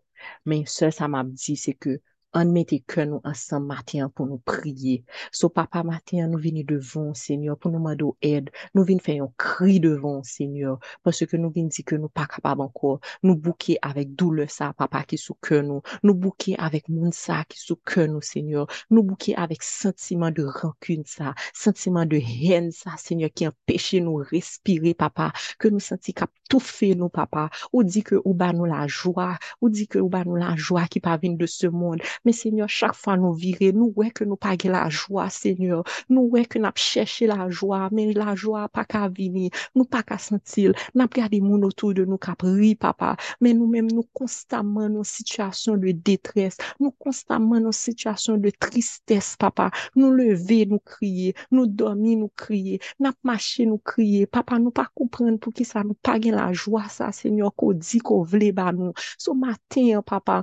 Men 0.48 0.66
se 0.70 0.90
sa 0.94 1.08
m 1.10 1.18
ap 1.20 1.32
di 1.34 1.56
se 1.60 1.74
ke 1.76 1.98
an 2.36 2.52
mette 2.52 2.78
ke 2.88 3.04
nou 3.08 3.20
ansan 3.26 3.64
matin 3.66 4.10
pou 4.14 4.28
nou 4.28 4.40
priye. 4.48 5.00
So 5.34 5.48
papa 5.52 5.82
matin 5.86 6.30
nou 6.30 6.40
vini 6.40 6.64
devon, 6.68 7.12
Seigneur, 7.16 7.56
pou 7.60 7.72
nou 7.72 7.82
mando 7.82 8.12
ed. 8.24 8.50
Nou 8.76 8.86
vini 8.88 9.02
fè 9.02 9.16
yon 9.18 9.32
kri 9.40 9.78
devon, 9.82 10.22
Seigneur, 10.26 10.78
parce 11.04 11.26
ke 11.28 11.40
nou 11.40 11.52
vini 11.54 11.72
di 11.72 11.84
ke 11.86 11.98
nou 12.00 12.12
pa 12.12 12.26
kapab 12.30 12.62
anko. 12.64 12.96
Nou 13.24 13.36
bouke 13.40 13.78
avèk 13.84 14.14
doule 14.18 14.48
sa, 14.52 14.72
papa, 14.76 15.02
ki 15.08 15.18
sou 15.20 15.36
ke 15.44 15.62
nou. 15.64 15.82
Nou 16.04 16.16
bouke 16.16 16.56
avèk 16.60 16.90
moun 16.92 17.14
sa 17.16 17.42
ki 17.48 17.60
sou 17.60 17.80
Seigneur. 18.22 18.66
Nou 18.90 19.02
bouke 19.02 19.34
avèk 19.36 19.62
sentiman 19.62 20.32
de 20.32 20.44
rancune 20.44 21.04
sa, 21.06 21.34
sentiman 21.54 22.08
de 22.08 22.20
hen 22.20 22.70
sa, 22.72 22.96
Seigneur, 22.96 23.30
ki 23.32 23.48
empèche 23.48 24.00
nou 24.00 24.24
respire, 24.32 24.94
papa, 24.94 25.32
ke 25.58 25.70
nou 25.70 25.80
senti 25.80 26.12
kap 26.12 26.32
tou 26.48 26.60
fè 26.60 26.94
nou, 26.94 27.08
papa. 27.08 27.48
Ou 27.72 27.84
di 27.84 28.02
ke 28.06 28.20
ou 28.22 28.34
ba 28.36 28.52
nou 28.52 28.68
la 28.68 28.84
jwa, 28.86 29.34
ou 29.60 29.70
di 29.72 29.86
ke 29.90 30.00
ou 30.02 30.10
ba 30.12 30.22
nou 30.26 30.36
la 30.38 30.54
jwa 30.56 30.86
ki 30.90 31.00
pa 31.00 31.16
de 31.34 31.46
se 31.50 31.68
moun. 31.72 31.98
Men, 32.26 32.34
Seigneur, 32.34 32.66
chak 32.66 32.96
fwa 32.98 33.14
nou 33.20 33.36
vire, 33.38 33.68
nou 33.70 33.92
wè 33.94 34.08
ke 34.10 34.24
nou 34.26 34.34
page 34.40 34.66
la 34.66 34.86
jwa, 34.90 35.28
Seigneur. 35.30 35.84
Nou 36.10 36.26
wè 36.32 36.42
ke 36.50 36.58
nap 36.58 36.80
chèche 36.82 37.28
la 37.30 37.46
jwa, 37.46 37.84
men 37.94 38.10
la 38.18 38.32
jwa 38.34 38.64
pa 38.74 38.82
ka 38.88 39.04
vini, 39.14 39.46
nou 39.78 39.86
pa 39.86 40.00
ka 40.06 40.18
sentil. 40.18 40.74
Nap 40.98 41.14
gade 41.14 41.38
moun 41.44 41.62
otou 41.68 41.94
de 41.94 42.02
nou 42.08 42.18
kap 42.18 42.42
ri, 42.42 42.72
papa. 42.82 43.12
Men 43.38 43.60
nou 43.60 43.70
men 43.70 43.86
nou 43.92 44.02
konstanman 44.18 44.96
nou 44.96 45.06
situasyon 45.06 45.84
de 45.84 45.94
detres, 46.08 46.58
nou 46.82 46.90
konstanman 46.98 47.62
nou 47.68 47.76
situasyon 47.76 48.42
de 48.42 48.50
tristes, 48.58 49.34
papa. 49.38 49.68
Nou 49.94 50.10
leve, 50.18 50.64
nou 50.66 50.82
kriye, 50.82 51.36
nou 51.54 51.70
dormi, 51.70 52.16
nou 52.18 52.32
kriye, 52.34 52.80
nap 52.98 53.20
mache, 53.22 53.68
nou 53.70 53.78
kriye. 53.78 54.26
Papa, 54.26 54.58
nou 54.58 54.74
pa 54.74 54.88
kompren 54.98 55.38
pou 55.38 55.54
ki 55.54 55.68
sa 55.68 55.86
nou 55.86 55.94
page 56.02 56.34
la 56.34 56.50
jwa 56.50 56.88
sa, 56.90 57.12
Seigneur, 57.14 57.54
ko 57.54 57.70
di 57.78 58.02
ko 58.02 58.24
vle 58.26 58.50
ba 58.56 58.72
nou. 58.74 58.98
So 59.14 59.38
matin, 59.38 60.02
papa, 60.02 60.42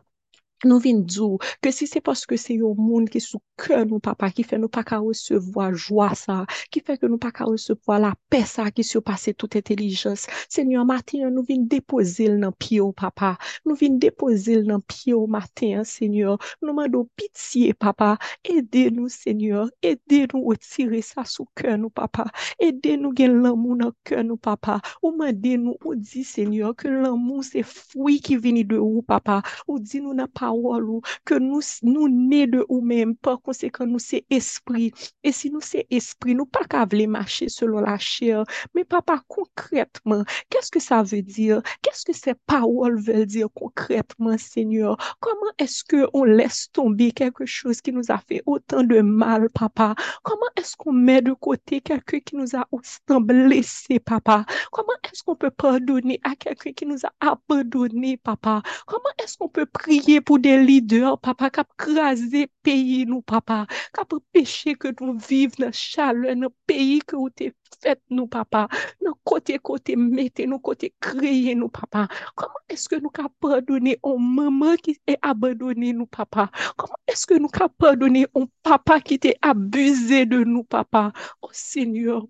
Nou 0.63 0.79
vin 0.79 1.01
djou, 1.03 1.39
ke 1.59 1.73
si 1.75 1.83
se 1.91 1.99
paske 1.99 2.37
se 2.39 2.55
yo 2.55 2.69
moun 2.77 3.03
ki 3.11 3.19
sou 3.19 3.41
ke 3.59 3.81
nou 3.83 3.99
papa, 4.03 4.29
ki 4.31 4.45
fe 4.47 4.55
nou 4.61 4.71
pa 4.71 4.83
ka 4.87 5.01
resevoa 5.03 5.65
jwa 5.75 6.13
sa, 6.15 6.37
ki 6.71 6.79
fe 6.87 6.95
ke 7.01 7.09
nou 7.09 7.19
pa 7.19 7.33
ka 7.35 7.49
resevoa 7.49 7.97
la 7.99 8.11
pe 8.31 8.39
sa 8.47 8.69
ki 8.71 8.85
sou 8.87 9.03
pase 9.03 9.33
tout 9.35 9.57
etelijans, 9.59 10.23
se 10.47 10.63
nyo 10.63 10.85
matin 10.87 11.25
nou 11.27 11.43
vin 11.49 11.65
depoze 11.67 12.29
l 12.31 12.37
nan 12.39 12.55
piyo 12.63 12.93
papa, 12.95 13.33
nou 13.67 13.75
vin 13.79 13.97
depoze 13.99 14.55
l 14.61 14.63
nan 14.69 14.79
piyo 14.87 15.25
matin, 15.27 15.83
senyon, 15.87 16.39
nou 16.63 16.77
mando 16.77 17.03
pitiye 17.19 17.75
papa, 17.75 18.13
ede 18.47 18.85
nou 18.95 19.11
senyon, 19.11 19.67
ede 19.83 20.23
nou 20.31 20.55
otire 20.55 21.03
sa 21.03 21.27
sou 21.27 21.49
ke 21.59 21.75
nou 21.75 21.91
papa, 21.91 22.29
ede 22.55 22.95
nou 23.01 23.11
gen 23.17 23.41
l 23.41 23.51
amou 23.51 23.75
nan 23.75 23.91
ke 24.07 24.23
nou 24.23 24.39
papa, 24.39 24.79
ou 25.01 25.11
mande 25.19 25.57
nou 25.59 25.75
ou 25.83 25.99
di 25.99 26.23
se 26.23 26.47
ke 26.79 26.87
l 26.87 27.11
amou 27.11 27.43
se 27.43 27.67
fwi 27.67 28.21
ki 28.23 28.39
vini 28.39 28.63
de 28.63 28.79
ou 28.79 29.03
papa, 29.03 29.41
ou 29.67 29.75
di 29.83 29.99
nou 29.99 30.15
nan 30.15 30.31
pa 30.31 30.52
ou 30.53 31.01
que 31.25 31.35
nous 31.35 31.61
nous 31.83 32.09
nés 32.09 32.47
de 32.47 32.65
ou 32.69 32.81
même 32.81 33.15
par 33.15 33.41
conséquent 33.41 33.85
nous 33.85 33.99
c'est 33.99 34.25
esprit. 34.29 34.91
Et 35.23 35.31
si 35.31 35.49
nous 35.51 35.61
c'est 35.61 35.87
esprit 35.89 36.35
nous 36.35 36.45
pas 36.45 36.63
qu'à 36.65 36.85
marcher 37.07 37.49
selon 37.49 37.79
la 37.79 37.97
chair 37.97 38.43
mais 38.73 38.83
papa 38.85 39.21
concrètement. 39.27 40.23
Qu'est-ce 40.49 40.71
que 40.71 40.79
ça 40.79 41.03
veut 41.03 41.21
dire? 41.21 41.61
Qu'est-ce 41.81 42.05
que 42.05 42.13
ces 42.13 42.33
paroles 42.45 42.99
veulent 42.99 43.25
dire 43.25 43.47
concrètement 43.53 44.37
Seigneur? 44.37 44.97
Comment 45.19 45.51
est-ce 45.57 45.83
que 45.83 46.07
on 46.13 46.23
laisse 46.23 46.69
tomber 46.71 47.11
quelque 47.11 47.45
chose 47.45 47.81
qui 47.81 47.91
nous 47.91 48.09
a 48.09 48.17
fait 48.17 48.41
autant 48.45 48.83
de 48.83 49.01
mal 49.01 49.49
papa? 49.49 49.95
Comment 50.23 50.41
est-ce 50.57 50.75
qu'on 50.75 50.93
met 50.93 51.21
de 51.21 51.33
côté 51.33 51.81
quelqu'un 51.81 52.19
qui 52.19 52.35
nous 52.35 52.55
a 52.55 52.67
autant 52.71 53.21
blessé 53.21 53.99
papa? 53.99 54.45
Comment 54.71 54.93
est-ce 55.03 55.23
qu'on 55.23 55.35
peut 55.35 55.51
pardonner 55.51 56.19
à 56.23 56.35
quelqu'un 56.35 56.71
qui 56.71 56.85
nous 56.85 56.99
a 57.05 57.11
abandonné 57.19 58.17
papa? 58.17 58.61
Comment 58.85 59.03
est-ce 59.21 59.37
qu'on 59.37 59.49
peut 59.49 59.65
prier 59.65 60.21
pour 60.33 60.39
des 60.39 60.57
leaders, 60.57 61.19
papa, 61.19 61.51
qui 61.51 61.61
crasé 61.77 62.47
pays 62.63 63.05
nous, 63.05 63.21
papa, 63.21 63.67
qui 63.93 64.15
péché 64.31 64.73
que 64.73 64.87
nous 64.99 65.19
vivons 65.19 65.53
dans 65.59 65.71
chaleur, 65.71 66.35
dans 66.35 66.49
pays 66.65 67.01
que 67.05 67.15
vous 67.15 67.29
avez 67.39 67.53
fait 67.83 68.01
nous, 68.09 68.25
papa, 68.25 68.67
dans 69.05 69.13
côté 69.23 69.59
côté, 69.59 69.95
mettez 69.95 70.47
nous 70.47 70.57
côté, 70.57 70.91
créer 70.99 71.53
nous, 71.53 71.69
papa. 71.69 72.07
Comment 72.35 72.51
est-ce 72.67 72.89
que 72.89 72.95
nous 72.95 73.11
pouvons 73.11 73.29
pardonner 73.39 73.99
un 74.03 74.17
maman 74.17 74.75
qui 74.75 74.99
est 75.05 75.19
abandonné 75.21 75.93
nous, 75.93 76.07
papa? 76.07 76.49
Comment 76.77 76.97
est-ce 77.07 77.27
que 77.27 77.35
nous 77.35 77.47
pouvons 77.47 77.69
pardonner 77.77 78.25
un 78.33 78.45
papa 78.63 79.01
qui 79.01 79.13
était 79.13 79.37
abusé 79.39 80.25
de 80.25 80.43
nous, 80.43 80.63
papa? 80.63 81.11
Oh 81.43 81.49
Seigneur, 81.51 82.25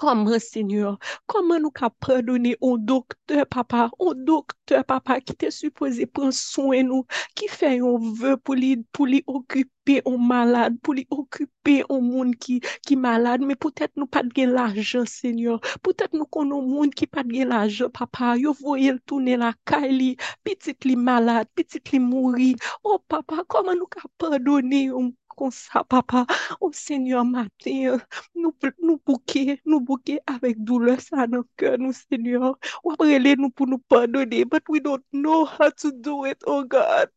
Comment, 0.00 0.38
Seigneur, 0.38 0.96
comment 1.26 1.58
nous 1.58 1.72
pouvons 1.72 1.90
pardonner 1.98 2.56
un 2.62 2.76
docteur, 2.78 3.44
papa, 3.48 3.90
un 3.98 4.14
docteur, 4.14 4.84
papa, 4.84 5.20
qui 5.20 5.32
était 5.32 5.50
supposé 5.50 6.06
prendre 6.06 6.32
soin 6.32 6.84
de 6.84 6.88
nous, 6.88 7.04
qui 7.34 7.48
fait 7.48 7.80
un 7.80 7.98
vœu 7.98 8.36
pour 8.36 8.54
lui, 8.54 8.84
occuper 9.26 10.00
un 10.06 10.16
malade, 10.16 10.78
pour 10.84 10.94
lui 10.94 11.08
occuper 11.10 11.82
un 11.90 12.00
monde 12.00 12.36
qui, 12.36 12.60
qui 12.86 12.94
malade, 12.94 13.40
mais 13.40 13.56
peut-être 13.56 13.96
nous 13.96 14.06
pas 14.06 14.22
de 14.22 14.42
l'argent, 14.44 15.02
Seigneur. 15.04 15.60
Peut-être 15.82 16.14
nous 16.14 16.26
connaissons 16.26 16.62
un 16.62 16.66
monde 16.66 16.94
qui 16.94 17.08
pas 17.08 17.24
de 17.24 17.44
l'argent, 17.44 17.90
papa. 17.90 18.36
Yo 18.36 18.52
voyez 18.52 18.92
le 18.92 19.00
tourner 19.00 19.36
la 19.36 19.52
caille, 19.64 20.16
petit 20.44 20.76
li 20.84 20.94
malade, 20.94 21.48
petit 21.56 21.80
li 21.90 21.98
mourir. 21.98 22.54
Oh, 22.84 23.00
papa, 23.08 23.42
comment 23.48 23.74
nous 23.74 23.88
pouvons 23.88 24.12
pardonner 24.16 24.92
comme 25.38 25.50
ça, 25.52 25.84
papa. 25.84 26.26
Oh 26.60 26.70
Seigneur, 26.72 27.24
matin, 27.24 27.98
nous, 28.34 28.54
nous 28.82 28.98
bouquer, 29.06 29.60
nous 29.64 29.80
bouquer 29.80 30.20
avec 30.26 30.62
douleur 30.64 31.00
ça 31.00 31.26
dans 31.28 31.38
le 31.38 31.44
cœur, 31.56 31.78
nous, 31.78 31.92
Seigneur. 31.92 32.58
Ou 32.84 32.92
après, 32.92 33.36
nous 33.36 33.50
pour 33.50 33.66
nous 33.68 33.78
pardonner, 33.78 34.44
but 34.44 34.62
we 34.68 34.80
don't 34.80 35.04
know 35.12 35.44
how 35.46 35.70
to 35.70 35.92
do 35.92 36.24
it, 36.26 36.38
oh 36.46 36.64
God. 36.64 37.08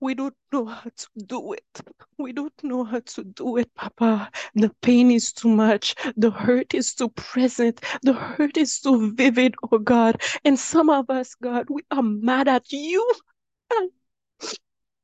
We 0.00 0.14
don't 0.14 0.34
know 0.50 0.64
how 0.64 0.90
to 0.96 1.08
do 1.26 1.52
it. 1.52 1.80
We 2.18 2.32
don't 2.32 2.64
know 2.64 2.84
how 2.84 3.00
to 3.00 3.24
do 3.24 3.58
it, 3.58 3.72
Papa. 3.74 4.30
The 4.54 4.70
pain 4.80 5.10
is 5.10 5.32
too 5.32 5.48
much. 5.50 5.94
The 6.16 6.30
hurt 6.30 6.74
is 6.74 6.94
too 6.94 7.10
present. 7.10 7.80
The 8.02 8.14
hurt 8.14 8.56
is 8.56 8.80
too 8.80 9.12
vivid, 9.14 9.54
oh 9.70 9.78
God. 9.78 10.22
And 10.44 10.58
some 10.58 10.88
of 10.90 11.10
us, 11.10 11.34
God, 11.34 11.66
we 11.68 11.82
are 11.90 12.02
mad 12.02 12.48
at 12.48 12.72
you. 12.72 13.12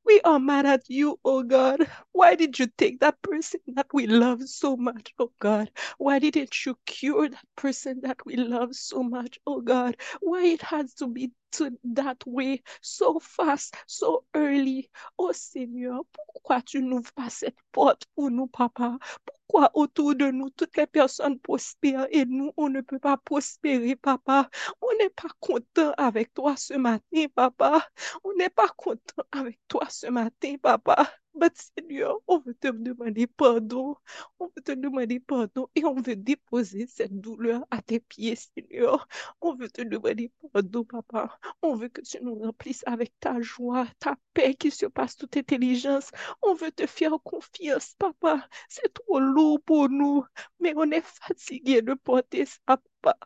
We 0.07 0.21
are 0.23 0.39
mad 0.39 0.67
at 0.67 0.89
you, 0.89 1.19
oh 1.25 1.43
God. 1.43 1.81
Why 2.13 2.37
did 2.37 2.59
you 2.59 2.69
take 2.79 3.01
that 3.01 3.21
person 3.23 3.61
that 3.75 3.89
we 3.93 4.07
love 4.07 4.43
so 4.49 4.77
much, 4.77 5.13
oh 5.19 5.33
God? 5.41 5.71
Why 5.99 6.19
didn't 6.21 6.65
you 6.65 6.79
cure 6.87 7.29
that 7.29 7.45
person 7.57 8.01
that 8.03 8.25
we 8.25 8.37
love 8.37 8.75
so 8.77 9.03
much, 9.03 9.41
oh 9.47 9.61
God? 9.61 9.97
Why 10.21 10.47
it 10.47 10.63
has 10.63 10.95
to 10.95 11.09
be 11.09 11.33
to 11.53 11.77
that 11.85 12.25
way 12.27 12.63
so 12.81 13.19
fast, 13.21 13.75
so 13.87 14.25
early? 14.35 14.91
Oh 15.19 15.33
Seigneur, 15.33 16.03
pourquoi 16.15 16.63
tu 16.65 16.83
n'ouvres 16.83 17.13
pas 17.15 17.31
cette 17.31 17.59
porte 17.73 18.07
pour 18.15 18.31
nous, 18.31 18.47
papa? 18.47 18.99
Pourquoi 19.49 19.71
autour 19.75 20.15
de 20.15 20.31
nous, 20.31 20.51
toutes 20.51 20.77
les 20.77 20.87
personnes 20.87 21.39
prospèrent 21.39 22.07
et 22.11 22.25
nous, 22.25 22.53
on 22.57 22.69
ne 22.69 22.81
peut 22.81 22.99
pas 22.99 23.17
prospérer, 23.17 23.97
papa? 23.97 24.49
On 24.81 24.89
n'est 24.99 25.11
pas 25.11 25.29
content 25.41 25.93
avec 25.97 26.35
toi 26.35 26.57
ce 26.57 26.75
matin, 26.75 27.27
papa. 27.35 27.87
On 28.25 28.33
n'est 28.35 28.51
pas 28.51 28.69
content 28.77 29.23
avec 29.33 29.59
toi 29.69 29.87
ce 29.89 30.09
matin, 30.09 30.57
papa. 30.61 31.09
Mais 31.39 31.51
Seigneur, 31.55 32.19
on 32.27 32.39
veut 32.41 32.55
te 32.55 32.69
demander 32.69 33.27
pardon. 33.27 33.97
On 34.39 34.47
veut 34.47 34.63
te 34.63 34.73
demander 34.73 35.21
pardon 35.21 35.69
et 35.75 35.85
on 35.85 35.95
veut 36.01 36.17
déposer 36.17 36.87
cette 36.87 37.21
douleur 37.21 37.65
à 37.71 37.83
tes 37.83 38.01
pieds, 38.01 38.37
Seigneur. 38.37 39.07
On 39.41 39.55
veut 39.55 39.69
te 39.69 39.83
demander 39.83 40.33
pardon, 40.53 40.85
papa. 40.85 41.39
On 41.63 41.75
veut 41.77 41.89
que 41.89 42.01
tu 42.01 42.19
nous 42.23 42.37
remplisses 42.39 42.83
avec 42.87 43.13
ta 43.21 43.41
joie, 43.41 43.87
ta 43.99 44.17
paix 44.35 44.55
qui 44.55 44.71
surpasse 44.71 45.17
toute 45.17 45.37
intelligence. 45.37 46.11
On 46.43 46.55
veut 46.55 46.73
te 46.73 46.87
faire 46.87 47.13
confiance, 47.25 47.95
papa. 47.99 48.49
C'est 48.69 48.93
trop 48.95 49.21
lourd 49.21 49.61
pour 49.63 49.89
nous, 49.89 50.25
mais 50.61 50.73
on 50.77 50.91
est 50.91 51.05
fatigué 51.05 51.83
de 51.83 51.95
porter 51.95 52.47
ça, 52.47 52.59
papa. 53.03 53.19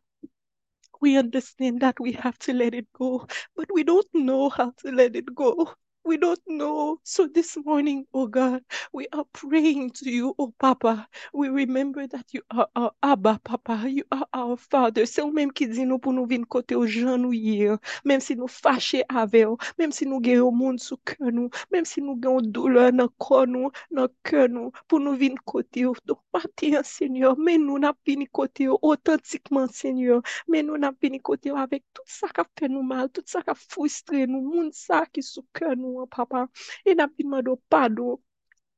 We 1.01 1.17
understand 1.17 1.81
that 1.81 1.95
we 1.99 2.13
have 2.13 2.39
to 2.41 2.53
let 2.53 2.75
it 2.75 2.87
go, 2.93 3.27
but 3.57 3.69
we 3.73 3.85
don't 3.85 4.07
know 4.13 4.51
how 4.51 4.73
to 4.85 4.91
let 4.93 5.17
it 5.17 5.35
go. 5.35 5.75
We 6.03 6.17
don't 6.17 6.41
know. 6.47 6.99
So 7.05 7.27
this 7.29 7.59
morning, 7.63 8.07
oh 8.15 8.27
God, 8.27 8.63
we 8.93 9.07
are 9.13 9.25
praying 9.35 9.91
to 10.01 10.11
you, 10.11 10.35
oh 10.39 10.53
Papa. 10.59 11.07
We 11.35 11.49
remember 11.51 12.07
that 12.07 12.25
you 12.33 12.41
are 12.51 12.69
our 12.75 12.93
Abba, 13.03 13.39
Papa. 13.45 13.85
You 13.87 14.05
are 14.11 14.27
our 14.33 14.57
Father. 14.57 15.05
C'est 15.05 15.21
ou 15.21 15.31
même 15.31 15.53
qui 15.53 15.69
dit 15.69 15.85
nous 15.85 15.99
pour 15.99 16.15
nous 16.15 16.27
venir 16.27 16.49
côté 16.49 16.75
aux 16.75 16.87
gens 16.87 17.19
nous 17.19 17.35
hier. 17.35 17.79
Même 18.05 18.21
si 18.21 18.35
nous 18.35 18.49
fâchés 18.49 19.05
avec 19.11 19.45
eux, 19.45 19.57
même 19.79 19.93
si 19.93 20.07
nous 20.07 20.21
gagnons 20.21 20.49
au 20.49 20.51
monde 20.53 20.81
sous 20.81 20.97
cœur 20.97 21.31
nous, 21.33 21.51
même 21.71 21.85
si 21.85 22.01
nous 22.01 22.17
gagnons 22.17 22.41
douleur 22.41 22.93
dans 22.93 23.09
corps 23.19 23.47
nous, 23.47 23.71
dans 23.91 24.09
cœur 24.23 24.49
nous, 24.49 24.73
pour 24.89 25.01
nous 25.01 25.15
venir 25.15 25.37
côté 25.45 25.85
eux. 25.85 25.93
Donc, 26.07 26.19
matin, 26.33 26.81
Seigneur, 26.83 27.37
mais 27.39 27.59
nous 27.59 27.79
n'a 27.79 27.93
venu 28.07 28.27
côté 28.27 28.67
eux 28.67 28.77
authentiquement, 28.81 29.67
Seigneur. 29.69 30.23
Mais 30.49 30.63
nous 30.63 30.79
n'a 30.79 30.93
venu 31.03 31.21
côté 31.21 31.51
eux 31.51 31.57
avec 31.57 31.85
tout 31.93 32.03
ça 32.07 32.29
qui 32.29 32.43
fait 32.59 32.69
nous 32.69 32.83
mal, 32.83 33.11
tout 33.11 33.23
ça 33.27 33.43
qui 33.43 33.51
a 33.51 33.55
frustré 33.55 34.27
nous, 34.27 34.41
monde 34.41 34.73
ça 34.73 35.05
qui 35.13 35.23
sous 35.23 35.45
cœur 35.53 35.77
nous. 35.77 35.90
Papa. 36.11 36.49
E 36.85 36.95
nap 36.95 37.11
demando 37.19 37.61
pardon. 37.69 38.19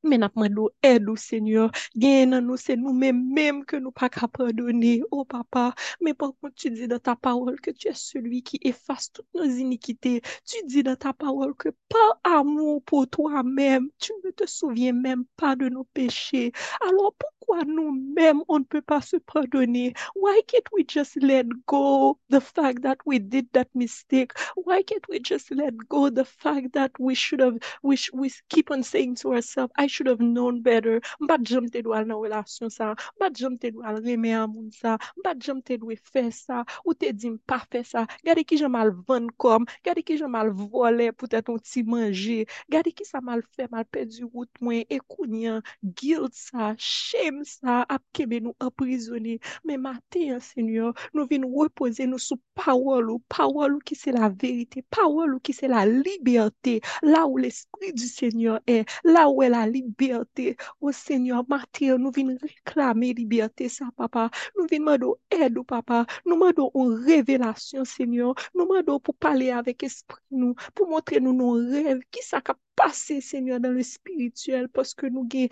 Men 0.04 0.24
ap 0.24 0.34
mando 0.34 0.70
aide, 0.82 1.16
Seigneur. 1.16 1.70
Gen 1.94 2.30
nan 2.30 2.46
nous, 2.46 2.56
c'est 2.56 2.76
nous-mêmes 2.76 3.32
même 3.32 3.64
que 3.64 3.76
nous 3.76 3.92
pas 3.92 4.08
qu'à 4.08 4.26
pardonner, 4.26 5.02
oh 5.12 5.24
papa. 5.24 5.74
Mais 6.00 6.12
par 6.14 6.32
tu 6.56 6.70
dis 6.70 6.88
dans 6.88 6.98
ta 6.98 7.14
parole 7.14 7.60
que 7.60 7.70
tu 7.70 7.88
es 7.88 7.94
celui 7.94 8.42
qui 8.42 8.58
efface 8.62 9.12
toutes 9.12 9.32
nos 9.34 9.44
iniquités. 9.44 10.20
Tu 10.44 10.56
dis 10.66 10.82
dans 10.82 10.96
ta 10.96 11.12
parole 11.12 11.54
que 11.54 11.68
par 11.88 12.20
amour 12.24 12.82
pour 12.82 13.08
toi-même, 13.08 13.88
tu 13.98 14.12
ne 14.24 14.30
te 14.30 14.44
souviens 14.46 14.92
même 14.92 15.24
pas 15.36 15.54
de 15.56 15.68
nos 15.68 15.84
péchés. 15.84 16.52
Alors 16.80 17.14
pourquoi 17.42 17.64
nous-mêmes, 17.64 18.42
on 18.48 18.60
ne 18.60 18.64
peut 18.64 18.82
pas 18.82 19.00
se 19.00 19.16
pardonner? 19.16 19.94
Why 20.14 20.40
can't 20.46 20.66
we 20.72 20.84
just 20.86 21.16
let 21.20 21.46
go 21.66 22.18
the 22.30 22.40
fact 22.40 22.82
that 22.82 22.98
we 23.04 23.18
did 23.18 23.48
that 23.52 23.68
mistake? 23.74 24.32
Why 24.54 24.82
can't 24.82 25.04
we 25.08 25.18
just 25.20 25.50
let 25.50 25.76
go 25.88 26.08
the 26.08 26.24
fact 26.24 26.72
that 26.74 26.92
we 26.98 27.14
should 27.14 27.40
have, 27.40 27.58
we, 27.82 27.96
sh 27.96 28.10
we 28.12 28.30
keep 28.48 28.70
on 28.70 28.82
saying 28.82 29.16
to 29.16 29.34
ourselves, 29.34 29.72
I 29.76 29.86
should 29.86 30.06
have 30.06 30.20
known 30.20 30.62
better. 30.62 31.00
Mbat 31.20 31.42
jom 31.42 31.70
te 31.70 31.82
dwa 31.82 32.04
nan 32.04 32.20
relasyon 32.22 32.70
sa, 32.70 32.94
mbat 33.18 33.34
jom 33.38 33.58
te 33.58 33.72
dwa 33.72 33.96
reme 33.98 34.32
an 34.36 34.50
moun 34.52 34.70
sa, 34.70 34.96
mbat 35.18 35.42
jom 35.42 35.62
te 35.62 35.78
dwe 35.82 35.96
fe 35.96 36.30
sa, 36.30 36.62
ou 36.84 36.94
te 36.94 37.12
di 37.12 37.30
mpa 37.34 37.62
fe 37.70 37.82
sa. 37.82 38.06
Gade 38.24 38.46
ki 38.46 38.60
jom 38.62 38.78
al 38.78 38.94
van 39.08 39.26
kom, 39.42 39.66
gade 39.84 40.04
ki 40.06 40.20
jom 40.20 40.38
al 40.38 40.52
vole 40.54 41.10
pou 41.16 41.26
te 41.26 41.42
ton 41.42 41.58
ti 41.58 41.82
manje, 41.82 42.44
gade 42.70 42.94
ki 42.94 43.06
sa 43.08 43.20
mal 43.20 43.42
fe, 43.56 43.66
mal 43.72 43.88
pe 43.90 44.06
du 44.06 44.28
wout 44.30 44.62
mwen, 44.62 44.86
ekounyan, 44.92 45.62
guilt 45.82 46.38
sa, 46.38 46.74
shame 46.78 47.31
Mem 47.32 47.44
sa 47.48 47.80
ap 47.88 48.02
kebe 48.12 48.40
nou 48.44 48.52
aprisoni. 48.60 49.38
Men 49.64 49.80
maten, 49.86 50.40
Seigneur, 50.44 50.92
nou 51.16 51.24
vin 51.30 51.44
repose 51.48 52.04
nou 52.08 52.20
sou 52.20 52.36
pawol 52.58 53.08
ou. 53.14 53.22
Pawol 53.32 53.78
ou 53.78 53.84
ki 53.88 53.96
se 53.96 54.12
la 54.12 54.28
verite. 54.28 54.82
Pawol 54.92 55.38
ou 55.38 55.40
ki 55.40 55.54
se 55.56 55.70
la 55.72 55.86
liberté. 55.88 56.80
La 57.02 57.24
ou 57.26 57.40
l'esprit 57.40 57.92
du 57.96 58.06
Seigneur 58.06 58.60
est. 58.66 58.84
La 59.04 59.28
ou 59.30 59.42
est 59.42 59.48
la 59.48 59.66
liberté. 59.66 60.56
Oh 60.80 60.92
Seigneur, 60.92 61.44
maten, 61.48 61.96
nou 62.02 62.12
vin 62.12 62.34
reklame 62.42 63.14
liberté 63.16 63.70
sa, 63.72 63.88
papa. 63.96 64.28
Nou 64.56 64.68
vin 64.68 64.84
mando 64.84 65.14
ed 65.32 65.56
ou, 65.56 65.64
papa. 65.64 66.04
Nou 66.26 66.36
mando 66.36 66.68
ou 66.74 66.92
revelasyon, 67.08 67.88
Seigneur. 67.88 68.36
Nou 68.52 68.68
mando 68.68 68.98
pou 69.00 69.16
pale 69.16 69.48
avek 69.56 69.88
esprit 69.88 70.20
nou. 70.28 70.52
Pou 70.76 70.90
montre 70.90 71.22
nou 71.22 71.32
nou 71.32 71.56
rev. 71.72 72.04
Ki 72.12 72.20
sa 72.26 72.42
kap 72.44 72.60
pase 72.78 73.18
semyon 73.24 73.62
dan 73.64 73.76
le 73.78 73.84
spirituel, 73.86 74.68
paske 74.76 75.10
nou 75.12 75.26
gen, 75.32 75.48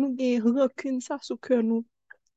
nou 0.00 0.14
gen 0.18 0.42
rakun 0.58 1.00
sa 1.04 1.18
sou 1.22 1.38
kè 1.48 1.60
nou. 1.62 1.84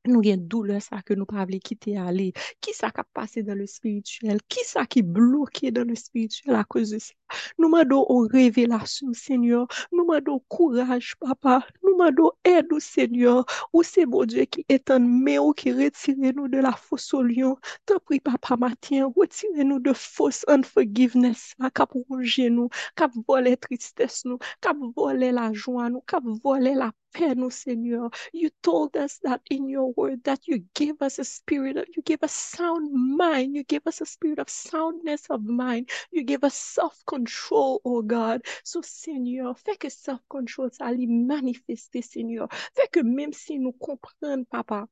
nou 0.10 0.24
gen 0.26 0.42
doule 0.50 0.80
sa 0.82 1.02
ke 1.06 1.16
nou 1.18 1.30
pa 1.30 1.42
avle 1.44 1.60
kite 1.62 1.94
ale, 2.00 2.32
ki 2.64 2.74
sa 2.74 2.90
ka 2.94 3.04
pase 3.16 3.44
dan 3.46 3.60
le 3.62 3.68
spirituel, 3.70 4.40
ki 4.50 4.64
sa 4.66 4.86
ki 4.90 5.04
bloke 5.06 5.70
dan 5.76 5.92
le 5.92 5.98
spirituel 6.00 6.58
a 6.58 6.64
kouz 6.66 6.94
de 6.94 7.02
sa. 7.04 7.14
Nou 7.62 7.70
mado 7.72 8.02
ou 8.12 8.26
revelasyon, 8.32 9.14
Seigneur, 9.16 9.68
nou 9.94 10.08
mado 10.10 10.40
kouraj, 10.52 11.14
Papa, 11.22 11.60
nou 11.84 11.96
mado 12.00 12.32
ed 12.48 12.72
ou, 12.74 12.82
Seigneur, 12.84 13.46
ou 13.72 13.86
se 13.88 14.06
bon 14.10 14.28
Dieu 14.30 14.48
ki 14.50 14.66
etan 14.74 15.06
me 15.06 15.38
ou 15.40 15.54
ki 15.58 15.76
retire 15.78 16.34
nou 16.36 16.52
de 16.52 16.64
la 16.66 16.74
fosolyon, 16.90 17.56
tan 17.90 18.02
pri 18.08 18.20
Papa 18.26 18.58
Matien, 18.60 19.12
retire 19.18 19.68
nou 19.68 19.80
de 19.84 19.94
fos 19.98 20.42
unforgiveness, 20.52 21.52
a 21.62 21.70
kap 21.70 21.94
ronge 21.96 22.50
nou, 22.52 22.72
kap 23.00 23.16
vole 23.28 23.54
tristesse 23.64 24.28
nou, 24.28 24.42
kap 24.66 24.82
vole 24.98 25.32
la 25.36 25.52
joan 25.54 25.96
nou, 25.96 26.04
kap 26.10 26.26
vole 26.44 26.76
la 26.80 26.92
nous, 27.20 27.50
Seigneur. 27.50 28.10
You 28.34 28.50
told 28.62 28.96
us 28.98 29.20
that 29.24 29.42
in 29.50 29.68
your 29.68 29.94
word 29.94 30.24
that 30.26 30.48
you 30.48 30.64
gave 30.74 31.02
us 31.02 31.20
a 31.20 31.24
spirit, 31.24 31.78
of, 31.78 31.86
you 31.96 32.02
gave 32.04 32.24
us 32.24 32.34
sound 32.34 32.92
mind, 32.94 33.56
you 33.56 33.64
gave 33.64 33.86
us 33.88 34.02
a 34.02 34.06
spirit 34.06 34.40
of 34.40 34.50
soundness 34.50 35.26
of 35.30 35.44
mind, 35.44 35.90
you 36.12 36.24
gave 36.24 36.44
us 36.44 36.56
self-control 36.56 37.22
control, 37.32 37.82
oh 37.86 38.02
God. 38.02 38.42
So, 38.64 38.82
Seigneur, 38.82 39.58
fais 39.58 39.78
que 39.78 39.90
self-control, 39.90 40.72
ça 40.72 40.86
allait 40.86 41.08
manifester, 41.08 42.02
Seigneur. 42.02 42.48
Fais 42.76 42.88
que 42.92 43.00
même 43.02 43.34
si 43.34 43.60
nous 43.60 43.74
comprenons, 43.74 44.44
papa, 44.46 44.88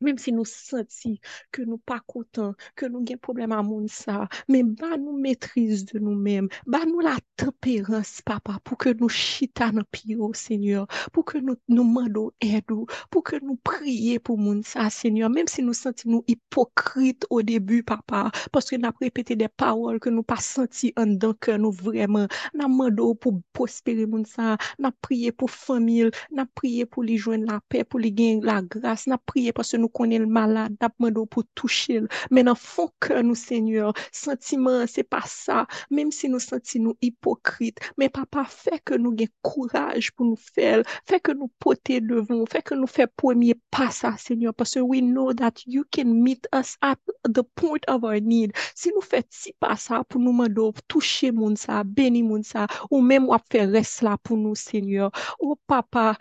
même 0.00 0.18
si 0.18 0.32
nous 0.32 0.44
sentons 0.44 1.16
que 1.52 1.62
nous 1.62 1.78
pas 1.78 2.00
contents, 2.06 2.54
que 2.76 2.86
nous 2.86 2.98
avons 3.08 3.18
problème 3.18 3.52
à 3.52 3.62
mon 3.62 3.86
ça, 3.88 4.28
mais 4.48 4.62
bah 4.62 4.96
nous 4.98 5.16
maîtrise 5.18 5.84
de 5.86 5.98
nous-mêmes, 5.98 6.48
bah 6.66 6.84
nous 6.86 7.00
la 7.00 7.16
tempérance, 7.36 8.22
papa, 8.22 8.58
pour 8.64 8.78
que 8.78 8.90
nous 8.90 9.08
chita 9.08 9.70
dans 9.70 9.82
pio, 9.90 10.32
Seigneur, 10.34 10.86
pour 11.12 11.24
que 11.24 11.38
nous 11.38 11.56
nous 11.68 11.84
demandons 11.84 12.30
aide, 12.40 12.64
pour 13.10 13.22
que 13.22 13.36
nous 13.44 13.56
prions 13.56 14.18
pour 14.20 14.38
mon 14.38 14.62
ça, 14.62 14.90
Seigneur, 14.90 15.30
même 15.30 15.46
si 15.48 15.62
nous 15.62 15.72
sentons 15.72 16.08
nous 16.10 16.24
hypocrites 16.26 17.26
au 17.30 17.42
début, 17.42 17.82
papa, 17.82 18.30
parce 18.52 18.68
que 18.70 18.76
nous 18.76 18.86
avons 18.86 18.96
répété 19.00 19.36
des 19.36 19.48
paroles 19.48 20.00
que 20.00 20.10
nous 20.10 20.22
pas 20.22 20.36
senti 20.36 20.92
en 20.96 21.06
dedans 21.06 21.34
que 21.38 21.52
nous 21.52 21.70
vraiment, 21.72 22.26
nous 22.54 22.62
demandons 22.68 23.14
pour 23.14 23.40
prospérer 23.52 24.06
mon 24.06 24.24
ça, 24.24 24.56
nous 24.78 24.90
prié 25.02 25.32
pour 25.32 25.50
famille, 25.50 26.10
nous 26.30 26.44
prié 26.54 26.86
pour 26.86 27.02
les 27.02 27.16
joindre 27.16 27.46
la 27.52 27.60
paix, 27.68 27.84
pour 27.84 28.00
les 28.00 28.12
gagner 28.12 28.40
la 28.42 28.62
grâce, 28.62 29.06
nous 29.06 29.16
prié 29.26 29.52
parce 29.52 29.72
que 29.72 29.76
nous 29.88 29.94
nous 30.04 30.04
connaît 30.04 30.18
le 30.18 30.26
malade, 30.26 30.76
n'a 30.80 30.88
demandé 30.98 31.26
pour 31.30 31.44
toucher. 31.54 32.02
Mais 32.30 32.42
dans 32.42 32.54
fond 32.54 32.90
cœur 33.00 33.22
nous, 33.22 33.34
Seigneur, 33.34 33.92
sentiment, 34.12 34.86
c'est 34.86 35.02
pas 35.02 35.22
ça. 35.26 35.66
Même 35.90 36.12
si 36.12 36.28
nous 36.28 36.38
sentons 36.38 36.78
nous 36.78 36.96
hypocrites, 37.00 37.78
mais 37.96 38.08
papa, 38.08 38.44
fait 38.44 38.80
que 38.84 38.94
nous 38.94 39.14
ayons 39.18 39.28
courage 39.42 40.12
pour 40.12 40.26
nous 40.26 40.38
faire, 40.54 40.82
fait 41.06 41.20
que 41.20 41.32
nous 41.32 41.50
porter 41.58 42.00
devant, 42.00 42.44
fait 42.46 42.62
que 42.62 42.74
nous 42.74 42.86
faire 42.86 43.08
premier 43.16 43.54
pas 43.70 43.90
ça, 43.90 44.14
Seigneur, 44.18 44.54
parce 44.54 44.74
que 44.74 44.80
we 44.80 45.00
know 45.00 45.32
that 45.32 45.54
you 45.66 45.84
can 45.90 46.06
meet 46.06 46.46
us 46.54 46.76
at 46.82 46.98
the 47.24 47.42
point 47.54 47.84
of 47.88 48.04
our 48.04 48.20
need. 48.20 48.52
Si 48.74 48.90
nous 48.94 49.00
faisons 49.00 49.24
si 49.30 49.52
pas 49.58 49.76
ça 49.76 50.04
pour 50.04 50.20
nous 50.20 50.32
demander 50.32 50.78
toucher 50.88 51.32
moun 51.32 51.56
ça, 51.56 51.84
bénir 51.84 52.24
moun 52.24 52.42
ça, 52.42 52.66
ou 52.90 53.00
même 53.00 53.28
faire 53.50 53.70
reste 53.70 54.02
là 54.02 54.16
pour 54.22 54.36
nous, 54.36 54.54
Seigneur. 54.54 55.10
Oh 55.40 55.56
papa, 55.66 56.16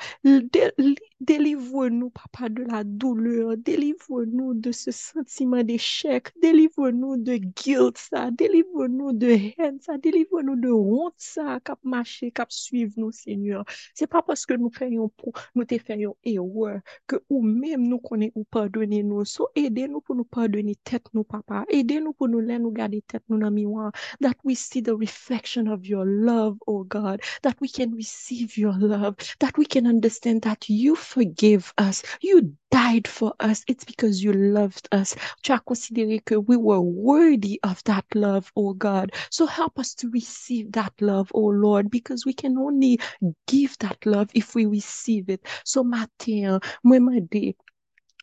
Délivre-nous, 1.19 2.11
papa, 2.11 2.47
de 2.47 2.61
la 2.63 2.83
douleur. 2.83 3.57
Délivre-nous 3.57 4.53
de 4.53 4.71
ce 4.71 4.91
sentiment 4.91 5.63
d'échec. 5.63 6.27
Délivre-nous 6.39 7.17
de 7.17 7.37
guilt, 7.37 7.97
ça. 7.97 8.29
Délivre-nous 8.29 9.13
de 9.13 9.29
haine, 9.57 9.79
ça. 9.81 9.97
Délivre-nous 9.97 10.55
de 10.55 10.69
honte, 10.69 11.15
ça, 11.17 11.59
cap 11.63 11.79
marcher, 11.83 12.29
cap 12.29 12.51
suivre 12.51 12.93
nous, 12.97 13.11
Seigneur. 13.11 13.65
C'est 13.95 14.05
pas 14.05 14.21
parce 14.21 14.45
que 14.45 14.53
nous 14.53 14.69
faisons 14.69 15.09
pour, 15.09 15.33
nous 15.55 15.65
te 15.65 15.79
faisons 15.79 16.15
erreur 16.23 16.81
que 17.07 17.15
ou 17.29 17.41
même 17.41 17.87
nous 17.87 17.97
connaissons 17.97 18.33
ou 18.35 18.43
pardonner 18.43 19.01
nous. 19.01 19.25
So, 19.25 19.47
aidez-nous 19.55 20.01
pour 20.01 20.15
nous 20.15 20.23
pardonner 20.23 20.75
tête 20.83 21.07
nous, 21.15 21.23
papa. 21.23 21.65
Aidez-nous 21.69 22.13
pour 22.13 22.27
nous 22.27 22.41
laisser 22.41 22.59
nous 22.59 22.71
garder 22.71 23.01
tête 23.01 23.23
nous 23.29 23.39
dans 23.39 23.49
miroir. 23.49 23.91
That 24.21 24.35
we 24.43 24.55
see 24.55 24.83
the 24.83 24.93
reflection 24.93 25.67
of 25.67 25.83
your 25.83 26.05
love, 26.05 26.57
oh 26.67 26.83
God. 26.83 27.21
That 27.41 27.55
we 27.59 27.69
can 27.71 27.95
receive 27.95 28.55
your 28.55 28.77
love. 28.77 29.15
That 29.39 29.57
we 29.57 29.65
can 29.65 29.87
understand 29.87 30.41
that 30.43 30.69
you 30.69 30.95
forgive 31.07 31.73
us. 31.77 32.03
You 32.21 32.53
died 32.69 33.07
for 33.07 33.33
us. 33.39 33.63
It's 33.67 33.85
because 33.85 34.23
you 34.23 34.33
loved 34.33 34.87
us. 34.91 35.15
Considéré 35.43 36.23
que 36.23 36.39
we 36.39 36.57
were 36.57 36.81
worthy 36.81 37.59
of 37.63 37.83
that 37.85 38.05
love, 38.13 38.51
oh 38.55 38.73
God. 38.73 39.11
So 39.31 39.45
help 39.45 39.79
us 39.79 39.93
to 39.95 40.09
receive 40.11 40.71
that 40.73 40.93
love, 41.01 41.31
oh 41.33 41.47
Lord, 41.47 41.89
because 41.89 42.25
we 42.25 42.33
can 42.33 42.57
only 42.57 42.99
give 43.47 43.77
that 43.79 44.05
love 44.05 44.29
if 44.33 44.55
we 44.55 44.65
receive 44.65 45.29
it. 45.29 45.41
So 45.63 45.83
matin, 45.83 46.59
moi, 46.83 46.99
dit 47.31 47.55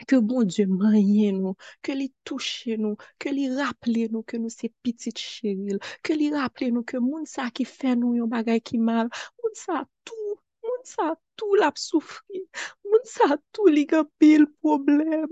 que 0.07 0.21
bon 0.21 0.45
Dieu 0.45 0.67
manye 0.67 1.33
nous, 1.33 1.57
que 1.83 1.93
li 1.93 2.13
touche 2.25 2.67
nous, 2.79 2.97
que 3.19 3.31
li 3.31 3.49
rappele 3.49 4.09
nous 4.11 4.23
que 4.23 4.37
nous 4.37 4.51
c'est 4.51 4.73
petite 4.83 5.19
chérie, 5.19 5.79
que 6.03 6.13
li 6.13 6.31
rappele 6.31 6.73
nous 6.73 6.83
que 6.83 6.99
moun 6.99 7.25
sa 7.27 7.51
qui 7.51 7.65
fait 7.65 7.97
nous 7.97 8.15
yon 8.15 8.27
bagay 8.27 8.61
qui 8.61 8.79
mal, 8.79 9.09
moun 9.43 9.55
sa 9.55 9.87
tout 10.05 10.41
sa 10.87 11.15
tou 11.41 11.59
lap 11.61 11.79
soufri, 11.81 12.45
moun 12.85 13.05
sa 13.17 13.29
tou 13.53 13.73
li 13.77 13.85
gen 13.91 14.09
pil 14.19 14.47
problem. 14.63 15.31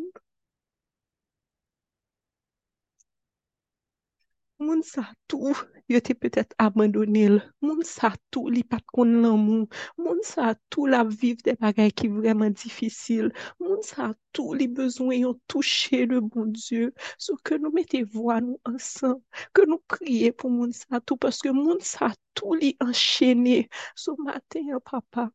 Moun 4.63 4.83
sa 4.87 5.03
tou 5.31 5.53
yo 5.93 5.99
te 6.07 6.15
petet 6.23 6.55
abandonil. 6.65 7.35
Moun 7.67 7.81
sa 7.89 8.11
tou 8.35 8.53
li 8.55 8.63
pat 8.73 8.85
kon 8.95 9.11
lan 9.25 9.41
moun. 9.47 10.21
Sa 10.29 10.53
tou 10.71 10.87
la 10.93 11.01
viv 11.23 11.43
de 11.47 11.57
bagay 11.63 11.91
ki 11.99 12.11
vreman 12.17 12.55
difisil. 12.63 13.33
Moun 13.65 13.83
sa 13.91 14.13
tou 14.37 14.55
li 14.59 14.69
bezwen 14.77 15.25
yon 15.25 15.41
touche 15.51 16.05
de 16.13 16.21
bon 16.31 16.53
Dieu. 16.55 16.93
So 17.19 17.35
ke 17.49 17.59
nou 17.59 17.75
mette 17.75 18.05
vwa 18.15 18.39
nou 18.45 18.61
ansan. 18.71 19.19
Ke 19.57 19.67
nou 19.67 19.83
kriye 19.97 20.31
pou 20.39 20.55
moun 20.59 20.71
sa 20.83 21.03
tou. 21.03 21.19
Paske 21.25 21.51
moun 21.63 21.83
sa 21.95 22.13
tou 22.39 22.55
li 22.63 22.77
enchene. 22.87 23.65
So 23.99 24.15
maten 24.23 24.71
papa. 24.93 25.33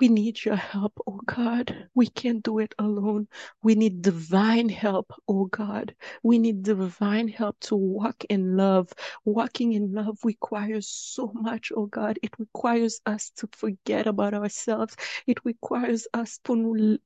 We 0.00 0.08
need 0.08 0.44
your 0.44 0.56
help, 0.56 0.98
oh 1.06 1.20
God. 1.24 1.88
We 1.94 2.08
can't 2.08 2.42
do 2.42 2.58
it 2.58 2.74
alone. 2.80 3.28
We 3.62 3.76
need 3.76 4.02
divine 4.02 4.68
help, 4.68 5.12
oh 5.28 5.44
God. 5.46 5.94
We 6.24 6.38
need 6.40 6.64
divine 6.64 7.28
help 7.28 7.60
to 7.60 7.76
walk 7.76 8.24
in 8.28 8.56
love. 8.56 8.92
Walking 9.24 9.74
in 9.74 9.92
love 9.94 10.18
requires 10.24 10.88
so 10.88 11.30
much, 11.32 11.70
oh 11.76 11.86
God. 11.86 12.18
It 12.22 12.32
requires 12.40 13.00
us 13.06 13.30
to 13.36 13.48
forget 13.52 14.08
about 14.08 14.34
ourselves. 14.34 14.96
It 15.28 15.38
requires 15.44 16.08
us 16.12 16.40
pour 16.42 16.56
nous, 16.56 16.98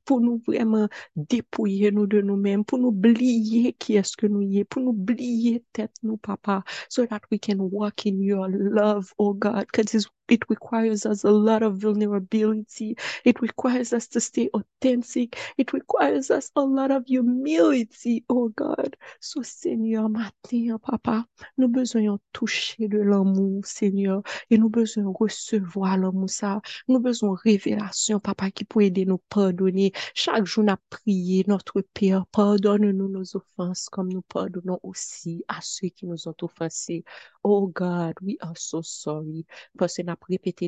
vraiment 0.47 0.89
dépouiller 1.15 1.93
nous 1.93 2.07
de 2.07 2.23
nous-mêmes, 2.23 2.65
pour 2.65 2.79
nous 2.79 2.89
oublier 2.89 3.75
qui 3.75 3.97
est-ce 3.97 4.17
que 4.17 4.27
nous 4.27 4.41
y 4.41 4.61
est, 4.61 4.65
pour 4.65 4.83
nous 4.83 4.91
oublier 4.93 5.63
tête 5.75 5.95
nous, 6.03 6.17
papa, 6.17 6.65
so 6.89 7.05
that 7.05 7.21
we 7.31 7.39
can 7.39 7.59
walk 7.59 8.07
in 8.07 8.23
your 8.23 8.49
love, 8.49 9.13
oh 9.19 9.35
God, 9.35 9.67
because 9.71 10.09
it 10.29 10.49
requires 10.49 11.07
us 11.07 11.25
a 11.25 11.31
lot 11.31 11.63
of 11.63 11.79
vulnerability. 11.79 12.97
It 13.25 13.41
requires 13.41 13.93
us 13.93 14.09
to 14.09 14.21
stay 14.21 14.51
authentic. 14.55 15.37
It 15.57 15.73
requires 15.73 16.31
us 16.31 16.51
a 16.57 16.61
lot 16.63 16.91
of 16.91 17.07
humility, 17.07 18.25
oh 18.29 18.49
God. 18.51 18.97
So, 19.21 19.43
Seigneur, 19.43 20.09
matin, 20.09 20.79
Papa, 20.79 21.27
nous 21.57 21.69
besoin 21.69 22.19
toucher 22.33 22.89
de 22.89 22.99
l'amour, 22.99 23.65
Seigneur, 23.65 24.23
et 24.51 24.59
nous 24.59 24.69
besoin 24.69 25.13
recevoir 25.19 25.97
l'amour, 25.97 26.31
ça. 26.31 26.61
Nous 26.89 27.01
besoin 27.01 27.37
révélation, 27.43 28.21
Papa, 28.21 28.51
qui 28.51 28.65
peut 28.65 28.83
aider 28.83 29.05
nous 29.07 29.21
pardonner. 29.29 29.93
Chaque 30.15 30.45
jour, 30.45 30.65
nous 30.65 30.75
prier 30.91 31.45
notre 31.47 31.81
Père, 31.81 32.27
pardonne-nous 32.27 33.09
nos 33.09 33.37
offenses 33.37 33.89
comme 33.89 34.13
nous 34.13 34.23
pardonnons 34.23 34.81
aussi 34.83 35.45
à 35.49 35.61
ceux 35.63 35.89
qui 35.89 36.07
nous 36.07 36.29
ont 36.29 36.35
offensés. 36.43 37.05
Oh 37.43 37.67
God, 37.69 38.15
we 38.21 38.37
are 38.41 38.57
so 38.57 38.83
sorry. 38.83 39.47
Parce 39.79 39.97
que 39.97 40.03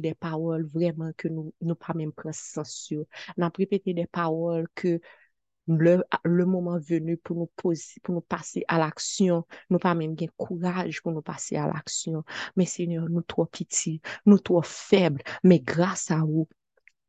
des 0.00 0.14
paroles 0.14 0.66
vraiment 0.66 1.10
que 1.16 1.28
nous 1.28 1.52
nous 1.60 1.74
pas 1.74 1.94
même 1.94 2.12
pris 2.12 2.30
censure. 2.32 3.04
Nous 3.36 3.44
avons 3.44 3.52
répété 3.56 3.94
des 3.94 4.06
paroles 4.06 4.68
que 4.74 5.00
le, 5.68 6.02
le 6.24 6.46
moment 6.46 6.78
venu 6.78 7.16
pour 7.16 7.36
nous 7.36 7.50
poser, 7.56 8.00
pour 8.02 8.14
nous 8.14 8.20
passer 8.20 8.64
à 8.68 8.78
l'action, 8.78 9.46
nous 9.70 9.78
pas 9.78 9.94
même 9.94 10.14
bien 10.14 10.28
courage 10.36 11.02
pour 11.02 11.12
nous 11.12 11.22
passer 11.22 11.56
à 11.56 11.66
l'action. 11.68 12.24
Mais 12.56 12.66
Seigneur, 12.66 13.08
nous 13.08 13.22
trop 13.22 13.46
petits, 13.46 14.00
nous 14.26 14.38
trop 14.38 14.62
faibles, 14.62 15.22
mais 15.44 15.60
grâce 15.60 16.10
à 16.10 16.18
vous, 16.18 16.48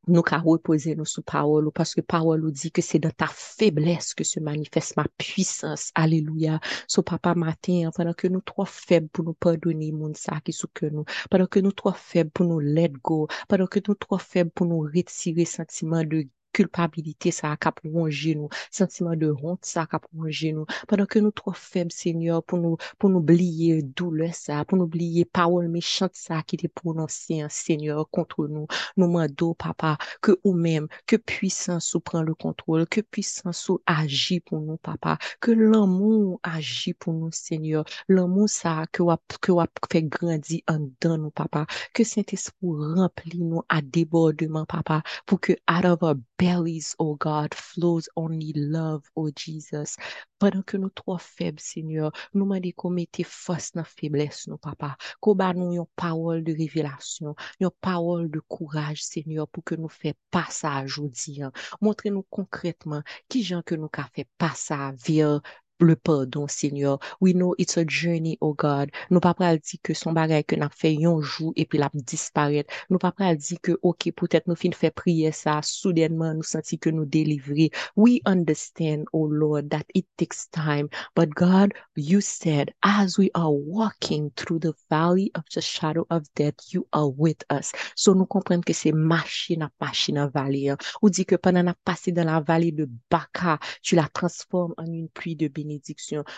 nous 0.08 0.22
qu'à 0.22 0.40
reposer 0.40 0.96
nous 0.96 1.06
sous 1.06 1.22
parole, 1.22 1.72
parce 1.72 1.94
que 1.94 2.02
parole 2.02 2.42
nous 2.42 2.52
dit 2.52 2.72
que 2.72 2.82
c'est 2.82 3.00
dans 3.00 3.12
ta 3.12 3.28
faiblesse 3.28 4.14
que 4.14 4.24
se 4.24 4.40
manifeste 4.40 4.98
ma 4.98 5.06
puissance. 5.18 5.92
Alléluia. 5.96 6.60
So, 6.88 7.04
papa, 7.04 7.36
matin, 7.36 7.92
pendant 7.96 8.14
que 8.14 8.28
nous 8.28 8.42
trop 8.42 8.66
faibles 8.66 9.10
pour 9.10 9.26
nous 9.26 9.34
pardonner, 9.34 9.92
mon 9.92 10.14
ça 10.14 10.40
qui 10.44 10.54
sous 10.54 10.68
que 10.74 10.88
nous, 10.88 11.06
pendant 11.30 11.48
que 11.48 11.60
nous 11.60 11.72
trop 11.72 11.94
faibles 11.94 12.32
pour 12.32 12.46
nous 12.46 12.60
let 12.60 12.90
go, 13.04 13.28
pendant 13.48 13.68
que 13.68 13.80
nous 13.88 13.96
trop 13.96 14.18
faibles 14.18 14.52
pour 14.52 14.66
nous 14.66 14.82
retirer 14.82 15.46
sentiment 15.46 16.04
de 16.04 16.28
culpabilité, 16.52 17.32
ça 17.32 17.52
a 17.52 17.74
ronger 17.94 18.36
nous, 18.36 18.50
sentiment 18.70 19.16
de 19.16 19.34
honte, 19.44 19.66
ça 19.66 19.88
a 19.92 20.02
ronger 20.16 20.54
nous. 20.54 20.66
Pendant 20.88 21.06
que 21.06 21.20
nous 21.20 21.32
trop 21.32 21.54
faibles, 21.54 21.92
Seigneur, 21.92 22.44
pour 22.44 22.60
nous, 22.60 22.78
pour 22.98 23.10
nous 23.10 23.20
oublier 23.20 23.82
douleur, 23.82 24.34
ça, 24.34 24.66
pour 24.66 24.78
nous 24.78 24.86
oublier 24.86 25.26
parole 25.26 25.68
méchante, 25.68 26.12
ça, 26.16 26.42
qui 26.44 26.56
était 26.56 26.68
prononcée, 26.68 27.46
Seigneur, 27.50 28.10
contre 28.10 28.48
nous. 28.48 28.68
Nous 28.98 29.08
demandons, 29.08 29.54
papa, 29.54 29.98
que 30.22 30.40
ou 30.44 30.54
même, 30.54 30.88
que 31.08 31.16
puissance 31.16 31.94
ou 31.96 32.00
prend 32.00 32.22
le 32.22 32.36
contrôle, 32.36 32.88
que 32.88 33.02
puissance 33.02 33.70
ou 33.70 33.82
agit 33.86 34.40
pour 34.40 34.62
nous, 34.62 34.78
papa, 34.78 35.18
que 35.40 35.52
l'amour 35.52 36.40
agit 36.44 36.94
pour 36.94 37.14
nous, 37.14 37.32
Seigneur. 37.32 37.86
L'amour, 38.08 38.50
ça, 38.50 38.86
que 38.92 39.04
ou 39.04 39.12
que 39.42 39.52
fait 39.92 40.04
grandir 40.04 40.62
en 40.68 40.80
dedans 40.80 41.18
nous, 41.18 41.32
papa. 41.32 41.66
Que 41.94 42.04
Saint-Esprit 42.04 42.56
remplit 42.62 43.40
nous 43.40 43.64
à 43.70 43.82
débordement, 43.82 44.66
papa, 44.66 45.04
pour 45.26 45.40
que 45.40 45.54
out 45.70 45.86
of 45.86 46.18
bellies, 46.42 46.96
oh 46.98 47.16
God, 47.18 47.54
flows 47.54 48.10
only 48.16 48.52
love, 48.56 49.04
oh 49.16 49.30
Jesus. 49.36 49.96
Pendant 50.40 50.64
que 50.64 50.76
nous 50.76 50.90
trop 50.90 51.20
faibles, 51.20 51.60
Seigneur, 51.60 52.12
nous 52.34 52.46
demandons 52.46 52.72
qu'on 52.76 52.90
mette 52.90 53.24
force 53.24 53.74
dans 53.74 53.84
faiblesse, 53.84 54.48
nous, 54.48 54.58
papa. 54.58 54.98
Qu'on 55.20 55.36
ba 55.36 55.54
nous 55.54 55.74
une 55.74 55.86
parole 55.96 56.44
de 56.44 56.52
révélation, 56.52 57.36
une 57.60 57.70
parole 57.80 58.32
de 58.32 58.40
courage, 58.40 59.04
Seigneur, 59.04 59.48
pour 59.48 59.64
que 59.64 59.76
nous 59.76 59.88
fassions 59.88 60.16
passage 60.32 60.98
aujourd'hui. 60.98 61.42
Montrez-nous 61.80 62.26
concrètement 62.30 63.04
qui 63.30 63.44
gens 63.44 63.62
que 63.62 63.76
nous 63.76 63.90
avons 63.94 64.08
fait 64.16 64.28
passage 64.40 64.96
vers 65.06 65.42
le 65.82 65.96
pardon, 65.96 66.48
Seigneur. 66.48 67.00
We 67.20 67.34
know 67.34 67.56
it's 67.58 67.78
a 67.78 67.86
journey, 67.86 68.38
oh 68.42 68.54
God. 68.54 68.92
Nous 69.10 69.20
pas 69.20 69.34
pral 69.34 69.60
dire 69.60 69.80
que 69.84 69.94
son 69.94 70.14
bagage 70.14 70.46
que 70.48 70.56
n'a 70.56 70.70
fait 70.70 70.98
un 71.06 71.22
jour 71.22 71.54
et 71.56 71.66
puis 71.66 71.78
l'a 71.78 71.90
disparaître. 71.94 72.74
Nous 72.90 72.98
pas 72.98 73.12
pral 73.12 73.38
dire 73.38 73.60
que, 73.62 73.78
ok, 73.82 74.12
peut-être 74.16 74.48
nous 74.48 74.56
fin 74.56 74.72
fait 74.72 74.92
prier 74.92 75.32
ça, 75.32 75.62
soudainement 75.64 76.34
nous 76.34 76.44
senti 76.44 76.78
que 76.78 76.90
nous 76.90 77.06
délivrer. 77.06 77.72
We 77.96 78.22
understand, 78.26 79.06
oh 79.14 79.28
Lord, 79.28 79.70
that 79.70 79.86
it 79.94 80.08
takes 80.18 80.48
time. 80.52 80.88
But 81.16 81.30
God, 81.30 81.74
you 81.96 82.22
said, 82.22 82.72
as 82.84 83.18
we 83.18 83.32
are 83.34 83.52
walking 83.52 84.32
through 84.36 84.60
the 84.60 84.74
valley 84.90 85.32
of 85.36 85.44
the 85.54 85.62
shadow 85.62 86.06
of 86.10 86.24
death, 86.36 86.56
you 86.74 86.88
are 86.94 87.10
with 87.10 87.44
us. 87.50 87.72
So 87.96 88.14
nous 88.14 88.26
comprenons 88.26 88.62
que 88.62 88.74
c'est 88.74 88.92
machine 88.92 89.64
à 89.64 89.72
machine 89.80 90.18
à 90.18 90.28
vallée. 90.28 90.74
Ou 91.02 91.10
dit 91.10 91.26
que 91.26 91.36
pendant 91.36 91.62
qu'on 91.62 91.72
a 91.72 91.74
passé 91.86 92.12
dans 92.12 92.26
la 92.26 92.40
vallée 92.40 92.72
de 92.72 92.90
Baka, 93.10 93.60
tu 93.82 93.96
la 93.96 94.08
transformes 94.08 94.74
en 94.78 94.86
une 94.86 95.10
pluie 95.10 95.36
de 95.36 95.48
bénédiction 95.48 95.71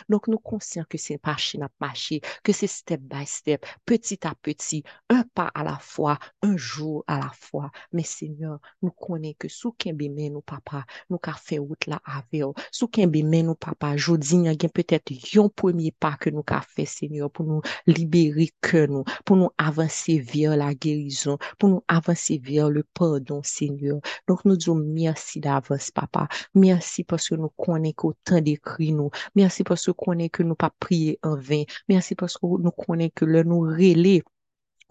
Donc, 0.10 0.28
nous 0.28 0.38
conscients 0.38 0.86
que 0.88 0.98
c'est 0.98 1.20
marché 1.26 1.58
n'a 1.58 1.70
marché, 1.80 2.22
que 2.44 2.52
c'est 2.52 2.68
step 2.68 3.02
by 3.02 3.26
step, 3.26 3.66
petit 3.86 4.26
à 4.28 4.34
petit, 4.36 4.84
un 5.10 5.24
pas 5.34 5.52
à 5.54 5.64
la 5.64 5.78
fois, 5.80 6.20
un 6.42 6.58
jour 6.58 7.04
à 7.08 7.20
la 7.20 7.32
fois. 7.40 7.72
Mais 7.92 8.04
Seigneur, 8.04 8.60
nous 8.82 8.92
connaissons 8.92 9.36
que 9.40 9.48
sous 9.48 9.72
qu'un 9.72 9.94
nous 9.94 10.42
papa, 10.42 10.86
nous 11.10 11.18
qu'a 11.18 11.34
fait 11.34 11.58
route 11.58 11.86
là 11.88 12.02
avec 12.06 12.44
Sous 12.72 12.88
qu'un 12.88 13.08
nous 13.08 13.56
papa, 13.56 13.96
jodi, 13.98 14.36
il 14.36 14.46
y 14.46 14.66
a 14.66 14.70
peut-être 14.70 15.12
un 15.38 15.50
premier 15.50 15.92
pas 15.92 16.18
que 16.20 16.30
nous 16.30 16.44
qu'a 16.44 16.62
fait, 16.62 16.86
Seigneur, 16.86 17.30
pour 17.32 17.46
nous 17.46 17.62
libérer 17.88 18.50
que 18.62 18.86
nous, 18.86 19.04
pour 19.26 19.38
nous 19.38 19.50
avancer 19.58 20.20
vers 20.20 20.58
la 20.58 20.74
guérison, 20.74 21.38
pour 21.60 21.70
nous 21.70 21.84
avancer 21.88 22.40
vers 22.44 22.70
le 22.70 22.84
pardon, 22.94 23.42
Seigneur. 23.44 24.00
Donc, 24.28 24.46
nous 24.46 24.58
disons 24.58 24.76
merci 24.76 25.40
d'avance, 25.40 25.92
papa. 25.92 26.28
Merci 26.54 27.04
parce 27.04 27.30
que 27.30 27.36
nous 27.36 27.50
connaissons 27.50 27.94
qu'autant 27.94 28.42
d'écrits 28.42 28.94
nous. 28.94 29.10
Merci 29.36 29.64
parce 29.64 29.86
que 29.86 29.92
nous 29.92 30.30
que 30.30 30.44
nous 30.44 30.56
pas 30.56 30.72
prier 30.80 31.20
en 31.24 31.36
vain. 31.36 31.64
Merci 31.88 32.16
parce 32.16 32.38
que 32.38 32.46
nous 32.46 32.72
connaissons 32.72 33.12
que 33.16 33.26
le 33.26 33.44
nous 33.44 33.62
relais 33.62 34.24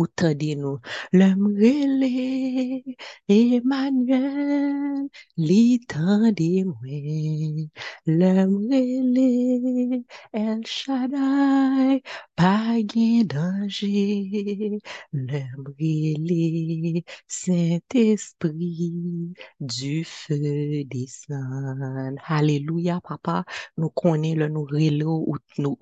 ou 0.07 0.57
nous. 0.57 0.79
L'aimerele 1.13 2.83
Emmanuel, 3.29 5.09
li 5.37 5.79
tande 5.89 6.65
mwen. 6.65 7.71
L'aimerele 8.07 10.05
El 10.33 10.65
Shaddai, 10.67 12.03
pa 12.37 12.53
gen 12.91 13.27
danje. 13.27 14.81
L'aimerele 15.13 17.03
Saint-Esprit, 17.29 19.35
du 19.61 20.05
feu 20.05 20.85
descend. 20.85 22.17
Alléluia, 22.27 23.01
papa. 23.01 23.45
Nous 23.77 23.91
connaissons 23.91 24.39
le 24.39 24.49
nous 24.49 24.65
relais 24.65 25.05
ou 25.05 25.37
nous 25.59 25.77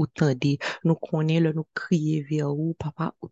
Nous 0.84 0.94
connaissons 0.94 1.44
le 1.44 1.52
nous 1.52 1.66
crier 1.74 2.22
vers 2.22 2.54
vous, 2.54 2.74
papa, 2.78 3.14
ou 3.22 3.28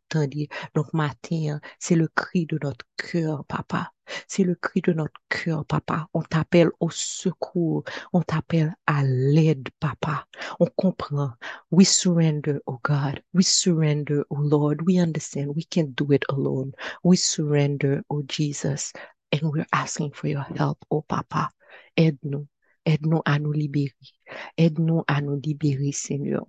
matin, 0.92 1.60
c'est 1.78 1.94
le 1.94 2.08
cri 2.08 2.46
de 2.46 2.58
notre 2.62 2.86
cœur, 2.96 3.44
papa. 3.46 3.92
C'est 4.26 4.44
le 4.44 4.54
cri 4.54 4.80
de 4.80 4.92
notre 4.92 5.20
cœur, 5.28 5.64
papa. 5.66 6.08
On 6.14 6.22
t'appelle 6.22 6.70
au 6.80 6.90
secours. 6.90 7.84
On 8.12 8.22
t'appelle 8.22 8.74
à 8.86 9.02
l'aide, 9.04 9.68
papa. 9.80 10.26
On 10.60 10.66
comprend. 10.76 11.32
We 11.70 11.86
surrender, 11.86 12.60
oh 12.66 12.78
God. 12.82 13.22
We 13.34 13.44
surrender, 13.44 14.24
oh 14.30 14.40
Lord. 14.40 14.82
We 14.86 14.98
understand 14.98 15.54
we 15.54 15.64
can't 15.64 15.94
do 15.94 16.12
it 16.12 16.24
alone. 16.28 16.72
We 17.04 17.16
surrender, 17.16 18.02
oh 18.10 18.22
Jesus. 18.22 18.92
And 19.32 19.50
we're 19.52 19.66
asking 19.72 20.12
for 20.12 20.28
your 20.28 20.46
help, 20.56 20.78
oh 20.90 21.02
papa. 21.02 21.50
Aide-nous. 21.96 22.46
Aide-nous 22.84 23.20
à 23.24 23.38
nous 23.38 23.52
libérer. 23.52 23.92
Aide-nous 24.56 25.04
à 25.06 25.20
nous 25.20 25.38
libérer, 25.38 25.92
Seigneur. 25.92 26.46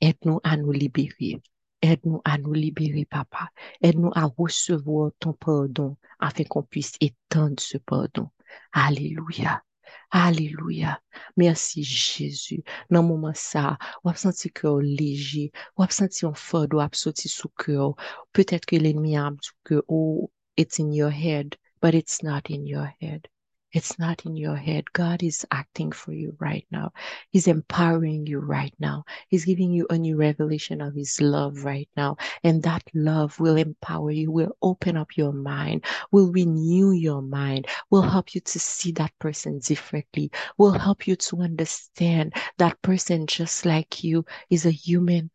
Aide-nous 0.00 0.40
à 0.42 0.56
nous 0.56 0.72
libérer. 0.72 1.40
Aide-nous 1.84 2.22
à 2.24 2.38
nous 2.38 2.54
libérer, 2.54 3.04
papa. 3.04 3.50
Aide-nous 3.82 4.10
à 4.14 4.24
recevoir 4.38 5.10
ton 5.18 5.34
pardon 5.34 5.98
afin 6.18 6.44
qu'on 6.44 6.62
puisse 6.62 6.94
étendre 6.98 7.60
ce 7.60 7.76
pardon. 7.76 8.30
Alléluia. 8.72 9.62
Alléluia. 10.10 10.98
Merci 11.36 11.84
Jésus. 11.84 12.62
Dans 12.88 13.02
le 13.02 13.08
moment 13.08 13.32
ça, 13.34 13.76
on 14.02 14.14
senti 14.14 14.50
cœur 14.50 14.78
léger, 14.78 15.52
on 15.76 15.84
a 15.84 15.90
senti 15.90 16.24
un 16.24 16.32
sous 16.32 17.48
cœur. 17.50 17.94
Peut-être 18.32 18.64
que 18.64 18.76
l'ennemi 18.76 19.18
a 19.18 19.30
dit 19.30 19.50
que, 19.62 19.84
oh, 19.86 20.30
it's 20.56 20.78
in 20.78 20.90
your 20.90 21.10
head, 21.10 21.54
but 21.82 21.92
it's 21.92 22.22
not 22.22 22.48
in 22.48 22.64
your 22.64 22.88
head. 23.02 23.28
It's 23.74 23.98
not 23.98 24.24
in 24.24 24.36
your 24.36 24.56
head. 24.56 24.92
God 24.94 25.22
is 25.22 25.44
acting 25.50 25.92
for 25.92 26.12
you 26.12 26.34
right 26.38 26.66
now. 26.70 26.92
He's 27.30 27.46
empowering 27.48 28.26
you 28.26 28.38
right 28.38 28.72
now. 28.78 29.04
He's 29.28 29.44
giving 29.44 29.72
you 29.72 29.86
a 29.90 29.98
new 29.98 30.16
revelation 30.16 30.80
of 30.80 30.94
His 30.94 31.20
love 31.20 31.64
right 31.64 31.88
now. 31.96 32.16
And 32.42 32.62
that 32.62 32.84
love 32.94 33.38
will 33.40 33.56
empower 33.56 34.10
you, 34.12 34.30
will 34.30 34.56
open 34.62 34.96
up 34.96 35.16
your 35.16 35.32
mind, 35.32 35.84
will 36.12 36.30
renew 36.32 36.92
your 36.92 37.20
mind, 37.20 37.66
will 37.90 38.02
help 38.02 38.34
you 38.34 38.40
to 38.40 38.58
see 38.60 38.92
that 38.92 39.12
person 39.18 39.58
differently, 39.58 40.30
will 40.56 40.72
help 40.72 41.06
you 41.06 41.16
to 41.16 41.42
understand 41.42 42.34
that 42.58 42.80
person 42.82 43.26
just 43.26 43.66
like 43.66 44.02
you 44.04 44.24
is 44.50 44.64
a 44.66 44.70
human 44.70 45.30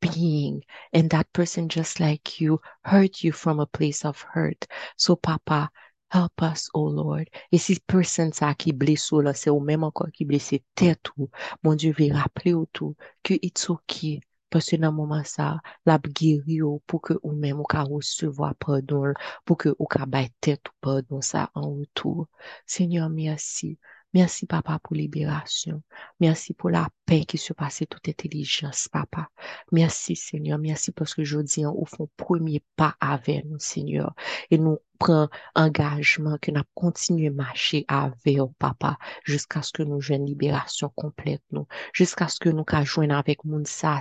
being 0.00 0.62
and 0.92 1.10
that 1.10 1.32
person 1.32 1.68
just 1.68 2.00
like 2.00 2.40
you 2.40 2.60
hurt 2.84 3.22
you 3.22 3.32
from 3.32 3.60
a 3.60 3.66
place 3.66 4.04
of 4.04 4.20
hurt. 4.22 4.66
So, 4.96 5.16
Papa, 5.16 5.70
Help 6.12 6.42
us, 6.42 6.68
oh 6.74 6.90
Lord. 6.90 7.24
Et 7.52 7.58
si 7.58 7.80
personne 7.80 8.32
ça 8.32 8.54
qui 8.54 8.72
blesse 8.72 9.12
là, 9.12 9.32
c'est 9.34 9.50
au 9.50 9.60
même 9.60 9.82
encore 9.82 10.10
qui 10.12 10.24
blesse 10.24 10.54
tête 10.74 11.06
ou, 11.16 11.30
mon 11.62 11.74
Dieu, 11.74 11.94
veut 11.98 12.12
rappeler 12.12 12.54
ou 12.54 12.66
tout, 12.72 12.96
que 13.22 13.34
it's 13.42 13.70
okay. 13.70 14.20
Parce 14.50 14.68
que 14.68 14.76
dans 14.76 14.92
moment 14.92 15.24
ça, 15.24 15.60
la 15.86 15.98
guéri 15.98 16.60
pour 16.86 17.00
que 17.00 17.14
ou 17.22 17.32
même 17.32 17.58
ou 17.60 17.64
ka 17.64 17.82
recevoir 17.82 18.54
pardon, 18.56 19.14
pour 19.46 19.56
que 19.56 19.74
ou 19.78 19.86
ka 19.86 20.04
bay 20.06 20.28
tête 20.40 20.68
ou 20.68 20.72
pardon 20.82 21.20
ça 21.22 21.50
en 21.54 21.74
retour. 21.76 22.28
Seigneur, 22.66 23.08
merci. 23.08 23.78
Merci, 24.14 24.46
papa, 24.46 24.78
pour 24.82 24.94
libération. 24.94 25.82
Merci 26.20 26.52
pour 26.52 26.68
la 26.68 26.88
paix 27.12 27.26
qui 27.26 27.36
surpasse 27.36 27.82
toute 27.90 28.08
intelligence, 28.08 28.88
papa. 28.88 29.28
Merci, 29.70 30.16
Seigneur. 30.16 30.58
Merci 30.58 30.92
parce 30.92 31.14
que 31.14 31.24
je 31.24 31.40
dis, 31.40 31.66
au 31.66 31.84
fond, 31.84 32.08
premier 32.16 32.62
pas 32.76 32.94
avec 33.00 33.44
nous, 33.44 33.58
Seigneur. 33.58 34.14
Et 34.50 34.56
nous 34.56 34.78
prenons 35.02 35.28
engagement 35.56 36.38
que 36.40 36.52
nous 36.52 36.62
continuons 36.74 37.32
à 37.32 37.34
marcher 37.34 37.84
avec 37.88 38.38
papa, 38.58 38.96
jusqu'à 39.24 39.60
ce 39.60 39.72
que 39.72 39.82
nous 39.82 40.00
jouions 40.00 40.24
libération 40.24 40.92
complète, 40.94 41.42
nous. 41.50 41.66
Jusqu'à 41.92 42.28
ce 42.28 42.38
que 42.38 42.48
nous 42.48 42.64
joignons 42.84 43.16
avec 43.16 43.40